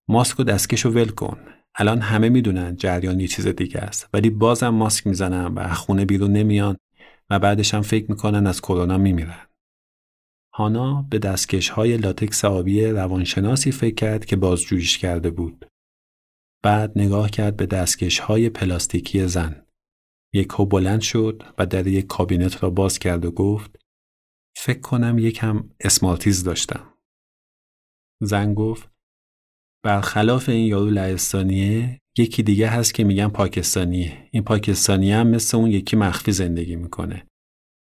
ماسک 0.08 0.40
و 0.40 0.44
دستکش 0.44 0.84
رو 0.84 0.90
ول 0.90 1.08
کن. 1.08 1.55
الان 1.78 2.00
همه 2.00 2.28
می‌دونن 2.28 2.76
جریان 2.76 3.20
یه 3.20 3.28
چیز 3.28 3.46
دیگه 3.46 3.80
است 3.80 4.08
ولی 4.12 4.30
بازم 4.30 4.68
ماسک 4.68 5.06
می‌زنن 5.06 5.54
و 5.54 5.74
خونه 5.74 6.04
بیرون 6.04 6.32
نمیان 6.32 6.76
و 7.30 7.38
بعدش 7.38 7.74
هم 7.74 7.82
فکر 7.82 8.10
می‌کنن 8.10 8.46
از 8.46 8.60
کرونا 8.60 8.98
میمیرن. 8.98 9.46
هانا 10.54 11.06
به 11.10 11.18
دستکش 11.18 11.68
های 11.68 11.96
لاتکس 11.96 12.44
آبی 12.44 12.86
روانشناسی 12.86 13.72
فکر 13.72 13.94
کرد 13.94 14.24
که 14.24 14.36
بازجوییش 14.36 14.98
کرده 14.98 15.30
بود. 15.30 15.66
بعد 16.62 16.98
نگاه 16.98 17.30
کرد 17.30 17.56
به 17.56 17.66
دستکش 17.66 18.18
های 18.18 18.48
پلاستیکی 18.50 19.26
زن. 19.26 19.66
یک 20.34 20.56
بلند 20.56 21.00
شد 21.00 21.42
و 21.58 21.66
در 21.66 21.86
یک 21.86 22.06
کابینت 22.06 22.62
را 22.62 22.70
باز 22.70 22.98
کرد 22.98 23.24
و 23.24 23.30
گفت 23.30 23.78
فکر 24.56 24.80
کنم 24.80 25.18
یکم 25.18 25.70
اسمالتیز 25.80 26.44
داشتم. 26.44 26.94
زن 28.22 28.54
گفت 28.54 28.95
برخلاف 29.86 30.48
این 30.48 30.66
یارو 30.66 30.90
لهستانیه 30.90 32.00
یکی 32.18 32.42
دیگه 32.42 32.68
هست 32.68 32.94
که 32.94 33.04
میگن 33.04 33.28
پاکستانیه. 33.28 34.28
این 34.30 34.44
پاکستانی 34.44 35.12
هم 35.12 35.26
مثل 35.26 35.56
اون 35.56 35.70
یکی 35.70 35.96
مخفی 35.96 36.32
زندگی 36.32 36.76
می‌کنه. 36.76 37.26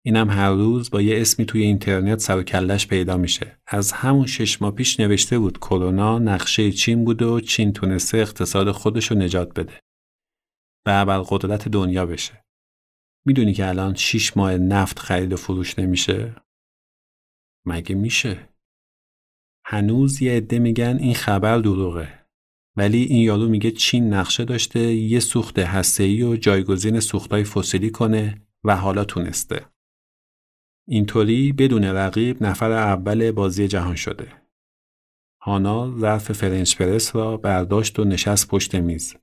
اینم 0.05 0.29
هر 0.29 0.51
روز 0.51 0.89
با 0.89 1.01
یه 1.01 1.21
اسمی 1.21 1.45
توی 1.45 1.63
اینترنت 1.63 2.19
سر 2.19 2.37
و 2.37 2.43
کلش 2.43 2.87
پیدا 2.87 3.17
میشه. 3.17 3.59
از 3.67 3.91
همون 3.91 4.25
شش 4.25 4.61
ماه 4.61 4.71
پیش 4.71 4.99
نوشته 4.99 5.39
بود 5.39 5.57
کرونا 5.57 6.19
نقشه 6.19 6.71
چین 6.71 7.05
بود 7.05 7.21
و 7.21 7.39
چین 7.39 7.73
تونسته 7.73 8.17
اقتصاد 8.17 8.71
خودش 8.71 9.11
رو 9.11 9.17
نجات 9.17 9.59
بده. 9.59 9.79
و 10.87 11.23
قدرت 11.29 11.67
دنیا 11.67 12.05
بشه. 12.05 12.43
می‌دونی 13.25 13.53
که 13.53 13.67
الان 13.67 13.95
شیش 13.95 14.37
ماه 14.37 14.57
نفت 14.57 14.99
خرید 14.99 15.33
و 15.33 15.37
فروش 15.37 15.79
نمیشه؟ 15.79 16.35
مگه 17.65 17.95
میشه؟ 17.95 18.52
هنوز 19.65 20.21
یه 20.21 20.31
عده 20.31 20.59
میگن 20.59 20.97
این 20.99 21.13
خبر 21.13 21.57
دروغه 21.57 22.23
ولی 22.75 23.03
این 23.03 23.21
یارو 23.21 23.49
میگه 23.49 23.71
چین 23.71 24.13
نقشه 24.13 24.45
داشته 24.45 24.79
یه 24.79 25.19
سوخت 25.19 25.59
هسته‌ای 25.59 26.23
و 26.23 26.35
جایگزین 26.35 26.99
سوختای 26.99 27.43
فسیلی 27.43 27.89
کنه 27.89 28.41
و 28.63 28.75
حالا 28.75 29.05
تونسته. 29.05 29.65
اینطوری 30.87 31.53
بدون 31.53 31.83
رقیب 31.83 32.43
نفر 32.43 32.71
اول 32.71 33.31
بازی 33.31 33.67
جهان 33.67 33.95
شده. 33.95 34.41
هانا 35.41 35.97
ظرف 35.99 36.31
فرنچ 36.31 36.77
پرس 36.77 37.15
را 37.15 37.37
برداشت 37.37 37.99
و 37.99 38.03
نشست 38.03 38.47
پشت 38.47 38.75
میز. 38.75 39.15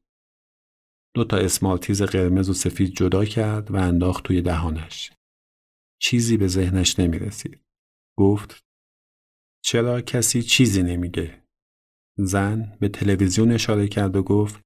دو 1.15 1.25
تا 1.25 1.37
اسمالتیز 1.37 2.03
قرمز 2.03 2.51
و 2.51 2.55
سفید 2.55 2.97
جدا 2.97 3.25
کرد 3.25 3.71
و 3.71 3.77
انداخت 3.77 4.25
توی 4.25 4.43
دهانش. 4.43 5.13
چیزی 6.01 6.37
به 6.37 6.49
ذهنش 6.49 6.99
نمی 6.99 7.19
رسید. 7.19 7.61
گفت 8.19 8.65
چرا 9.65 10.01
کسی 10.01 10.43
چیزی 10.43 10.83
نمیگه؟ 10.83 11.43
زن 12.19 12.77
به 12.81 12.89
تلویزیون 12.89 13.53
اشاره 13.53 13.89
کرد 13.89 14.17
و 14.17 14.23
گفت 14.23 14.61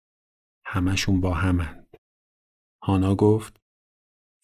همشون 0.67 1.21
با 1.21 1.35
همند. 1.35 1.97
هانا 2.83 3.15
گفت 3.15 3.57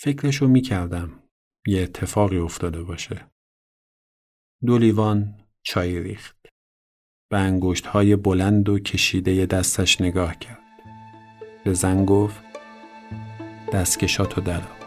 فکرشو 0.00 0.46
می‌کردم 0.46 1.22
یه 1.66 1.82
اتفاقی 1.82 2.38
افتاده 2.38 2.82
باشه. 2.82 3.30
دو 4.66 4.78
لیوان 4.78 5.46
چای 5.62 6.00
ریخت. 6.00 6.46
به 7.30 7.38
انگشت 7.38 7.86
های 7.86 8.16
بلند 8.16 8.68
و 8.68 8.78
کشیده 8.78 9.46
دستش 9.46 10.00
نگاه 10.00 10.38
کرد. 10.38 10.62
به 11.64 11.74
زن 11.74 12.04
گفت 12.04 12.42
دستکشاتو 13.72 14.40
درا. 14.40 14.79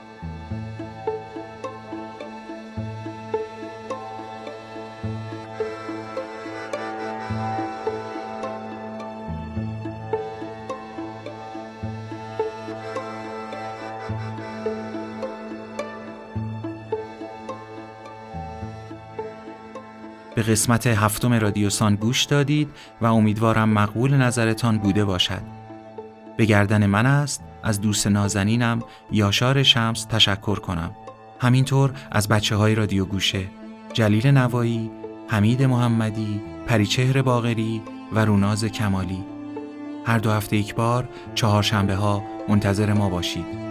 قسمت 20.43 20.87
هفتم 20.87 21.33
رادیوسان 21.33 21.95
گوش 21.95 22.23
دادید 22.23 22.69
و 23.01 23.05
امیدوارم 23.05 23.69
مقبول 23.69 24.13
نظرتان 24.13 24.77
بوده 24.77 25.05
باشد. 25.05 25.41
به 26.37 26.45
گردن 26.45 26.85
من 26.85 27.05
است 27.05 27.43
از 27.63 27.81
دوست 27.81 28.07
نازنینم 28.07 28.83
یاشار 29.11 29.63
شمس 29.63 30.05
تشکر 30.05 30.59
کنم. 30.59 30.91
همینطور 31.39 31.93
از 32.11 32.27
بچه 32.27 32.55
های 32.55 32.75
رادیو 32.75 33.05
گوشه 33.05 33.45
جلیل 33.93 34.27
نوایی، 34.27 34.91
حمید 35.27 35.63
محمدی، 35.63 36.41
پریچهر 36.67 37.21
باغری 37.21 37.81
و 38.11 38.25
روناز 38.25 38.65
کمالی. 38.65 39.23
هر 40.05 40.17
دو 40.17 40.31
هفته 40.31 40.57
یک 40.57 40.75
بار 40.75 41.09
چهارشنبه 41.35 41.95
ها 41.95 42.23
منتظر 42.49 42.93
ما 42.93 43.09
باشید. 43.09 43.62